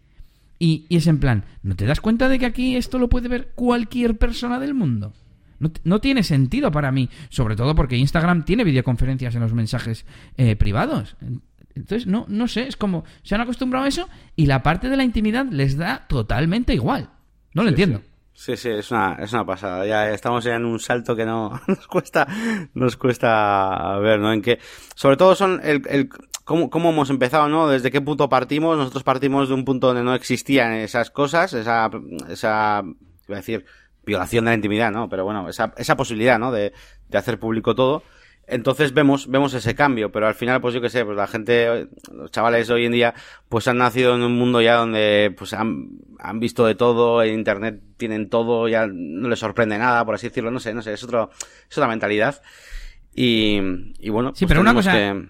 Y, 0.58 0.86
es 0.90 1.08
en 1.08 1.18
plan, 1.18 1.44
¿no 1.64 1.74
te 1.74 1.86
das 1.86 2.00
cuenta 2.00 2.28
de 2.28 2.38
que 2.38 2.46
aquí 2.46 2.76
esto 2.76 2.96
lo 2.98 3.08
puede 3.08 3.26
ver 3.26 3.48
cualquier 3.56 4.16
persona 4.16 4.60
del 4.60 4.74
mundo? 4.74 5.12
No, 5.82 6.00
tiene 6.00 6.22
sentido 6.22 6.70
para 6.70 6.92
mí, 6.92 7.08
sobre 7.30 7.56
todo 7.56 7.74
porque 7.74 7.96
Instagram 7.96 8.44
tiene 8.44 8.62
videoconferencias 8.62 9.34
en 9.34 9.40
los 9.40 9.54
mensajes 9.54 10.06
eh, 10.36 10.54
privados. 10.54 11.16
Entonces, 11.74 12.06
no, 12.06 12.26
no 12.28 12.48
sé, 12.48 12.68
es 12.68 12.76
como, 12.76 13.04
se 13.22 13.34
han 13.34 13.40
acostumbrado 13.40 13.84
a 13.84 13.88
eso 13.88 14.08
y 14.36 14.46
la 14.46 14.62
parte 14.62 14.88
de 14.88 14.96
la 14.96 15.04
intimidad 15.04 15.46
les 15.50 15.76
da 15.76 16.06
totalmente 16.08 16.74
igual. 16.74 17.10
No 17.54 17.62
lo 17.62 17.70
entiendo. 17.70 18.00
Sí. 18.00 18.12
Sí, 18.34 18.52
es 18.52 18.90
una, 18.90 19.16
es 19.20 19.32
una 19.32 19.44
pasada. 19.44 19.86
Ya 19.86 20.10
estamos 20.10 20.44
en 20.46 20.64
un 20.64 20.80
salto 20.80 21.14
que 21.14 21.24
no 21.24 21.60
nos 21.68 21.86
cuesta, 21.86 22.26
nos 22.74 22.96
cuesta 22.96 23.98
ver, 23.98 24.18
¿no? 24.18 24.32
En 24.32 24.42
que, 24.42 24.58
sobre 24.94 25.16
todo 25.16 25.34
son 25.34 25.60
el, 25.62 26.08
cómo, 26.44 26.70
cómo 26.70 26.90
hemos 26.90 27.10
empezado, 27.10 27.48
¿no? 27.48 27.68
Desde 27.68 27.90
qué 27.90 28.00
punto 28.00 28.28
partimos. 28.28 28.76
Nosotros 28.76 29.04
partimos 29.04 29.48
de 29.48 29.54
un 29.54 29.64
punto 29.64 29.88
donde 29.88 30.02
no 30.02 30.14
existían 30.14 30.72
esas 30.72 31.10
cosas, 31.10 31.52
esa, 31.52 31.90
esa, 32.28 32.82
iba 33.28 33.36
a 33.36 33.40
decir, 33.40 33.64
violación 34.04 34.46
de 34.46 34.50
la 34.50 34.56
intimidad, 34.56 34.90
¿no? 34.90 35.08
Pero 35.08 35.24
bueno, 35.24 35.48
esa, 35.48 35.72
esa 35.76 35.96
posibilidad, 35.96 36.38
¿no? 36.38 36.50
De, 36.50 36.72
de 37.08 37.18
hacer 37.18 37.38
público 37.38 37.74
todo. 37.74 38.02
Entonces 38.46 38.92
vemos, 38.92 39.28
vemos 39.28 39.54
ese 39.54 39.74
cambio, 39.74 40.10
pero 40.10 40.26
al 40.26 40.34
final, 40.34 40.60
pues 40.60 40.74
yo 40.74 40.80
qué 40.80 40.90
sé, 40.90 41.04
pues 41.04 41.16
la 41.16 41.26
gente, 41.26 41.88
los 42.12 42.30
chavales 42.30 42.68
hoy 42.70 42.86
en 42.86 42.92
día, 42.92 43.14
pues 43.48 43.68
han 43.68 43.78
nacido 43.78 44.14
en 44.14 44.22
un 44.22 44.36
mundo 44.36 44.60
ya 44.60 44.74
donde, 44.74 45.34
pues 45.36 45.52
han, 45.52 45.90
han 46.18 46.40
visto 46.40 46.66
de 46.66 46.74
todo, 46.74 47.22
en 47.22 47.34
internet 47.34 47.80
tienen 47.96 48.28
todo, 48.28 48.68
ya 48.68 48.86
no 48.86 49.28
les 49.28 49.38
sorprende 49.38 49.78
nada, 49.78 50.04
por 50.04 50.16
así 50.16 50.28
decirlo, 50.28 50.50
no 50.50 50.60
sé, 50.60 50.74
no 50.74 50.82
sé, 50.82 50.92
es 50.92 51.02
otro, 51.04 51.30
es 51.70 51.78
otra 51.78 51.88
mentalidad. 51.88 52.42
Y, 53.14 53.58
y 53.98 54.10
bueno, 54.10 54.32
sí, 54.34 54.44
pues 54.44 54.48
pero 54.48 54.60
una 54.60 54.74
cosa, 54.74 54.92
que... 54.92 55.28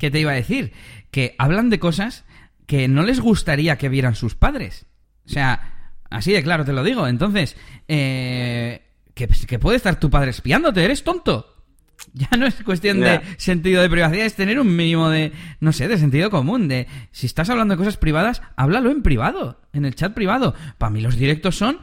¿Qué 0.00 0.10
te 0.10 0.20
iba 0.20 0.32
a 0.32 0.34
decir? 0.34 0.72
Que 1.10 1.34
hablan 1.38 1.68
de 1.68 1.78
cosas 1.78 2.24
que 2.66 2.88
no 2.88 3.02
les 3.02 3.20
gustaría 3.20 3.76
que 3.76 3.88
vieran 3.88 4.14
sus 4.14 4.34
padres. 4.34 4.86
O 5.26 5.28
sea, 5.28 5.92
así 6.08 6.32
de 6.32 6.42
claro 6.42 6.64
te 6.64 6.72
lo 6.72 6.82
digo. 6.82 7.06
Entonces, 7.06 7.56
eh, 7.86 8.82
que, 9.14 9.58
puede 9.58 9.76
estar 9.76 10.00
tu 10.00 10.08
padre 10.08 10.30
espiándote, 10.30 10.84
eres 10.84 11.04
tonto. 11.04 11.59
Ya 12.12 12.36
no 12.36 12.46
es 12.46 12.54
cuestión 12.62 13.00
de 13.00 13.20
sentido 13.36 13.82
de 13.82 13.90
privacidad, 13.90 14.26
es 14.26 14.34
tener 14.34 14.58
un 14.58 14.74
mínimo 14.74 15.10
de, 15.10 15.32
no 15.60 15.72
sé, 15.72 15.86
de 15.86 15.98
sentido 15.98 16.30
común. 16.30 16.66
De 16.66 16.86
si 17.12 17.26
estás 17.26 17.50
hablando 17.50 17.74
de 17.74 17.78
cosas 17.78 17.96
privadas, 17.96 18.42
háblalo 18.56 18.90
en 18.90 19.02
privado, 19.02 19.60
en 19.72 19.84
el 19.84 19.94
chat 19.94 20.12
privado. 20.12 20.54
Para 20.78 20.90
mí 20.90 21.00
los 21.00 21.16
directos 21.16 21.56
son 21.56 21.78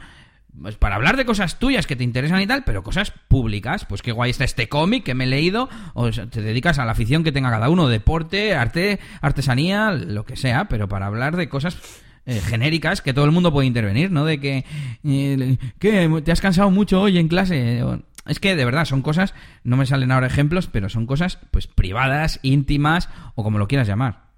pues 0.60 0.76
para 0.76 0.96
hablar 0.96 1.16
de 1.16 1.24
cosas 1.24 1.58
tuyas 1.58 1.86
que 1.86 1.96
te 1.96 2.04
interesan 2.04 2.40
y 2.40 2.46
tal, 2.46 2.64
pero 2.64 2.82
cosas 2.82 3.12
públicas. 3.28 3.84
Pues 3.84 4.02
qué 4.02 4.12
guay 4.12 4.30
está 4.30 4.44
este 4.44 4.68
cómic 4.68 5.04
que 5.04 5.14
me 5.14 5.24
he 5.24 5.26
leído, 5.28 5.68
o 5.94 6.10
te 6.10 6.42
dedicas 6.42 6.78
a 6.78 6.84
la 6.84 6.92
afición 6.92 7.24
que 7.24 7.32
tenga 7.32 7.50
cada 7.50 7.70
uno, 7.70 7.88
deporte, 7.88 8.54
arte, 8.54 8.98
artesanía, 9.20 9.92
lo 9.92 10.24
que 10.24 10.36
sea, 10.36 10.66
pero 10.66 10.88
para 10.88 11.06
hablar 11.06 11.36
de 11.36 11.48
cosas 11.48 11.78
eh, 12.26 12.40
genéricas 12.40 13.00
que 13.02 13.14
todo 13.14 13.24
el 13.24 13.30
mundo 13.30 13.52
puede 13.52 13.66
intervenir, 13.66 14.10
¿no? 14.10 14.24
De 14.24 14.40
que, 14.40 14.64
eh, 15.04 15.56
que 15.78 16.22
te 16.24 16.32
has 16.32 16.40
cansado 16.40 16.70
mucho 16.70 17.00
hoy 17.00 17.18
en 17.18 17.28
clase. 17.28 17.82
Es 18.28 18.40
que 18.40 18.54
de 18.54 18.64
verdad 18.64 18.84
son 18.84 19.02
cosas, 19.02 19.34
no 19.64 19.76
me 19.76 19.86
salen 19.86 20.12
ahora 20.12 20.26
ejemplos, 20.26 20.68
pero 20.68 20.88
son 20.88 21.06
cosas 21.06 21.38
pues 21.50 21.66
privadas, 21.66 22.38
íntimas 22.42 23.08
o 23.34 23.42
como 23.42 23.58
lo 23.58 23.66
quieras 23.66 23.88
llamar. 23.88 24.28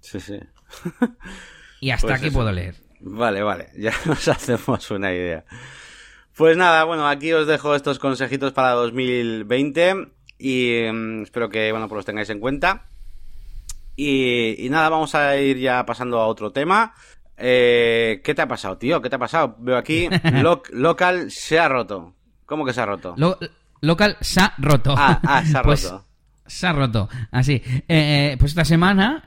Sí, 0.00 0.18
sí. 0.18 0.38
y 1.80 1.90
hasta 1.90 2.08
pues 2.08 2.20
aquí 2.20 2.30
puedo 2.30 2.50
leer. 2.50 2.76
Vale, 3.00 3.42
vale, 3.42 3.68
ya 3.78 3.92
nos 4.06 4.26
hacemos 4.28 4.90
una 4.90 5.12
idea. 5.12 5.44
Pues 6.36 6.56
nada, 6.56 6.84
bueno, 6.84 7.06
aquí 7.06 7.32
os 7.32 7.46
dejo 7.46 7.74
estos 7.74 7.98
consejitos 7.98 8.52
para 8.52 8.70
2020 8.70 10.08
y 10.38 10.82
mm, 10.90 11.22
espero 11.24 11.50
que, 11.50 11.70
bueno, 11.70 11.86
pues 11.88 11.98
los 11.98 12.06
tengáis 12.06 12.30
en 12.30 12.40
cuenta. 12.40 12.86
Y, 13.96 14.68
nada, 14.70 14.88
vamos 14.88 15.14
a 15.14 15.36
ir 15.36 15.58
ya 15.58 15.84
pasando 15.84 16.18
a 16.18 16.26
otro 16.26 16.52
tema. 16.52 16.94
Eh, 17.36 18.22
¿Qué 18.24 18.34
te 18.34 18.40
ha 18.40 18.48
pasado, 18.48 18.78
tío? 18.78 19.02
¿Qué 19.02 19.10
te 19.10 19.16
ha 19.16 19.18
pasado? 19.18 19.56
Veo 19.58 19.76
aquí, 19.76 20.08
local 20.72 21.30
se 21.30 21.58
ha 21.58 21.68
roto. 21.68 22.14
¿Cómo 22.50 22.64
que 22.64 22.72
se 22.72 22.80
ha 22.80 22.86
roto? 22.86 23.14
local 23.80 24.16
se 24.20 24.40
ha 24.40 24.52
roto. 24.58 24.92
Ah, 24.98 25.20
ah 25.22 25.44
se 25.44 25.56
ha 25.56 25.62
pues 25.64 25.84
roto. 25.84 26.04
se 26.46 26.66
ha 26.66 26.72
roto. 26.72 27.08
Así. 27.30 27.52
Eh, 27.52 27.84
eh, 27.88 28.36
pues 28.40 28.50
esta 28.50 28.64
semana, 28.64 29.22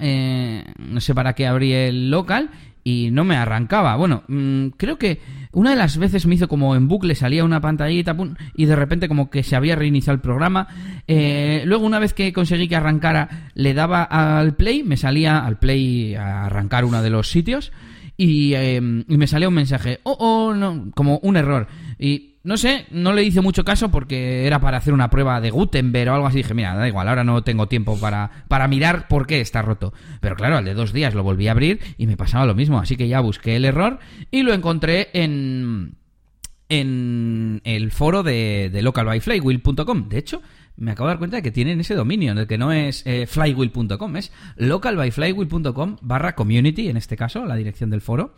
no 0.77 0.99
sé 0.99 1.15
para 1.15 1.33
qué 1.33 1.47
abrí 1.47 1.71
el 1.71 2.11
local 2.11 2.51
y 2.83 3.11
no 3.11 3.23
me 3.23 3.37
arrancaba. 3.37 3.95
Bueno, 3.95 4.23
mm, 4.27 4.67
creo 4.75 4.97
que 4.97 5.21
una 5.53 5.69
de 5.69 5.75
las 5.77 5.97
veces 5.97 6.25
me 6.25 6.35
hizo 6.35 6.49
como 6.49 6.75
en 6.75 6.89
bucle, 6.89 7.15
salía 7.15 7.45
una 7.45 7.61
pantallita 7.61 8.13
y 8.55 8.65
de 8.65 8.75
repente 8.75 9.07
como 9.07 9.29
que 9.29 9.43
se 9.43 9.55
había 9.55 9.77
reiniciado 9.77 10.15
el 10.15 10.21
programa. 10.21 10.67
Eh, 11.07 11.63
luego 11.65 11.85
una 11.85 11.99
vez 11.99 12.13
que 12.13 12.33
conseguí 12.33 12.67
que 12.67 12.75
arrancara, 12.75 13.51
le 13.53 13.73
daba 13.73 14.03
al 14.03 14.55
play, 14.55 14.83
me 14.83 14.97
salía 14.97 15.45
al 15.45 15.59
play 15.59 16.15
a 16.15 16.45
arrancar 16.45 16.83
uno 16.83 17.01
de 17.01 17.09
los 17.09 17.29
sitios 17.29 17.71
y, 18.17 18.53
eh, 18.53 18.77
y 18.77 19.17
me 19.17 19.27
salía 19.27 19.47
un 19.47 19.55
mensaje, 19.55 20.01
oh, 20.03 20.17
oh, 20.19 20.53
no, 20.53 20.91
como 20.93 21.19
un 21.19 21.37
error. 21.37 21.67
Y 21.97 22.32
no 22.43 22.57
sé, 22.57 22.87
no 22.91 23.13
le 23.13 23.23
hice 23.23 23.39
mucho 23.39 23.63
caso 23.63 23.89
porque 23.89 24.45
era 24.45 24.59
para 24.59 24.77
hacer 24.77 24.93
una 24.93 25.09
prueba 25.09 25.39
de 25.39 25.49
Gutenberg 25.49 26.11
o 26.11 26.15
algo 26.15 26.27
así. 26.27 26.37
Dije, 26.37 26.53
mira, 26.53 26.75
da 26.75 26.87
igual, 26.87 27.07
ahora 27.07 27.23
no 27.23 27.41
tengo 27.41 27.67
tiempo 27.67 27.97
para, 27.97 28.29
para 28.49 28.67
mirar 28.67 29.07
por 29.07 29.27
qué 29.27 29.39
está 29.39 29.61
roto. 29.61 29.93
Pero 30.19 30.35
claro, 30.35 30.57
al 30.57 30.65
de 30.65 30.73
dos 30.73 30.91
días 30.91 31.13
lo 31.13 31.23
volví 31.23 31.47
a 31.47 31.51
abrir 31.51 31.79
y 31.97 32.05
me 32.05 32.17
pasaba 32.17 32.45
lo 32.45 32.53
mismo. 32.53 32.79
Así 32.79 32.97
que 32.97 33.07
ya 33.07 33.21
busqué 33.21 33.55
el 33.55 33.63
error 33.63 33.99
y 34.29 34.43
lo 34.43 34.53
encontré 34.53 35.09
en, 35.13 35.95
en 36.67 37.61
el 37.63 37.91
foro 37.91 38.23
de, 38.23 38.69
de 38.73 38.81
localbyflywheel.com. 38.81 40.09
De 40.09 40.17
hecho, 40.17 40.41
me 40.75 40.91
acabo 40.91 41.07
de 41.07 41.13
dar 41.13 41.19
cuenta 41.19 41.37
de 41.37 41.43
que 41.43 41.51
tienen 41.51 41.79
ese 41.79 41.93
dominio, 41.93 42.33
de 42.33 42.47
que 42.47 42.57
no 42.57 42.71
es 42.71 43.03
eh, 43.05 43.27
flywheel.com, 43.27 44.17
es 44.17 44.31
localbyflywheel.com 44.57 45.97
barra 46.01 46.35
community, 46.35 46.89
en 46.89 46.97
este 46.97 47.15
caso, 47.15 47.45
la 47.45 47.55
dirección 47.55 47.89
del 47.89 48.01
foro. 48.01 48.33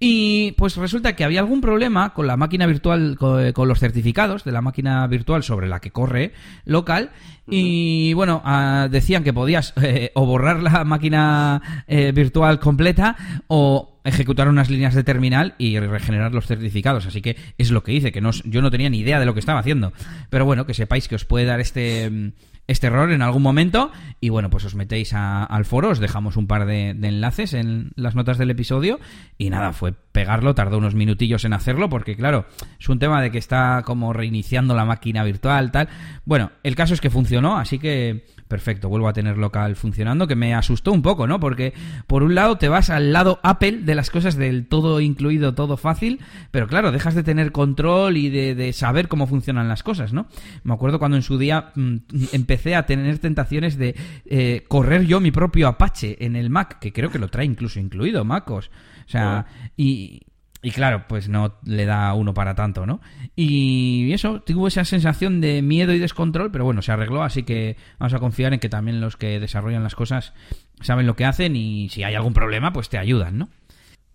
Y 0.00 0.52
pues 0.52 0.76
resulta 0.76 1.14
que 1.16 1.24
había 1.24 1.40
algún 1.40 1.60
problema 1.60 2.12
con 2.12 2.26
la 2.26 2.36
máquina 2.36 2.66
virtual, 2.66 3.16
con, 3.18 3.52
con 3.52 3.68
los 3.68 3.78
certificados 3.78 4.44
de 4.44 4.52
la 4.52 4.60
máquina 4.60 5.06
virtual 5.06 5.42
sobre 5.42 5.68
la 5.68 5.80
que 5.80 5.92
corre 5.92 6.32
local, 6.64 7.10
y 7.46 8.14
bueno, 8.14 8.40
ah, 8.44 8.88
decían 8.90 9.22
que 9.22 9.32
podías 9.32 9.74
eh, 9.82 10.10
o 10.14 10.26
borrar 10.26 10.62
la 10.62 10.84
máquina 10.84 11.84
eh, 11.86 12.12
virtual 12.12 12.58
completa 12.58 13.16
o 13.48 14.00
ejecutar 14.04 14.48
unas 14.48 14.70
líneas 14.70 14.94
de 14.94 15.04
terminal 15.04 15.54
y 15.58 15.78
regenerar 15.78 16.32
los 16.32 16.46
certificados. 16.46 17.06
Así 17.06 17.22
que 17.22 17.36
es 17.58 17.70
lo 17.70 17.82
que 17.82 17.92
hice, 17.92 18.12
que 18.12 18.20
no, 18.20 18.30
yo 18.44 18.62
no 18.62 18.70
tenía 18.70 18.90
ni 18.90 18.98
idea 18.98 19.20
de 19.20 19.26
lo 19.26 19.34
que 19.34 19.40
estaba 19.40 19.60
haciendo. 19.60 19.92
Pero 20.30 20.44
bueno, 20.44 20.66
que 20.66 20.74
sepáis 20.74 21.08
que 21.08 21.14
os 21.14 21.24
puede 21.24 21.46
dar 21.46 21.60
este 21.60 22.10
mm, 22.10 22.32
este 22.66 22.86
error 22.86 23.12
en 23.12 23.22
algún 23.22 23.42
momento 23.42 23.92
y 24.20 24.30
bueno, 24.30 24.50
pues 24.50 24.64
os 24.64 24.74
metéis 24.74 25.12
al 25.12 25.64
foro, 25.64 25.90
os 25.90 25.98
dejamos 25.98 26.36
un 26.36 26.46
par 26.46 26.66
de, 26.66 26.90
enlaces 26.90 27.54
en 27.54 27.92
las 27.96 28.14
notas 28.14 28.38
del 28.38 28.50
episodio 28.50 29.00
y 29.36 29.50
nada, 29.50 29.72
fue 29.72 29.92
pegarlo, 29.92 30.54
tardó 30.54 30.78
unos 30.78 30.94
minutillos 30.94 31.44
en 31.44 31.52
hacerlo 31.52 31.88
porque 31.88 32.16
claro, 32.16 32.46
es 32.80 32.88
un 32.88 32.98
tema 32.98 33.20
de 33.20 33.30
que 33.30 33.38
está 33.38 33.82
como 33.84 34.12
reiniciando 34.12 34.74
la 34.74 34.84
máquina 34.84 35.24
virtual, 35.24 35.70
tal. 35.72 35.88
Bueno, 36.24 36.52
el 36.62 36.74
caso 36.74 36.94
es 36.94 37.00
que 37.00 37.10
funcionó, 37.10 37.58
así 37.58 37.78
que 37.78 38.24
perfecto, 38.48 38.88
vuelvo 38.88 39.08
a 39.08 39.12
tener 39.12 39.38
local 39.38 39.76
funcionando, 39.76 40.26
que 40.26 40.36
me 40.36 40.54
asustó 40.54 40.92
un 40.92 41.02
poco, 41.02 41.26
¿no? 41.26 41.40
Porque 41.40 41.72
por 42.06 42.22
un 42.22 42.34
lado 42.34 42.58
te 42.58 42.68
vas 42.68 42.90
al 42.90 43.12
lado 43.12 43.40
Apple 43.42 43.80
de 43.82 43.94
las 43.94 44.10
cosas 44.10 44.36
del 44.36 44.66
todo 44.66 45.00
incluido, 45.00 45.54
todo 45.54 45.76
fácil, 45.76 46.20
pero 46.50 46.66
claro, 46.66 46.92
dejas 46.92 47.14
de 47.14 47.22
tener 47.22 47.52
control 47.52 48.16
y 48.16 48.30
de, 48.30 48.72
saber 48.72 49.08
cómo 49.08 49.26
funcionan 49.26 49.68
las 49.68 49.82
cosas, 49.82 50.12
¿no? 50.12 50.26
Me 50.62 50.74
acuerdo 50.74 50.98
cuando 50.98 51.16
en 51.16 51.22
su 51.22 51.38
día 51.38 51.72
mm, 51.74 51.96
empecé 52.32 52.74
a 52.74 52.86
tener 52.86 53.18
tentaciones 53.18 53.78
de 53.78 53.94
eh, 54.26 54.64
correr 54.68 55.06
yo 55.06 55.20
mi 55.20 55.30
propio 55.30 55.68
Apache 55.68 56.24
en 56.24 56.36
el 56.36 56.50
Mac, 56.50 56.78
que 56.78 56.92
creo 56.92 57.10
que 57.10 57.18
lo 57.18 57.28
trae 57.28 57.46
incluso 57.46 57.80
incluido 57.80 58.24
MacOS. 58.24 58.70
O 59.06 59.10
sea, 59.10 59.46
y, 59.76 60.22
y 60.64 60.70
claro, 60.70 61.04
pues 61.06 61.28
no 61.28 61.58
le 61.64 61.84
da 61.84 62.14
uno 62.14 62.32
para 62.32 62.54
tanto, 62.54 62.86
¿no? 62.86 63.02
Y 63.36 64.10
eso, 64.14 64.40
tuvo 64.40 64.66
esa 64.66 64.86
sensación 64.86 65.42
de 65.42 65.60
miedo 65.60 65.92
y 65.92 65.98
descontrol, 65.98 66.50
pero 66.50 66.64
bueno, 66.64 66.80
se 66.80 66.90
arregló, 66.90 67.22
así 67.22 67.42
que 67.42 67.76
vamos 67.98 68.14
a 68.14 68.18
confiar 68.18 68.54
en 68.54 68.60
que 68.60 68.70
también 68.70 68.98
los 69.02 69.18
que 69.18 69.38
desarrollan 69.40 69.82
las 69.82 69.94
cosas 69.94 70.32
saben 70.80 71.06
lo 71.06 71.16
que 71.16 71.26
hacen 71.26 71.54
y 71.54 71.90
si 71.90 72.02
hay 72.02 72.14
algún 72.14 72.32
problema, 72.32 72.72
pues 72.72 72.88
te 72.88 72.96
ayudan, 72.96 73.36
¿no? 73.36 73.50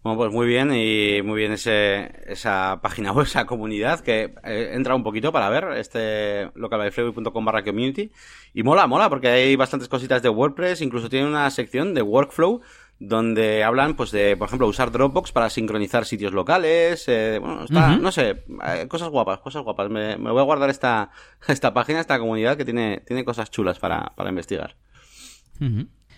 Bueno, 0.01 0.17
pues 0.17 0.31
muy 0.31 0.47
bien 0.47 0.73
y 0.73 1.21
muy 1.21 1.37
bien 1.37 1.51
ese, 1.51 2.09
esa 2.25 2.79
página 2.81 3.11
web, 3.11 3.25
esa 3.27 3.45
comunidad 3.45 3.99
que 3.99 4.33
eh, 4.43 4.71
entra 4.73 4.95
un 4.95 5.03
poquito 5.03 5.31
para 5.31 5.49
ver 5.49 5.77
este 5.77 6.49
localbyflavor.com 6.55 7.45
barra 7.45 7.63
community 7.63 8.09
y 8.55 8.63
mola, 8.63 8.87
mola 8.87 9.07
porque 9.09 9.27
hay 9.27 9.55
bastantes 9.55 9.87
cositas 9.87 10.23
de 10.23 10.29
WordPress, 10.29 10.81
incluso 10.81 11.09
tiene 11.09 11.27
una 11.27 11.47
sección 11.51 11.93
de 11.93 12.01
workflow 12.01 12.61
donde 12.99 13.63
hablan 13.63 13.95
pues 13.95 14.11
de, 14.11 14.35
por 14.35 14.47
ejemplo, 14.47 14.67
usar 14.67 14.91
Dropbox 14.91 15.31
para 15.31 15.49
sincronizar 15.49 16.05
sitios 16.05 16.33
locales, 16.33 17.05
eh, 17.07 17.39
bueno, 17.39 17.63
está, 17.63 17.95
no 17.95 18.11
sé, 18.11 18.43
eh, 18.65 18.87
cosas 18.89 19.09
guapas, 19.09 19.39
cosas 19.39 19.63
guapas. 19.63 19.89
Me, 19.89 20.17
me, 20.17 20.31
voy 20.31 20.41
a 20.41 20.43
guardar 20.43 20.69
esta, 20.69 21.11
esta 21.47 21.73
página, 21.73 22.01
esta 22.01 22.19
comunidad 22.19 22.57
que 22.57 22.65
tiene, 22.65 23.01
tiene 23.07 23.23
cosas 23.23 23.49
chulas 23.49 23.79
para, 23.79 24.13
para 24.15 24.29
investigar. 24.29 24.75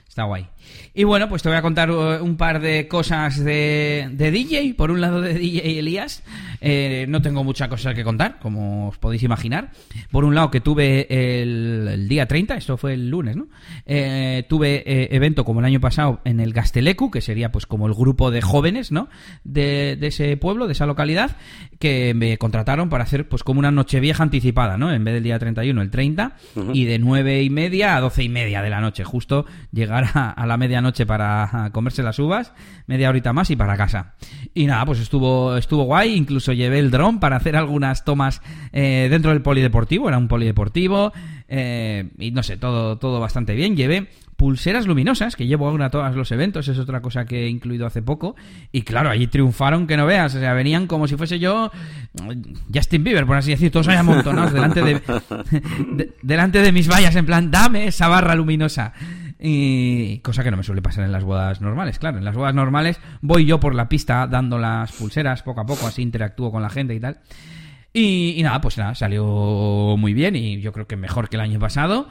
Está 0.07 0.23
guay. 0.23 0.49
Y 0.93 1.03
bueno, 1.03 1.29
pues 1.29 1.41
te 1.41 1.49
voy 1.49 1.57
a 1.57 1.61
contar 1.61 1.89
uh, 1.91 2.23
un 2.23 2.37
par 2.37 2.61
de 2.61 2.87
cosas 2.87 3.43
de, 3.43 4.09
de 4.11 4.31
DJ. 4.31 4.73
Por 4.75 4.91
un 4.91 5.01
lado 5.01 5.21
de 5.21 5.33
DJ 5.33 5.79
Elías. 5.79 6.23
Eh, 6.63 7.05
no 7.09 7.23
tengo 7.23 7.43
mucha 7.43 7.67
cosa 7.67 7.95
que 7.95 8.03
contar, 8.03 8.37
como 8.39 8.89
os 8.89 8.97
podéis 8.99 9.23
imaginar. 9.23 9.71
Por 10.11 10.25
un 10.25 10.35
lado 10.35 10.51
que 10.51 10.61
tuve 10.61 11.07
el, 11.41 12.07
día 12.07 12.27
30, 12.27 12.55
esto 12.55 12.77
fue 12.77 12.93
el 12.93 13.09
lunes, 13.09 13.35
¿no? 13.35 13.47
Eh, 13.87 14.45
tuve 14.47 14.83
eh, 14.85 15.09
evento 15.11 15.43
como 15.43 15.59
el 15.59 15.65
año 15.65 15.79
pasado 15.79 16.21
en 16.23 16.39
el 16.39 16.53
Gastelecu, 16.53 17.09
que 17.09 17.21
sería 17.21 17.51
pues 17.51 17.65
como 17.65 17.87
el 17.87 17.93
grupo 17.95 18.29
de 18.29 18.41
jóvenes, 18.41 18.91
¿no? 18.91 19.09
De, 19.43 19.97
de 19.99 20.07
ese 20.07 20.37
pueblo, 20.37 20.67
de 20.67 20.73
esa 20.73 20.85
localidad, 20.85 21.35
que 21.79 22.13
me 22.13 22.37
contrataron 22.37 22.89
para 22.89 23.05
hacer 23.05 23.27
pues 23.27 23.43
como 23.43 23.59
una 23.59 23.71
noche 23.71 23.99
vieja 23.99 24.21
anticipada, 24.21 24.77
¿no? 24.77 24.93
En 24.93 25.03
vez 25.03 25.15
del 25.15 25.23
día 25.23 25.39
31, 25.39 25.81
el 25.81 25.89
30, 25.89 26.35
y 26.73 26.85
de 26.85 26.99
nueve 26.99 27.41
y 27.41 27.49
media 27.49 27.95
a 27.95 28.01
doce 28.01 28.23
y 28.23 28.29
media 28.29 28.61
de 28.61 28.69
la 28.69 28.81
noche, 28.81 29.03
justo 29.03 29.45
llegar 29.71 30.05
a, 30.13 30.45
la 30.45 30.50
medianoche 30.57 31.05
para 31.05 31.69
comerse 31.71 32.03
las 32.03 32.19
uvas, 32.19 32.53
media 32.87 33.09
horita 33.09 33.33
más 33.33 33.49
y 33.49 33.55
para 33.55 33.77
casa. 33.77 34.13
Y 34.53 34.65
nada, 34.65 34.85
pues 34.85 34.99
estuvo, 34.99 35.55
estuvo 35.57 35.83
guay, 35.83 36.15
incluso 36.15 36.53
llevé 36.53 36.79
el 36.79 36.91
dron 36.91 37.19
para 37.19 37.37
hacer 37.37 37.55
algunas 37.55 38.03
tomas 38.03 38.41
eh, 38.73 39.07
dentro 39.09 39.31
del 39.31 39.41
polideportivo, 39.41 40.07
era 40.07 40.17
un 40.17 40.27
polideportivo, 40.27 41.13
eh, 41.47 42.09
y 42.17 42.31
no 42.31 42.43
sé, 42.43 42.57
todo, 42.57 42.97
todo 42.97 43.19
bastante 43.19 43.55
bien. 43.55 43.75
Llevé 43.75 44.07
pulseras 44.41 44.87
luminosas, 44.87 45.35
que 45.35 45.45
llevo 45.45 45.67
ahora 45.67 45.85
a 45.85 45.89
todos 45.91 46.15
los 46.15 46.31
eventos, 46.31 46.67
es 46.67 46.79
otra 46.79 46.99
cosa 46.99 47.25
que 47.25 47.45
he 47.45 47.47
incluido 47.47 47.85
hace 47.85 48.01
poco. 48.01 48.35
Y 48.71 48.81
claro, 48.81 49.11
allí 49.11 49.27
triunfaron 49.27 49.85
que 49.85 49.95
no 49.95 50.07
veas, 50.07 50.33
o 50.33 50.39
sea, 50.39 50.55
venían 50.55 50.87
como 50.87 51.07
si 51.07 51.15
fuese 51.15 51.37
yo 51.37 51.69
Justin 52.73 53.03
Bieber, 53.03 53.27
por 53.27 53.37
así 53.37 53.51
decir, 53.51 53.69
todos 53.69 53.87
ahí 53.87 53.97
amontonados 53.97 54.51
delante 54.51 54.81
de, 54.83 56.13
delante 56.23 56.59
de 56.63 56.71
mis 56.71 56.89
vallas, 56.89 57.15
en 57.15 57.27
plan, 57.27 57.51
dame 57.51 57.85
esa 57.85 58.07
barra 58.07 58.33
luminosa. 58.33 58.93
Y 59.39 60.17
cosa 60.21 60.43
que 60.43 60.49
no 60.49 60.57
me 60.57 60.63
suele 60.63 60.81
pasar 60.81 61.03
en 61.05 61.11
las 61.11 61.23
bodas 61.23 61.61
normales, 61.61 61.99
claro. 61.99 62.17
En 62.17 62.25
las 62.25 62.33
bodas 62.33 62.55
normales 62.55 62.99
voy 63.21 63.45
yo 63.45 63.59
por 63.59 63.75
la 63.75 63.89
pista 63.89 64.25
dando 64.25 64.57
las 64.57 64.91
pulseras 64.91 65.43
poco 65.43 65.61
a 65.61 65.67
poco, 65.67 65.85
así 65.85 66.01
interactúo 66.01 66.51
con 66.51 66.63
la 66.63 66.71
gente 66.71 66.95
y 66.95 66.99
tal. 66.99 67.19
Y, 67.93 68.39
nada, 68.41 68.59
pues 68.59 68.75
nada, 68.79 68.95
salió 68.95 69.95
muy 69.99 70.15
bien 70.15 70.35
y 70.35 70.61
yo 70.61 70.71
creo 70.71 70.87
que 70.87 70.95
mejor 70.95 71.29
que 71.29 71.35
el 71.35 71.41
año 71.41 71.59
pasado. 71.59 72.09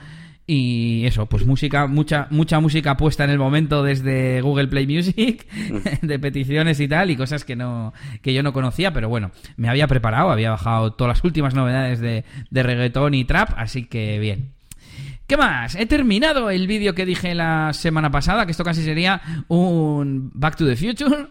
Y 0.53 1.07
eso, 1.07 1.27
pues 1.27 1.47
música, 1.47 1.87
mucha, 1.87 2.27
mucha 2.31 2.59
música 2.59 2.97
puesta 2.97 3.23
en 3.23 3.31
el 3.31 3.39
momento 3.39 3.85
desde 3.85 4.41
Google 4.41 4.67
Play 4.67 4.85
Music, 4.85 5.47
de 6.03 6.19
peticiones 6.19 6.81
y 6.81 6.89
tal, 6.89 7.09
y 7.13 7.17
cosas 7.17 7.45
que 7.45 7.55
no, 7.55 7.95
que 8.21 8.35
yo 8.35 8.43
no 8.43 8.53
conocía, 8.53 8.93
pero 8.93 9.09
bueno, 9.09 9.31
me 9.57 9.69
había 9.69 9.87
preparado, 9.87 10.29
había 10.29 10.51
bajado 10.51 10.93
todas 10.95 11.19
las 11.19 11.25
últimas 11.25 11.55
novedades 11.55 12.01
de, 12.01 12.25
de 12.51 12.63
reggaetón 12.65 13.15
y 13.15 13.25
trap, 13.25 13.51
así 13.57 13.85
que 13.85 14.19
bien. 14.19 14.51
¿Qué 15.29 15.37
más? 15.37 15.77
He 15.77 15.87
terminado 15.87 16.51
el 16.51 16.67
vídeo 16.67 16.97
que 16.97 17.07
dije 17.07 17.33
la 17.37 17.73
semana 17.73 18.11
pasada, 18.11 18.45
que 18.45 18.51
esto 18.51 18.65
casi 18.65 18.83
sería 18.83 19.23
un 19.47 20.33
Back 20.35 20.57
to 20.57 20.67
the 20.67 20.75
Future. 20.75 21.29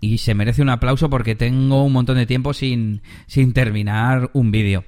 Y 0.00 0.18
se 0.18 0.34
merece 0.34 0.62
un 0.62 0.68
aplauso 0.68 1.08
porque 1.08 1.34
tengo 1.34 1.84
un 1.84 1.92
montón 1.92 2.16
de 2.16 2.26
tiempo 2.26 2.52
sin, 2.52 3.02
sin 3.26 3.52
terminar 3.52 4.30
un 4.32 4.50
vídeo. 4.50 4.84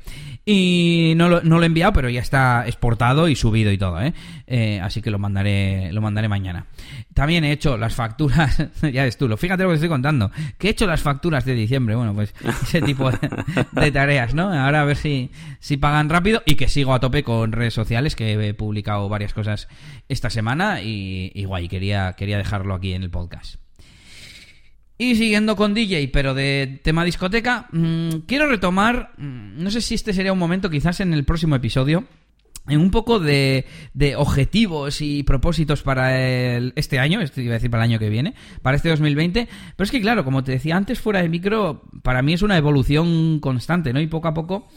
Y 0.50 1.12
no 1.14 1.28
lo, 1.28 1.42
no 1.42 1.58
lo, 1.58 1.64
he 1.64 1.66
enviado, 1.66 1.92
pero 1.92 2.08
ya 2.08 2.22
está 2.22 2.66
exportado 2.66 3.28
y 3.28 3.36
subido 3.36 3.70
y 3.70 3.76
todo, 3.76 4.00
¿eh? 4.00 4.14
¿eh? 4.46 4.80
así 4.82 5.02
que 5.02 5.10
lo 5.10 5.18
mandaré, 5.18 5.92
lo 5.92 6.00
mandaré 6.00 6.26
mañana. 6.26 6.64
También 7.12 7.44
he 7.44 7.52
hecho 7.52 7.76
las 7.76 7.94
facturas, 7.94 8.56
ya 8.90 9.04
ves 9.04 9.18
tú, 9.18 9.28
fíjate 9.36 9.64
lo 9.64 9.68
que 9.68 9.74
estoy 9.74 9.90
contando, 9.90 10.30
que 10.56 10.68
he 10.68 10.70
hecho 10.70 10.86
las 10.86 11.02
facturas 11.02 11.44
de 11.44 11.52
diciembre, 11.52 11.96
bueno, 11.96 12.14
pues 12.14 12.34
ese 12.62 12.80
tipo 12.80 13.10
de, 13.10 13.92
tareas, 13.92 14.32
¿no? 14.32 14.50
Ahora 14.50 14.80
a 14.80 14.84
ver 14.86 14.96
si, 14.96 15.30
si 15.60 15.76
pagan 15.76 16.08
rápido 16.08 16.42
y 16.46 16.54
que 16.54 16.68
sigo 16.68 16.94
a 16.94 17.00
tope 17.00 17.22
con 17.22 17.52
redes 17.52 17.74
sociales, 17.74 18.16
que 18.16 18.32
he 18.32 18.54
publicado 18.54 19.06
varias 19.10 19.34
cosas 19.34 19.68
esta 20.08 20.30
semana 20.30 20.80
y, 20.80 21.30
y 21.34 21.44
guay, 21.44 21.68
quería, 21.68 22.14
quería 22.14 22.38
dejarlo 22.38 22.72
aquí 22.72 22.94
en 22.94 23.02
el 23.02 23.10
podcast. 23.10 23.56
Y 25.00 25.14
siguiendo 25.14 25.54
con 25.54 25.74
DJ, 25.74 26.08
pero 26.12 26.34
de 26.34 26.80
tema 26.82 27.04
discoteca, 27.04 27.68
mm, 27.70 28.26
quiero 28.26 28.48
retomar, 28.48 29.12
mm, 29.16 29.62
no 29.62 29.70
sé 29.70 29.80
si 29.80 29.94
este 29.94 30.12
sería 30.12 30.32
un 30.32 30.40
momento, 30.40 30.70
quizás 30.70 30.98
en 30.98 31.14
el 31.14 31.24
próximo 31.24 31.54
episodio, 31.54 32.04
en 32.66 32.80
un 32.80 32.90
poco 32.90 33.20
de, 33.20 33.64
de 33.94 34.16
objetivos 34.16 35.00
y 35.00 35.22
propósitos 35.22 35.82
para 35.82 36.20
el, 36.20 36.72
este 36.74 36.98
año, 36.98 37.20
este 37.20 37.42
iba 37.42 37.52
a 37.52 37.54
decir 37.54 37.70
para 37.70 37.84
el 37.84 37.90
año 37.90 37.98
que 38.00 38.10
viene, 38.10 38.34
para 38.60 38.76
este 38.76 38.88
2020. 38.88 39.48
Pero 39.76 39.84
es 39.84 39.90
que, 39.90 40.00
claro, 40.00 40.24
como 40.24 40.44
te 40.44 40.52
decía 40.52 40.76
antes, 40.76 41.00
fuera 41.00 41.22
de 41.22 41.28
micro, 41.28 41.82
para 42.02 42.20
mí 42.20 42.32
es 42.32 42.42
una 42.42 42.56
evolución 42.56 43.38
constante, 43.40 43.92
¿no? 43.92 44.00
Y 44.00 44.06
poco 44.08 44.28
a 44.28 44.34
poco 44.34 44.68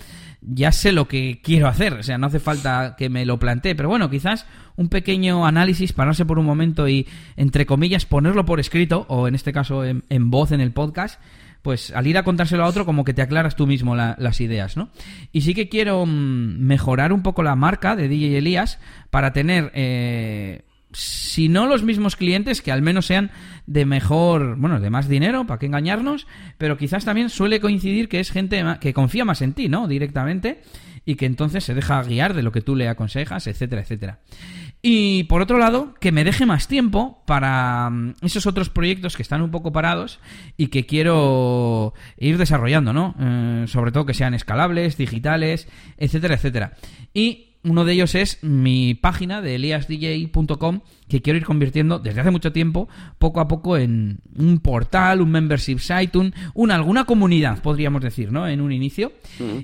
ya 0.41 0.71
sé 0.71 0.91
lo 0.91 1.07
que 1.07 1.39
quiero 1.43 1.67
hacer, 1.67 1.93
o 1.93 2.03
sea, 2.03 2.17
no 2.17 2.27
hace 2.27 2.39
falta 2.39 2.95
que 2.97 3.09
me 3.09 3.25
lo 3.25 3.37
plantee, 3.37 3.75
pero 3.75 3.89
bueno, 3.89 4.09
quizás 4.09 4.47
un 4.75 4.89
pequeño 4.89 5.45
análisis, 5.45 5.93
pararse 5.93 6.25
por 6.25 6.39
un 6.39 6.45
momento 6.45 6.87
y, 6.87 7.07
entre 7.37 7.65
comillas, 7.65 8.05
ponerlo 8.05 8.45
por 8.45 8.59
escrito, 8.59 9.05
o 9.07 9.27
en 9.27 9.35
este 9.35 9.53
caso 9.53 9.85
en, 9.85 10.31
voz 10.31 10.51
en 10.51 10.61
el 10.61 10.71
podcast, 10.71 11.21
pues 11.61 11.91
al 11.91 12.07
ir 12.07 12.17
a 12.17 12.23
contárselo 12.23 12.63
a 12.63 12.67
otro 12.67 12.87
como 12.87 13.03
que 13.03 13.13
te 13.13 13.21
aclaras 13.21 13.55
tú 13.55 13.67
mismo 13.67 13.95
las 13.95 14.41
ideas, 14.41 14.77
¿no? 14.77 14.89
Y 15.31 15.41
sí 15.41 15.53
que 15.53 15.69
quiero 15.69 16.05
mm, 16.07 16.57
mejorar 16.59 17.13
un 17.13 17.21
poco 17.21 17.43
la 17.43 17.55
marca 17.55 17.95
de 17.95 18.07
DJ 18.07 18.39
Elías 18.39 18.79
para 19.11 19.33
tener... 19.33 19.71
Eh, 19.75 20.63
si 20.93 21.49
no 21.49 21.67
los 21.67 21.83
mismos 21.83 22.15
clientes, 22.15 22.61
que 22.61 22.71
al 22.71 22.81
menos 22.81 23.05
sean 23.05 23.31
de 23.65 23.85
mejor, 23.85 24.57
bueno, 24.57 24.79
de 24.79 24.89
más 24.89 25.07
dinero, 25.07 25.45
para 25.45 25.59
qué 25.59 25.67
engañarnos, 25.67 26.27
pero 26.57 26.77
quizás 26.77 27.05
también 27.05 27.29
suele 27.29 27.59
coincidir 27.59 28.09
que 28.09 28.19
es 28.19 28.31
gente 28.31 28.63
que 28.79 28.93
confía 28.93 29.25
más 29.25 29.41
en 29.41 29.53
ti, 29.53 29.69
¿no? 29.69 29.87
Directamente, 29.87 30.61
y 31.05 31.15
que 31.15 31.25
entonces 31.25 31.63
se 31.63 31.73
deja 31.73 32.01
guiar 32.03 32.33
de 32.33 32.43
lo 32.43 32.51
que 32.51 32.61
tú 32.61 32.75
le 32.75 32.87
aconsejas, 32.87 33.47
etcétera, 33.47 33.81
etcétera. 33.81 34.19
Y 34.83 35.23
por 35.25 35.41
otro 35.41 35.59
lado, 35.59 35.93
que 35.99 36.11
me 36.11 36.23
deje 36.23 36.45
más 36.45 36.67
tiempo 36.67 37.23
para 37.25 37.89
mm, 37.89 38.15
esos 38.21 38.47
otros 38.47 38.69
proyectos 38.69 39.15
que 39.15 39.21
están 39.21 39.41
un 39.41 39.51
poco 39.51 39.71
parados 39.71 40.19
y 40.57 40.67
que 40.67 40.85
quiero 40.85 41.93
ir 42.17 42.37
desarrollando, 42.37 42.91
¿no? 42.91 43.15
Eh, 43.19 43.65
sobre 43.67 43.91
todo 43.91 44.05
que 44.05 44.13
sean 44.13 44.33
escalables, 44.33 44.97
digitales, 44.97 45.67
etcétera, 45.97 46.35
etcétera. 46.35 46.73
Y 47.13 47.50
uno 47.63 47.85
de 47.85 47.93
ellos 47.93 48.15
es 48.15 48.39
mi 48.43 48.95
página 48.95 49.41
de 49.41 49.55
eliasdj.com 49.55 50.81
que 51.07 51.21
quiero 51.21 51.37
ir 51.37 51.45
convirtiendo 51.45 51.99
desde 51.99 52.21
hace 52.21 52.31
mucho 52.31 52.53
tiempo, 52.53 52.87
poco 53.19 53.41
a 53.41 53.47
poco, 53.47 53.77
en 53.77 54.19
un 54.37 54.59
portal, 54.59 55.21
un 55.21 55.29
membership 55.29 55.79
site, 55.79 56.17
un, 56.17 56.71
alguna 56.71 57.03
comunidad, 57.03 57.61
podríamos 57.61 58.01
decir, 58.01 58.31
¿no? 58.31 58.47
En 58.47 58.61
un 58.61 58.71
inicio. 58.71 59.11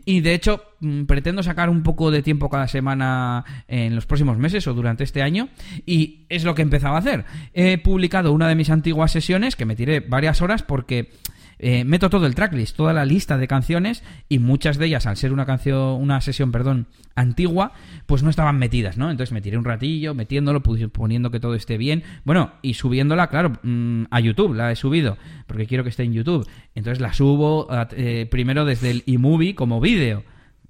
Y 0.03 0.19
de 0.19 0.33
hecho, 0.33 0.61
mm, 0.81 1.05
pretendo 1.05 1.41
sacar 1.41 1.69
un 1.69 1.83
poco 1.83 2.11
de 2.11 2.21
tiempo 2.21 2.49
cada 2.49 2.67
semana 2.67 3.45
en 3.69 3.95
los 3.95 4.05
próximos 4.05 4.37
meses 4.37 4.67
o 4.67 4.73
durante 4.73 5.05
este 5.05 5.21
año. 5.21 5.47
Y 5.85 6.25
es 6.27 6.43
lo 6.43 6.53
que 6.53 6.63
he 6.63 6.63
empezado 6.63 6.95
a 6.95 6.99
hacer. 6.99 7.23
He 7.53 7.77
publicado 7.77 8.33
una 8.33 8.49
de 8.49 8.55
mis 8.55 8.69
antiguas 8.69 9.13
sesiones, 9.13 9.55
que 9.55 9.65
me 9.65 9.77
tiré 9.77 10.01
varias 10.01 10.41
horas 10.41 10.63
porque 10.63 11.11
eh, 11.59 11.83
meto 11.83 12.09
todo 12.09 12.25
el 12.27 12.35
tracklist, 12.35 12.75
toda 12.75 12.93
la 12.93 13.05
lista 13.05 13.37
de 13.37 13.47
canciones 13.47 14.03
y 14.29 14.39
muchas 14.39 14.77
de 14.77 14.85
ellas, 14.85 15.05
al 15.07 15.17
ser 15.17 15.33
una 15.33 15.45
canción, 15.45 16.01
una 16.01 16.21
sesión, 16.21 16.51
perdón, 16.51 16.87
antigua, 17.15 17.71
pues 18.05 18.23
no 18.23 18.29
estaban 18.29 18.59
metidas, 18.59 18.97
¿no? 18.97 19.09
Entonces 19.09 19.33
me 19.33 19.41
tiré 19.41 19.57
un 19.57 19.65
ratillo 19.65 20.13
metiéndolo, 20.13 20.61
poniendo 20.61 21.31
que 21.31 21.39
todo 21.39 21.55
esté 21.55 21.77
bien, 21.77 22.03
bueno, 22.25 22.51
y 22.61 22.75
subiéndola, 22.75 23.27
claro, 23.27 23.53
mm, 23.63 24.05
a 24.11 24.19
YouTube, 24.19 24.53
la 24.53 24.71
he 24.71 24.75
subido, 24.75 25.17
porque 25.47 25.65
quiero 25.65 25.83
que 25.83 25.89
esté 25.89 26.03
en 26.03 26.13
YouTube. 26.13 26.47
Entonces 26.75 27.01
la 27.01 27.13
subo 27.13 27.67
eh, 27.91 28.27
primero 28.29 28.65
desde 28.65 28.91
el 28.91 29.03
iMovie 29.05 29.55
como 29.55 29.79
vídeo. 29.79 30.23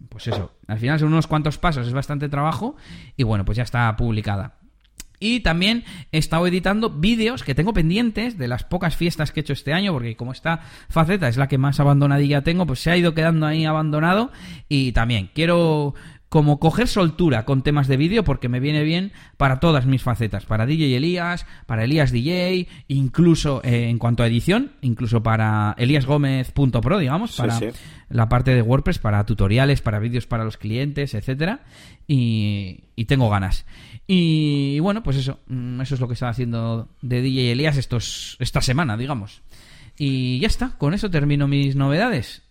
Pues 0.10 0.28
eso, 0.28 0.54
al 0.68 0.78
final 0.78 1.00
son 1.00 1.10
unos 1.10 1.28
cuantos 1.28 1.58
pasos, 1.58 1.88
es 1.88 1.94
bastante 1.94 2.30
trabajo 2.30 2.76
y 3.18 3.24
bueno, 3.24 3.44
pues 3.46 3.58
ya 3.58 3.64
está 3.64 3.96
publicada. 3.98 4.57
Y 5.20 5.40
también 5.40 5.84
he 6.12 6.18
estado 6.18 6.46
editando 6.48 6.90
vídeos 6.90 7.44
que 7.44 7.56
tengo 7.56 7.74
pendientes 7.74 8.38
de 8.38 8.48
las 8.48 8.64
pocas 8.64 8.96
fiestas 8.96 9.32
que 9.32 9.40
he 9.40 9.42
hecho 9.42 9.54
este 9.54 9.74
año, 9.74 9.94
porque 9.94 10.16
como 10.16 10.32
esta 10.32 10.62
faceta 10.90 11.28
es 11.28 11.38
la 11.38 11.48
que 11.48 11.58
más 11.58 11.80
abandonadilla 11.80 12.44
tengo, 12.44 12.66
pues 12.66 12.80
se 12.80 12.92
ha 12.92 12.98
ido 12.98 13.14
quedando 13.14 13.46
ahí 13.46 13.66
abandonado. 13.66 14.32
Y 14.70 14.92
también 14.92 15.30
quiero 15.34 15.96
como 16.30 16.60
coger 16.60 16.88
soltura 16.88 17.46
con 17.46 17.64
temas 17.64 17.88
de 17.88 17.98
vídeo 17.98 18.24
porque 18.24 18.50
me 18.50 18.60
viene 18.60 18.84
bien 18.84 19.12
para 19.38 19.60
todas 19.60 19.86
mis 19.86 20.04
facetas, 20.04 20.46
para 20.46 20.66
DJ 20.66 20.98
Elías, 20.98 21.46
para 21.66 21.86
Elías 21.86 22.12
DJ, 22.12 22.68
incluso 22.88 23.62
eh, 23.64 23.90
en 23.90 23.98
cuanto 23.98 24.24
a 24.24 24.28
edición, 24.28 24.74
incluso 24.82 25.24
para 25.24 25.76
eliasgomez.pro, 25.78 27.00
digamos, 27.00 27.38
para 27.38 27.60
la 28.10 28.30
parte 28.30 28.54
de 28.54 28.62
WordPress, 28.62 29.00
para 29.00 29.26
tutoriales, 29.26 29.82
para 29.82 30.00
vídeos 30.00 30.28
para 30.28 30.44
los 30.44 30.58
clientes, 30.58 31.14
etcétera, 31.14 31.62
y, 32.08 32.84
y 32.96 33.06
tengo 33.06 33.30
ganas. 33.30 33.66
Y 34.06 34.80
bueno, 34.80 35.04
pues 35.04 35.18
eso, 35.18 35.40
mm, 35.48 35.82
eso 35.82 35.96
es 35.96 36.02
lo 36.02 36.08
que 36.08 36.14
estaba 36.14 36.32
haciendo 36.32 36.90
de 37.02 37.22
DJ 37.22 37.52
Elías 37.52 37.78
estos, 37.78 38.38
esta 38.40 38.62
semana, 38.62 38.98
digamos. 38.98 39.42
Y 39.98 40.40
ya 40.40 40.48
está, 40.48 40.78
con 40.78 40.94
eso 40.94 41.10
termino 41.10 41.48
mis 41.48 41.76
novedades. 41.76 42.44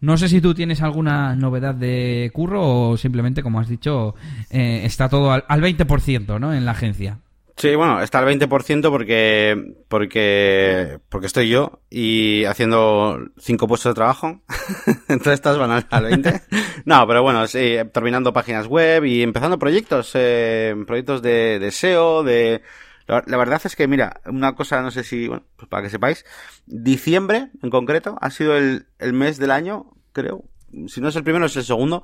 No 0.00 0.16
sé 0.16 0.28
si 0.28 0.40
tú 0.40 0.54
tienes 0.54 0.82
alguna 0.82 1.34
novedad 1.34 1.74
de 1.74 2.30
curro 2.34 2.90
o 2.90 2.96
simplemente, 2.96 3.42
como 3.42 3.60
has 3.60 3.68
dicho, 3.68 4.14
eh, 4.50 4.82
está 4.84 5.08
todo 5.08 5.30
al, 5.32 5.42
20%, 5.46 6.38
¿no? 6.38 6.52
En 6.52 6.64
la 6.64 6.72
agencia. 6.72 7.20
Sí, 7.56 7.74
bueno, 7.74 8.02
está 8.02 8.18
al 8.18 8.26
20% 8.26 8.90
porque, 8.90 9.74
porque, 9.88 10.98
porque 11.08 11.26
estoy 11.26 11.48
yo 11.48 11.80
y 11.88 12.44
haciendo 12.44 13.18
cinco 13.38 13.66
puestos 13.66 13.90
de 13.90 13.94
trabajo. 13.94 14.42
Entonces 15.08 15.32
estas 15.34 15.56
van 15.56 15.70
al, 15.70 15.84
20%. 15.88 16.42
no, 16.84 17.06
pero 17.06 17.22
bueno, 17.22 17.46
sí, 17.46 17.76
terminando 17.94 18.34
páginas 18.34 18.66
web 18.66 19.06
y 19.06 19.22
empezando 19.22 19.58
proyectos, 19.58 20.10
eh, 20.14 20.74
proyectos 20.86 21.22
de, 21.22 21.58
de 21.58 21.70
SEO, 21.70 22.22
de, 22.22 22.60
la, 23.06 23.36
verdad 23.36 23.60
es 23.64 23.76
que, 23.76 23.86
mira, 23.86 24.20
una 24.26 24.54
cosa, 24.54 24.82
no 24.82 24.90
sé 24.90 25.04
si, 25.04 25.28
bueno, 25.28 25.44
pues 25.56 25.68
para 25.68 25.82
que 25.82 25.90
sepáis, 25.90 26.24
diciembre, 26.66 27.50
en 27.62 27.70
concreto, 27.70 28.18
ha 28.20 28.30
sido 28.30 28.56
el, 28.56 28.86
el 28.98 29.12
mes 29.12 29.38
del 29.38 29.52
año, 29.52 29.92
creo, 30.12 30.44
si 30.88 31.00
no 31.00 31.08
es 31.08 31.16
el 31.16 31.24
primero, 31.24 31.46
es 31.46 31.56
el 31.56 31.64
segundo, 31.64 32.02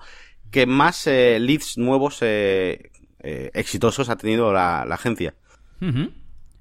que 0.50 0.66
más 0.66 1.06
eh, 1.06 1.38
leads 1.40 1.78
nuevos 1.78 2.18
eh, 2.20 2.90
eh, 3.20 3.50
exitosos 3.54 4.08
ha 4.08 4.16
tenido 4.16 4.52
la, 4.52 4.82
agencia. 4.82 5.34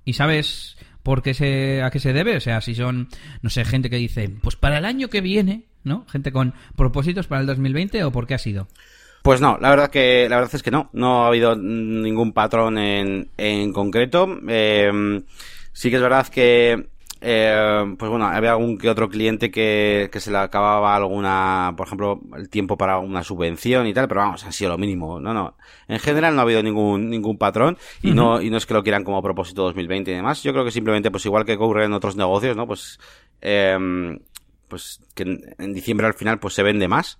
¿Y 0.05 0.13
sabes 0.13 0.77
por 1.03 1.21
qué 1.21 1.33
se, 1.33 1.83
a 1.83 1.91
qué 1.91 1.99
se 1.99 2.13
debe? 2.13 2.37
O 2.37 2.39
sea, 2.39 2.61
si 2.61 2.73
son, 2.73 3.09
no 3.41 3.49
sé, 3.49 3.65
gente 3.65 3.89
que 3.89 3.97
dice, 3.97 4.29
pues 4.41 4.55
para 4.55 4.79
el 4.79 4.85
año 4.85 5.09
que 5.09 5.21
viene, 5.21 5.65
¿no? 5.83 6.05
Gente 6.07 6.31
con 6.31 6.53
propósitos 6.75 7.27
para 7.27 7.41
el 7.41 7.47
2020 7.47 8.03
o 8.03 8.11
por 8.11 8.25
qué 8.25 8.33
ha 8.33 8.39
sido. 8.39 8.67
Pues 9.23 9.39
no, 9.39 9.57
la 9.59 9.69
verdad 9.69 9.89
que 9.89 10.27
la 10.29 10.37
verdad 10.37 10.55
es 10.55 10.63
que 10.63 10.71
no, 10.71 10.89
no 10.93 11.23
ha 11.23 11.27
habido 11.27 11.55
ningún 11.55 12.33
patrón 12.33 12.77
en, 12.77 13.29
en 13.37 13.71
concreto. 13.71 14.27
Eh, 14.47 15.21
sí 15.73 15.89
que 15.89 15.95
es 15.97 16.01
verdad 16.01 16.27
que 16.27 16.89
eh, 17.23 17.95
pues 17.99 18.09
bueno, 18.09 18.25
había 18.25 18.51
algún 18.51 18.79
que 18.79 18.89
otro 18.89 19.07
cliente 19.07 19.51
que, 19.51 20.09
que 20.11 20.19
se 20.19 20.31
le 20.31 20.39
acababa 20.39 20.95
alguna, 20.95 21.71
por 21.77 21.85
ejemplo, 21.85 22.19
el 22.35 22.49
tiempo 22.49 22.77
para 22.77 22.97
una 22.97 23.23
subvención 23.23 23.85
y 23.85 23.93
tal, 23.93 24.07
pero 24.07 24.21
vamos, 24.21 24.43
ha 24.43 24.51
sido 24.51 24.71
lo 24.71 24.77
mínimo. 24.79 25.19
No, 25.19 25.31
no. 25.31 25.55
En 25.87 25.99
general 25.99 26.33
no 26.33 26.41
ha 26.41 26.43
habido 26.43 26.63
ningún, 26.63 27.11
ningún 27.11 27.37
patrón 27.37 27.77
y 28.01 28.11
no, 28.11 28.41
y 28.41 28.49
no 28.49 28.57
es 28.57 28.65
que 28.65 28.73
lo 28.73 28.81
quieran 28.81 29.03
como 29.03 29.21
propósito 29.21 29.61
2020 29.63 30.11
y 30.11 30.15
demás. 30.15 30.41
Yo 30.41 30.51
creo 30.51 30.65
que 30.65 30.71
simplemente, 30.71 31.11
pues 31.11 31.23
igual 31.27 31.45
que 31.45 31.53
ocurre 31.53 31.85
en 31.85 31.93
otros 31.93 32.15
negocios, 32.15 32.57
¿no? 32.57 32.65
Pues, 32.65 32.99
eh, 33.41 33.77
pues 34.67 34.99
que 35.13 35.23
en 35.59 35.73
diciembre 35.73 36.07
al 36.07 36.15
final 36.15 36.39
pues 36.39 36.55
se 36.55 36.63
vende 36.63 36.87
más. 36.87 37.19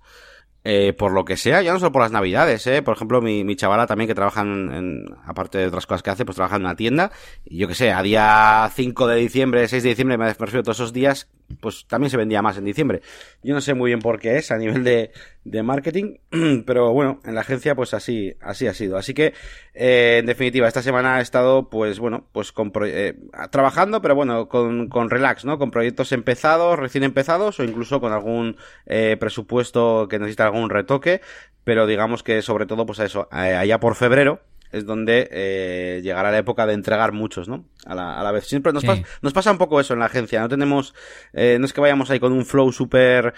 Eh, 0.64 0.94
por 0.94 1.12
lo 1.12 1.26
que 1.26 1.38
sea, 1.38 1.64
ya 1.64 1.74
no 1.74 1.80
solo 1.80 1.92
por 1.92 2.04
las 2.04 2.12
navidades, 2.12 2.68
¿eh? 2.68 2.84
Por 2.84 2.96
ejemplo, 2.96 3.20
mi, 3.20 3.44
mi 3.44 3.56
chavala 3.56 3.88
también 3.88 4.08
que 4.08 4.14
trabaja 4.14 4.42
en, 4.42 5.06
aparte 5.26 5.58
de 5.58 5.68
otras 5.68 5.88
cosas 5.88 6.04
que 6.04 6.12
hace, 6.12 6.24
pues 6.24 6.36
trabaja 6.36 6.58
en 6.58 6.62
una 6.62 6.76
tienda. 6.76 7.12
Y 7.46 7.58
yo 7.58 7.68
que 7.68 7.74
sé, 7.74 7.92
a 7.92 8.04
día 8.04 8.70
5 8.72 9.08
de 9.08 9.16
diciembre, 9.16 9.68
6 9.68 9.82
de 9.82 9.90
diciembre, 9.90 10.20
me 10.20 10.32
refiero 10.32 10.62
todos 10.62 10.78
esos 10.78 10.94
días, 10.94 11.28
pues 11.60 11.86
también 11.88 12.12
se 12.12 12.18
vendía 12.18 12.44
más 12.44 12.58
en 12.58 12.66
diciembre. 12.66 13.02
Yo 13.42 13.56
no 13.56 13.62
sé 13.62 13.74
muy 13.74 13.90
bien 13.90 14.02
por 14.02 14.20
qué 14.20 14.38
es 14.38 14.52
a 14.52 14.58
nivel 14.58 14.84
de, 14.84 15.12
de 15.44 15.64
marketing, 15.64 16.18
pero 16.66 16.94
bueno, 16.94 17.20
en 17.26 17.36
la 17.36 17.42
agencia 17.42 17.76
pues 17.76 17.94
así, 17.94 18.36
así 18.42 18.68
ha 18.68 18.74
sido. 18.74 18.98
Así 18.98 19.14
que, 19.14 19.34
eh, 19.74 20.18
en 20.20 20.26
definitiva, 20.26 20.68
esta 20.68 20.82
semana 20.82 21.20
he 21.20 21.22
estado 21.22 21.70
pues 21.70 22.00
bueno, 22.00 22.28
pues 22.32 22.52
con 22.52 22.72
eh, 22.86 23.16
trabajando, 23.52 24.02
pero 24.02 24.16
bueno, 24.16 24.48
con, 24.48 24.88
con 24.90 25.10
relax, 25.10 25.46
¿no? 25.46 25.58
Con 25.58 25.72
proyectos 25.72 26.12
empezados, 26.12 26.78
recién 26.78 27.04
empezados 27.04 27.60
o 27.60 27.64
incluso 27.64 28.00
con 28.00 28.14
algún 28.14 28.58
eh, 28.86 29.18
presupuesto 29.20 30.08
que 30.10 30.20
necesita 30.20 30.46
algún 30.46 30.70
retoque, 30.70 31.22
pero 31.64 31.88
digamos 31.88 32.24
que 32.24 32.42
sobre 32.42 32.66
todo 32.66 32.86
pues 32.86 33.00
a 33.00 33.06
eso, 33.06 33.28
allá 33.32 33.80
por 33.80 33.96
febrero, 33.96 34.42
es 34.72 34.86
donde 34.86 35.28
eh, 35.32 36.02
llegará 36.04 36.32
la 36.32 36.38
época 36.38 36.66
de 36.66 36.74
entregar 36.74 37.12
muchos, 37.12 37.48
¿no? 37.48 37.66
A 37.86 37.96
la, 37.96 38.20
a 38.20 38.24
la 38.24 38.32
vez. 38.32 38.46
Siempre 38.46 38.74
nos, 38.74 38.84
pasa, 38.84 39.04
nos 39.22 39.34
pasa 39.34 39.52
un 39.52 39.58
poco 39.58 39.80
eso 39.80 39.94
en 39.94 40.00
la 40.00 40.06
agencia. 40.06 40.42
No 40.42 40.50
tenemos, 40.50 40.94
eh, 41.34 41.58
no 41.60 41.66
es 41.66 41.74
que 41.74 41.82
vayamos 41.82 42.10
ahí 42.10 42.20
con 42.20 42.32
un 42.32 42.46
flow 42.46 42.72
súper, 42.72 43.34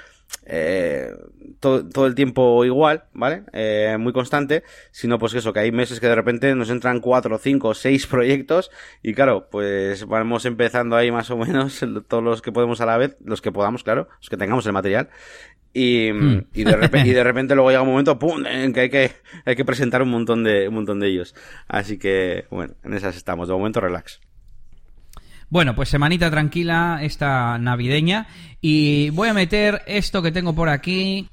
eh, 0.45 1.09
todo, 1.59 1.87
todo, 1.87 2.05
el 2.05 2.15
tiempo 2.15 2.65
igual, 2.65 3.05
¿vale? 3.13 3.43
Eh, 3.53 3.95
muy 3.97 4.11
constante, 4.11 4.63
sino 4.91 5.17
pues 5.17 5.33
eso, 5.35 5.53
que 5.53 5.61
hay 5.61 5.71
meses 5.71 6.01
que 6.01 6.07
de 6.07 6.15
repente 6.15 6.53
nos 6.55 6.69
entran 6.69 6.99
cuatro, 6.99 7.37
cinco, 7.37 7.73
seis 7.73 8.07
proyectos 8.07 8.69
y 9.01 9.13
claro, 9.13 9.47
pues 9.49 10.05
vamos 10.05 10.45
empezando 10.45 10.97
ahí 10.97 11.11
más 11.11 11.29
o 11.31 11.37
menos 11.37 11.79
todos 12.07 12.23
los 12.23 12.41
que 12.41 12.51
podemos 12.51 12.81
a 12.81 12.85
la 12.85 12.97
vez, 12.97 13.15
los 13.23 13.41
que 13.41 13.51
podamos, 13.53 13.83
claro, 13.83 14.09
los 14.19 14.29
que 14.29 14.37
tengamos 14.37 14.65
el 14.65 14.73
material 14.73 15.09
y, 15.73 16.11
hmm. 16.11 16.45
y, 16.53 16.63
de 16.63 16.75
repente, 16.75 17.09
y 17.09 17.13
de 17.13 17.23
repente 17.23 17.55
luego 17.55 17.71
llega 17.71 17.81
un 17.81 17.89
momento 17.89 18.19
¡pum! 18.19 18.45
en 18.45 18.71
que 18.73 18.81
hay 18.81 18.89
que, 18.89 19.11
hay 19.45 19.55
que 19.55 19.65
presentar 19.65 20.01
un 20.01 20.09
montón 20.09 20.43
de, 20.43 20.67
un 20.67 20.75
montón 20.75 20.99
de 20.99 21.07
ellos. 21.07 21.35
Así 21.67 21.97
que, 21.97 22.45
bueno, 22.51 22.75
en 22.83 22.93
esas 22.93 23.15
estamos. 23.15 23.47
De 23.47 23.53
momento, 23.53 23.81
relax. 23.81 24.21
Bueno, 25.49 25.75
pues 25.75 25.89
semanita 25.89 26.29
tranquila, 26.31 26.99
esta 27.01 27.57
navideña. 27.57 28.27
Y 28.61 29.09
voy 29.11 29.29
a 29.29 29.33
meter 29.33 29.81
esto 29.87 30.21
que 30.21 30.31
tengo 30.31 30.53
por 30.55 30.69
aquí. 30.69 31.27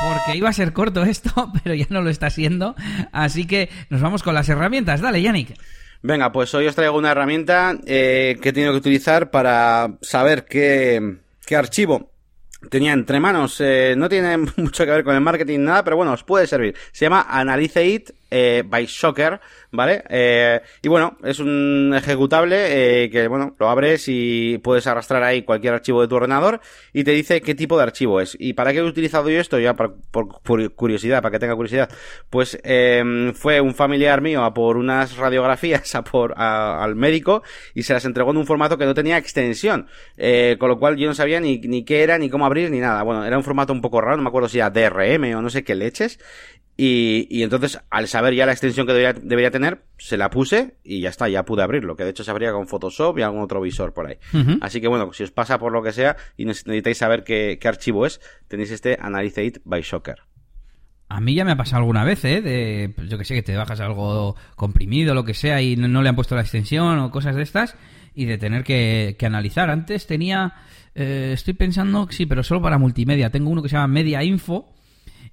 Porque 0.00 0.36
iba 0.38 0.48
a 0.48 0.52
ser 0.52 0.72
corto 0.72 1.02
esto, 1.02 1.52
pero 1.62 1.74
ya 1.74 1.86
no 1.90 2.02
lo 2.02 2.10
está 2.10 2.30
siendo. 2.30 2.76
Así 3.12 3.46
que 3.46 3.68
nos 3.90 4.00
vamos 4.00 4.22
con 4.22 4.34
las 4.34 4.48
herramientas. 4.48 5.00
Dale, 5.00 5.20
Yannick. 5.20 5.54
Venga, 6.00 6.30
pues 6.30 6.54
hoy 6.54 6.68
os 6.68 6.76
traigo 6.76 6.96
una 6.96 7.10
herramienta 7.10 7.76
eh, 7.84 8.38
que 8.40 8.50
he 8.50 8.52
tenido 8.52 8.72
que 8.72 8.78
utilizar 8.78 9.32
para 9.32 9.96
saber 10.00 10.44
qué, 10.44 11.18
qué 11.44 11.56
archivo 11.56 12.07
tenía 12.70 12.92
entre 12.92 13.20
manos. 13.20 13.60
Eh, 13.60 13.94
no 13.96 14.08
tiene 14.08 14.36
mucho 14.56 14.84
que 14.84 14.90
ver 14.90 15.04
con 15.04 15.14
el 15.14 15.20
marketing, 15.20 15.60
nada, 15.60 15.84
pero 15.84 15.96
bueno, 15.96 16.12
os 16.12 16.24
puede 16.24 16.46
servir. 16.46 16.74
Se 16.92 17.04
llama 17.04 17.26
Analyze 17.28 17.84
It 17.86 18.10
eh, 18.30 18.62
by 18.66 18.86
Shocker, 18.86 19.40
¿vale? 19.70 20.04
Eh, 20.08 20.60
y 20.82 20.88
bueno, 20.88 21.16
es 21.24 21.38
un 21.38 21.92
ejecutable 21.96 23.04
eh, 23.04 23.10
que, 23.10 23.28
bueno, 23.28 23.54
lo 23.58 23.68
abres 23.68 24.04
y 24.08 24.58
puedes 24.58 24.86
arrastrar 24.86 25.22
ahí 25.22 25.42
cualquier 25.42 25.74
archivo 25.74 26.00
de 26.00 26.08
tu 26.08 26.16
ordenador 26.16 26.60
y 26.92 27.04
te 27.04 27.12
dice 27.12 27.40
qué 27.40 27.54
tipo 27.54 27.76
de 27.76 27.84
archivo 27.84 28.20
es. 28.20 28.36
¿Y 28.38 28.52
para 28.54 28.72
qué 28.72 28.78
he 28.78 28.82
utilizado 28.82 29.30
yo 29.30 29.40
esto? 29.40 29.58
Ya 29.58 29.74
por, 29.74 29.96
curiosidad, 30.74 31.22
para 31.22 31.32
que 31.32 31.38
tenga 31.38 31.54
curiosidad. 31.54 31.90
Pues 32.30 32.58
eh, 32.64 33.32
fue 33.34 33.60
un 33.60 33.74
familiar 33.74 34.20
mío 34.20 34.44
a 34.44 34.54
por 34.54 34.76
unas 34.76 35.16
radiografías 35.16 35.94
a 35.94 36.02
por 36.02 36.34
al 36.38 36.94
médico 36.94 37.42
y 37.74 37.82
se 37.82 37.92
las 37.94 38.04
entregó 38.04 38.30
en 38.30 38.38
un 38.38 38.46
formato 38.46 38.78
que 38.78 38.84
no 38.84 38.94
tenía 38.94 39.18
extensión. 39.18 39.88
Con 40.58 40.68
lo 40.68 40.78
cual 40.78 40.96
yo 40.96 41.06
no 41.06 41.14
sabía 41.14 41.40
ni, 41.40 41.58
ni 41.58 41.84
qué 41.84 42.02
era, 42.02 42.18
ni 42.18 42.30
cómo 42.30 42.46
abrir, 42.46 42.70
ni 42.70 42.80
nada. 42.80 43.02
Bueno, 43.02 43.24
era 43.24 43.36
un 43.36 43.44
formato 43.44 43.72
un 43.72 43.80
poco 43.80 44.00
raro, 44.00 44.16
no 44.16 44.22
me 44.22 44.28
acuerdo 44.28 44.48
si 44.48 44.58
era 44.58 44.70
DRM 44.70 45.36
o 45.36 45.42
no 45.42 45.50
sé 45.50 45.64
qué 45.64 45.74
leches. 45.74 46.18
Y, 46.80 47.26
y, 47.28 47.42
entonces, 47.42 47.80
al 47.90 48.06
saber 48.06 48.17
ya 48.34 48.46
la 48.46 48.52
extensión 48.52 48.86
que 48.86 48.92
debería, 48.92 49.20
debería, 49.20 49.50
tener, 49.50 49.82
se 49.98 50.16
la 50.16 50.30
puse 50.30 50.76
y 50.84 51.00
ya 51.00 51.10
está, 51.10 51.28
ya 51.28 51.44
pude 51.44 51.62
abrirlo. 51.62 51.96
Que 51.96 52.04
de 52.04 52.10
hecho 52.10 52.24
se 52.24 52.30
abría 52.30 52.52
con 52.52 52.68
Photoshop 52.68 53.18
y 53.18 53.22
algún 53.22 53.42
otro 53.42 53.60
visor 53.60 53.92
por 53.92 54.06
ahí. 54.06 54.16
Así 54.60 54.80
que 54.80 54.88
bueno, 54.88 55.12
si 55.12 55.24
os 55.24 55.30
pasa 55.30 55.58
por 55.58 55.72
lo 55.72 55.82
que 55.82 55.92
sea 55.92 56.16
y 56.36 56.44
necesitáis 56.44 56.98
saber 56.98 57.24
qué, 57.24 57.58
qué 57.60 57.68
archivo 57.68 58.06
es, 58.06 58.20
tenéis 58.48 58.70
este 58.70 58.98
Analyze 59.00 59.44
It 59.44 59.58
by 59.64 59.82
Shocker. 59.82 60.22
A 61.10 61.20
mí 61.20 61.34
ya 61.34 61.44
me 61.44 61.52
ha 61.52 61.56
pasado 61.56 61.78
alguna 61.80 62.04
vez, 62.04 62.22
¿eh? 62.26 62.42
De, 62.42 62.92
pues 62.94 63.08
yo 63.08 63.16
que 63.16 63.24
sé, 63.24 63.34
que 63.34 63.42
te 63.42 63.56
bajas 63.56 63.80
algo 63.80 64.36
comprimido, 64.56 65.14
lo 65.14 65.24
que 65.24 65.32
sea, 65.32 65.62
y 65.62 65.74
no, 65.74 66.02
le 66.02 66.08
han 66.08 66.16
puesto 66.16 66.34
la 66.34 66.42
extensión 66.42 66.98
o 66.98 67.10
cosas 67.10 67.34
de 67.34 67.42
estas, 67.42 67.76
y 68.14 68.26
de 68.26 68.36
tener 68.36 68.62
que, 68.62 69.16
que 69.18 69.24
analizar. 69.24 69.70
Antes 69.70 70.06
tenía, 70.06 70.52
eh, 70.94 71.30
estoy 71.32 71.54
pensando, 71.54 72.08
sí, 72.10 72.26
pero 72.26 72.42
solo 72.42 72.60
para 72.60 72.76
multimedia. 72.76 73.30
Tengo 73.30 73.48
uno 73.48 73.62
que 73.62 73.70
se 73.70 73.76
llama 73.76 73.88
Media 73.88 74.22
Info, 74.22 74.74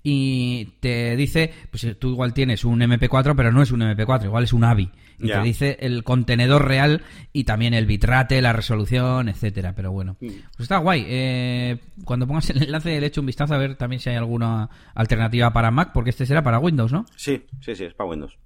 y 0.08 0.66
te 0.82 1.16
dice, 1.16 1.52
pues 1.72 1.98
tú 1.98 2.12
igual 2.12 2.32
tienes 2.32 2.64
un 2.64 2.80
MP4, 2.80 3.34
pero 3.36 3.52
no 3.52 3.64
es 3.64 3.72
un 3.72 3.82
MP4, 3.82 4.26
igual 4.26 4.44
es 4.44 4.54
un 4.54 4.64
AVI. 4.64 4.92
Y 5.18 5.28
te 5.30 5.42
dice 5.42 5.78
el 5.80 6.04
contenedor 6.04 6.68
real 6.68 7.02
y 7.34 7.46
también 7.46 7.74
el 7.74 7.88
bitrate, 7.88 8.40
la 8.40 8.54
resolución, 8.54 9.30
etcétera. 9.30 9.74
Pero 9.74 9.92
bueno, 9.92 10.16
mm. 10.22 10.28
pues 10.28 10.60
está 10.60 10.78
guay. 10.78 11.06
Eh, 11.08 11.80
cuando 12.04 12.28
pongas 12.28 12.48
el 12.52 12.62
enlace 12.62 13.02
le 13.02 13.08
echo 13.08 13.22
un 13.22 13.26
vistazo 13.26 13.56
a 13.56 13.58
ver 13.58 13.78
también 13.78 14.00
si 14.00 14.12
hay 14.12 14.18
alguna 14.18 14.70
alternativa 14.94 15.52
para 15.52 15.72
Mac, 15.72 15.90
porque 15.92 16.12
este 16.12 16.28
será 16.28 16.44
para 16.44 16.60
Windows, 16.60 16.92
¿no? 16.92 17.08
Sí, 17.16 17.44
sí, 17.60 17.76
sí, 17.76 17.86
es 17.86 17.96
para 17.96 18.12
Windows. 18.12 18.38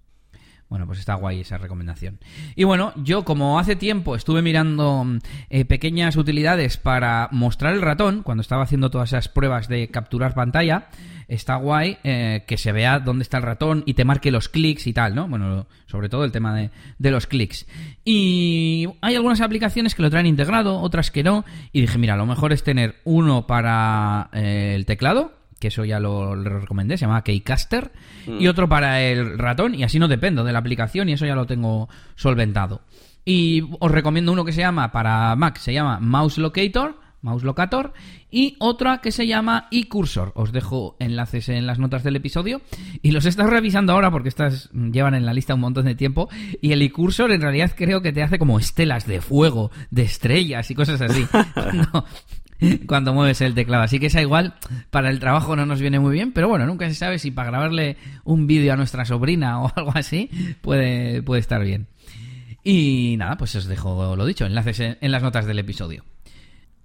Bueno, 0.70 0.86
pues 0.86 1.00
está 1.00 1.16
guay 1.16 1.42
esa 1.42 1.58
recomendación. 1.58 2.20
Y 2.56 2.64
bueno, 2.64 2.94
yo 2.96 3.26
como 3.26 3.60
hace 3.60 3.76
tiempo 3.76 4.16
estuve 4.16 4.44
mirando 4.44 5.04
eh, 5.50 5.66
pequeñas 5.66 6.16
utilidades 6.16 6.78
para 6.78 7.28
mostrar 7.32 7.74
el 7.74 7.82
ratón, 7.82 8.22
cuando 8.22 8.42
estaba 8.42 8.64
haciendo 8.64 8.92
todas 8.92 9.10
esas 9.10 9.30
pruebas 9.30 9.68
de 9.68 9.88
capturar 9.88 10.36
pantalla, 10.36 10.90
está 11.28 11.56
guay 11.56 11.98
eh, 12.04 12.44
que 12.48 12.58
se 12.58 12.72
vea 12.72 13.00
dónde 13.00 13.24
está 13.24 13.38
el 13.38 13.44
ratón 13.44 13.84
y 13.88 13.96
te 13.96 14.06
marque 14.06 14.30
los 14.30 14.48
clics 14.48 14.86
y 14.86 14.94
tal, 14.94 15.16
¿no? 15.16 15.28
Bueno, 15.28 15.66
sobre 15.88 16.08
todo 16.08 16.24
el 16.24 16.32
tema 16.32 16.54
de, 16.56 16.70
de 17.00 17.12
los 17.12 17.26
clics. 17.26 17.66
Y 18.06 18.88
hay 19.02 19.16
algunas 19.16 19.42
aplicaciones 19.42 19.96
que 19.96 20.04
lo 20.04 20.12
traen 20.12 20.28
integrado, 20.28 20.80
otras 20.80 21.10
que 21.10 21.24
no, 21.24 21.46
y 21.72 21.82
dije, 21.82 21.98
mira, 21.98 22.16
lo 22.16 22.28
mejor 22.28 22.54
es 22.54 22.64
tener 22.64 22.98
uno 23.06 23.48
para 23.48 24.30
eh, 24.34 24.74
el 24.76 24.86
teclado, 24.86 25.39
que 25.60 25.68
eso 25.68 25.86
ya 25.86 25.99
lo, 25.99 26.36
recomendé, 26.36 26.97
se 26.97 27.05
llama 27.05 27.24
Keycaster, 27.24 27.91
y 28.26 28.45
mm. 28.45 28.49
otro 28.49 28.70
para 28.70 29.01
el 29.01 29.38
ratón, 29.38 29.76
y 29.76 29.84
así 29.84 29.99
no 29.99 30.07
dependo 30.07 30.43
de 30.43 30.53
la 30.53 30.60
aplicación, 30.60 31.10
y 31.10 31.14
eso 31.14 31.26
ya 31.26 31.36
lo 31.36 31.45
tengo 31.45 31.89
solventado. 32.16 32.82
Y 33.26 33.64
os 33.80 33.91
recomiendo 33.91 34.32
uno 34.32 34.45
que 34.45 34.53
se 34.53 34.62
llama, 34.62 34.91
para 34.91 35.36
Mac, 35.36 35.57
se 35.57 35.74
llama 35.74 35.99
Mouse 35.99 36.38
Locator, 36.38 36.95
Mouse 37.22 37.43
Locator, 37.43 37.93
y 38.32 38.55
otra 38.60 38.99
que 38.99 39.12
se 39.12 39.28
llama 39.28 39.68
eCursor. 39.72 40.32
Os 40.36 40.51
dejo 40.51 40.95
enlaces 40.99 41.49
en 41.49 41.66
las 41.66 41.80
notas 41.80 42.03
del 42.03 42.16
episodio. 42.16 42.62
Y 43.01 43.12
los 43.12 43.26
he 43.26 43.30
estado 43.30 43.49
revisando 43.49 43.93
ahora 43.93 44.12
porque 44.12 44.30
estas 44.30 44.70
llevan 44.72 45.16
en 45.16 45.26
la 45.26 45.34
lista 45.34 45.55
un 45.55 45.62
montón 45.62 45.86
de 45.86 45.95
tiempo. 45.95 46.30
Y 46.62 46.72
el 46.72 46.82
eCursor 46.82 47.32
en 47.32 47.41
realidad 47.41 47.72
creo 47.76 48.01
que 48.01 48.14
te 48.14 48.24
hace 48.24 48.39
como 48.39 48.60
estelas 48.60 49.07
de 49.07 49.22
fuego, 49.22 49.72
de 49.89 50.03
estrellas 50.03 50.70
y 50.72 50.76
cosas 50.76 51.01
así. 51.01 51.26
no, 51.93 52.05
cuando 52.88 53.14
mueves 53.14 53.41
el 53.41 53.55
teclado. 53.55 53.84
Así 53.84 53.99
que 53.99 54.07
esa 54.07 54.22
igual 54.22 54.55
para 54.89 55.10
el 55.10 55.20
trabajo 55.20 55.55
no 55.55 55.66
nos 55.66 55.82
viene 55.82 55.99
muy 55.99 56.14
bien, 56.14 56.32
pero 56.32 56.47
bueno, 56.47 56.66
nunca 56.66 56.88
se 56.88 56.95
sabe 56.95 57.20
si 57.20 57.32
para 57.32 57.49
grabarle 57.49 57.97
un 58.24 58.47
vídeo 58.47 58.74
a 58.74 58.78
nuestra 58.78 59.05
sobrina 59.05 59.60
o 59.64 59.72
algo 59.76 59.91
así 59.95 60.30
puede, 60.62 61.22
puede 61.24 61.41
estar 61.41 61.64
bien. 61.64 61.88
Y 62.64 63.16
nada, 63.18 63.38
pues 63.38 63.55
os 63.55 63.66
dejo 63.66 64.16
lo 64.16 64.26
dicho, 64.26 64.45
enlaces 64.45 64.80
en 64.80 65.12
las 65.12 65.24
notas 65.24 65.45
del 65.45 65.60
episodio. 65.60 66.03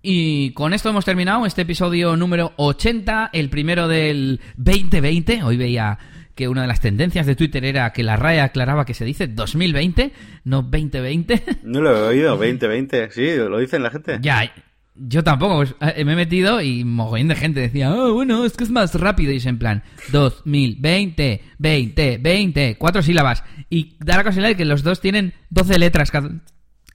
Y 0.06 0.50
con 0.50 0.74
esto 0.74 0.90
hemos 0.90 1.06
terminado 1.06 1.46
este 1.46 1.62
episodio 1.62 2.14
número 2.14 2.52
80, 2.56 3.30
el 3.32 3.48
primero 3.48 3.88
del 3.88 4.38
2020. 4.58 5.42
Hoy 5.42 5.56
veía 5.56 5.98
que 6.34 6.48
una 6.48 6.62
de 6.62 6.68
las 6.68 6.80
tendencias 6.80 7.26
de 7.26 7.36
Twitter 7.36 7.64
era 7.64 7.90
que 7.92 8.02
la 8.02 8.16
RAE 8.16 8.40
aclaraba 8.40 8.84
que 8.84 8.92
se 8.92 9.04
dice 9.04 9.28
2020, 9.28 10.12
no 10.44 10.62
2020. 10.62 11.42
No 11.62 11.80
lo 11.80 11.96
he 11.96 12.08
oído, 12.08 12.30
2020, 12.36 13.10
sí, 13.10 13.34
lo 13.36 13.58
dicen 13.58 13.82
la 13.82 13.90
gente. 13.90 14.18
Ya, 14.20 14.52
yo 14.94 15.24
tampoco, 15.24 15.56
pues, 15.56 15.74
eh, 15.80 16.04
me 16.04 16.12
he 16.12 16.16
metido 16.16 16.60
y 16.60 16.84
mogollón 16.84 17.28
de 17.28 17.34
gente 17.34 17.60
decía, 17.60 17.92
oh, 17.92 18.14
bueno, 18.14 18.44
es 18.44 18.56
que 18.56 18.64
es 18.64 18.70
más 18.70 18.94
rápido. 18.94 19.32
Y 19.32 19.36
es 19.36 19.46
en 19.46 19.58
plan, 19.58 19.82
2020, 20.12 21.42
20, 21.58 22.18
20, 22.18 22.76
cuatro 22.78 23.02
sílabas. 23.02 23.42
Y 23.70 23.96
da 24.04 24.16
la 24.16 24.24
casualidad 24.24 24.50
de 24.50 24.56
que 24.56 24.64
los 24.64 24.82
dos 24.82 25.00
tienen 25.00 25.34
12 25.50 25.78
letras 25.78 26.10
cada, 26.10 26.30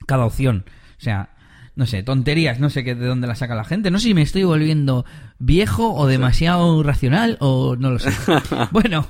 cada 0.06 0.24
opción. 0.24 0.64
O 0.98 1.00
sea, 1.00 1.34
no 1.80 1.86
sé, 1.86 2.02
tonterías, 2.02 2.60
no 2.60 2.68
sé 2.68 2.84
qué 2.84 2.94
de 2.94 3.06
dónde 3.06 3.26
la 3.26 3.34
saca 3.34 3.54
la 3.54 3.64
gente. 3.64 3.90
No 3.90 3.98
sé 3.98 4.08
si 4.08 4.14
me 4.14 4.20
estoy 4.20 4.44
volviendo 4.44 5.06
viejo 5.38 5.94
o 5.94 6.06
demasiado 6.06 6.82
racional 6.82 7.38
o 7.40 7.74
no 7.74 7.92
lo 7.92 7.98
sé. 7.98 8.10
bueno, 8.70 9.06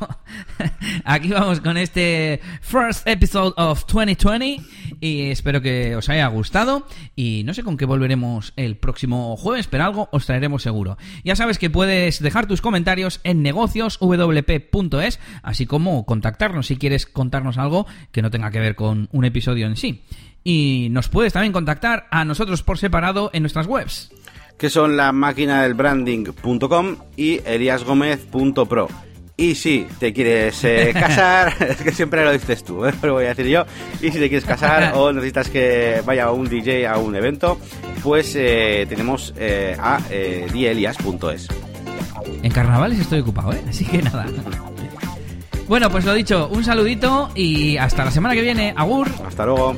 aquí 1.04 1.30
vamos 1.30 1.60
con 1.60 1.76
este 1.76 2.40
first 2.60 3.08
episode 3.08 3.54
of 3.56 3.84
2020 3.92 4.62
y 5.00 5.30
espero 5.30 5.60
que 5.60 5.96
os 5.96 6.08
haya 6.10 6.28
gustado 6.28 6.86
y 7.16 7.42
no 7.44 7.54
sé 7.54 7.64
con 7.64 7.76
qué 7.76 7.86
volveremos 7.86 8.52
el 8.54 8.76
próximo 8.76 9.36
jueves, 9.36 9.66
pero 9.66 9.82
algo 9.82 10.08
os 10.12 10.26
traeremos 10.26 10.62
seguro. 10.62 10.96
Ya 11.24 11.34
sabes 11.34 11.58
que 11.58 11.70
puedes 11.70 12.22
dejar 12.22 12.46
tus 12.46 12.60
comentarios 12.60 13.18
en 13.24 13.42
negocioswp.es, 13.42 15.18
así 15.42 15.66
como 15.66 16.06
contactarnos 16.06 16.68
si 16.68 16.76
quieres 16.76 17.06
contarnos 17.06 17.58
algo 17.58 17.88
que 18.12 18.22
no 18.22 18.30
tenga 18.30 18.52
que 18.52 18.60
ver 18.60 18.76
con 18.76 19.08
un 19.10 19.24
episodio 19.24 19.66
en 19.66 19.74
sí. 19.74 20.04
Y 20.42 20.88
nos 20.90 21.08
puedes 21.08 21.32
también 21.32 21.52
contactar 21.52 22.06
a 22.10 22.24
nosotros 22.24 22.62
por 22.62 22.78
separado 22.78 23.30
en 23.32 23.42
nuestras 23.42 23.66
webs. 23.66 24.10
Que 24.58 24.70
son 24.70 24.96
la 24.96 25.12
máquina 25.12 25.62
del 25.62 25.74
branding.com 25.74 26.96
y 27.16 27.40
eliasgomez.pro. 27.44 28.88
Y 29.40 29.54
si 29.54 29.86
te 29.98 30.12
quieres 30.12 30.62
eh, 30.64 30.90
casar, 30.94 31.54
es 31.60 31.78
que 31.78 31.92
siempre 31.92 32.22
lo 32.24 32.32
dices 32.32 32.62
tú, 32.62 32.84
¿eh? 32.84 32.92
lo 33.02 33.14
voy 33.14 33.24
a 33.24 33.28
decir 33.28 33.46
yo. 33.46 33.64
Y 34.02 34.10
si 34.10 34.18
te 34.18 34.28
quieres 34.28 34.44
casar 34.44 34.92
o 34.94 35.12
necesitas 35.12 35.48
que 35.48 36.02
vaya 36.04 36.30
un 36.30 36.46
DJ 36.46 36.86
a 36.86 36.98
un 36.98 37.16
evento, 37.16 37.58
pues 38.02 38.34
eh, 38.36 38.84
tenemos 38.86 39.32
a 39.78 39.98
dielias.es. 40.52 41.48
En 42.42 42.52
carnavales 42.52 43.00
estoy 43.00 43.20
ocupado, 43.20 43.54
¿eh? 43.54 43.62
Así 43.66 43.86
que 43.86 44.02
nada. 44.02 44.26
Bueno, 45.70 45.88
pues 45.88 46.04
lo 46.04 46.12
dicho, 46.14 46.48
un 46.48 46.64
saludito 46.64 47.30
y 47.36 47.76
hasta 47.76 48.04
la 48.04 48.10
semana 48.10 48.34
que 48.34 48.40
viene. 48.40 48.74
Agur. 48.76 49.08
Hasta 49.24 49.46
luego. 49.46 49.76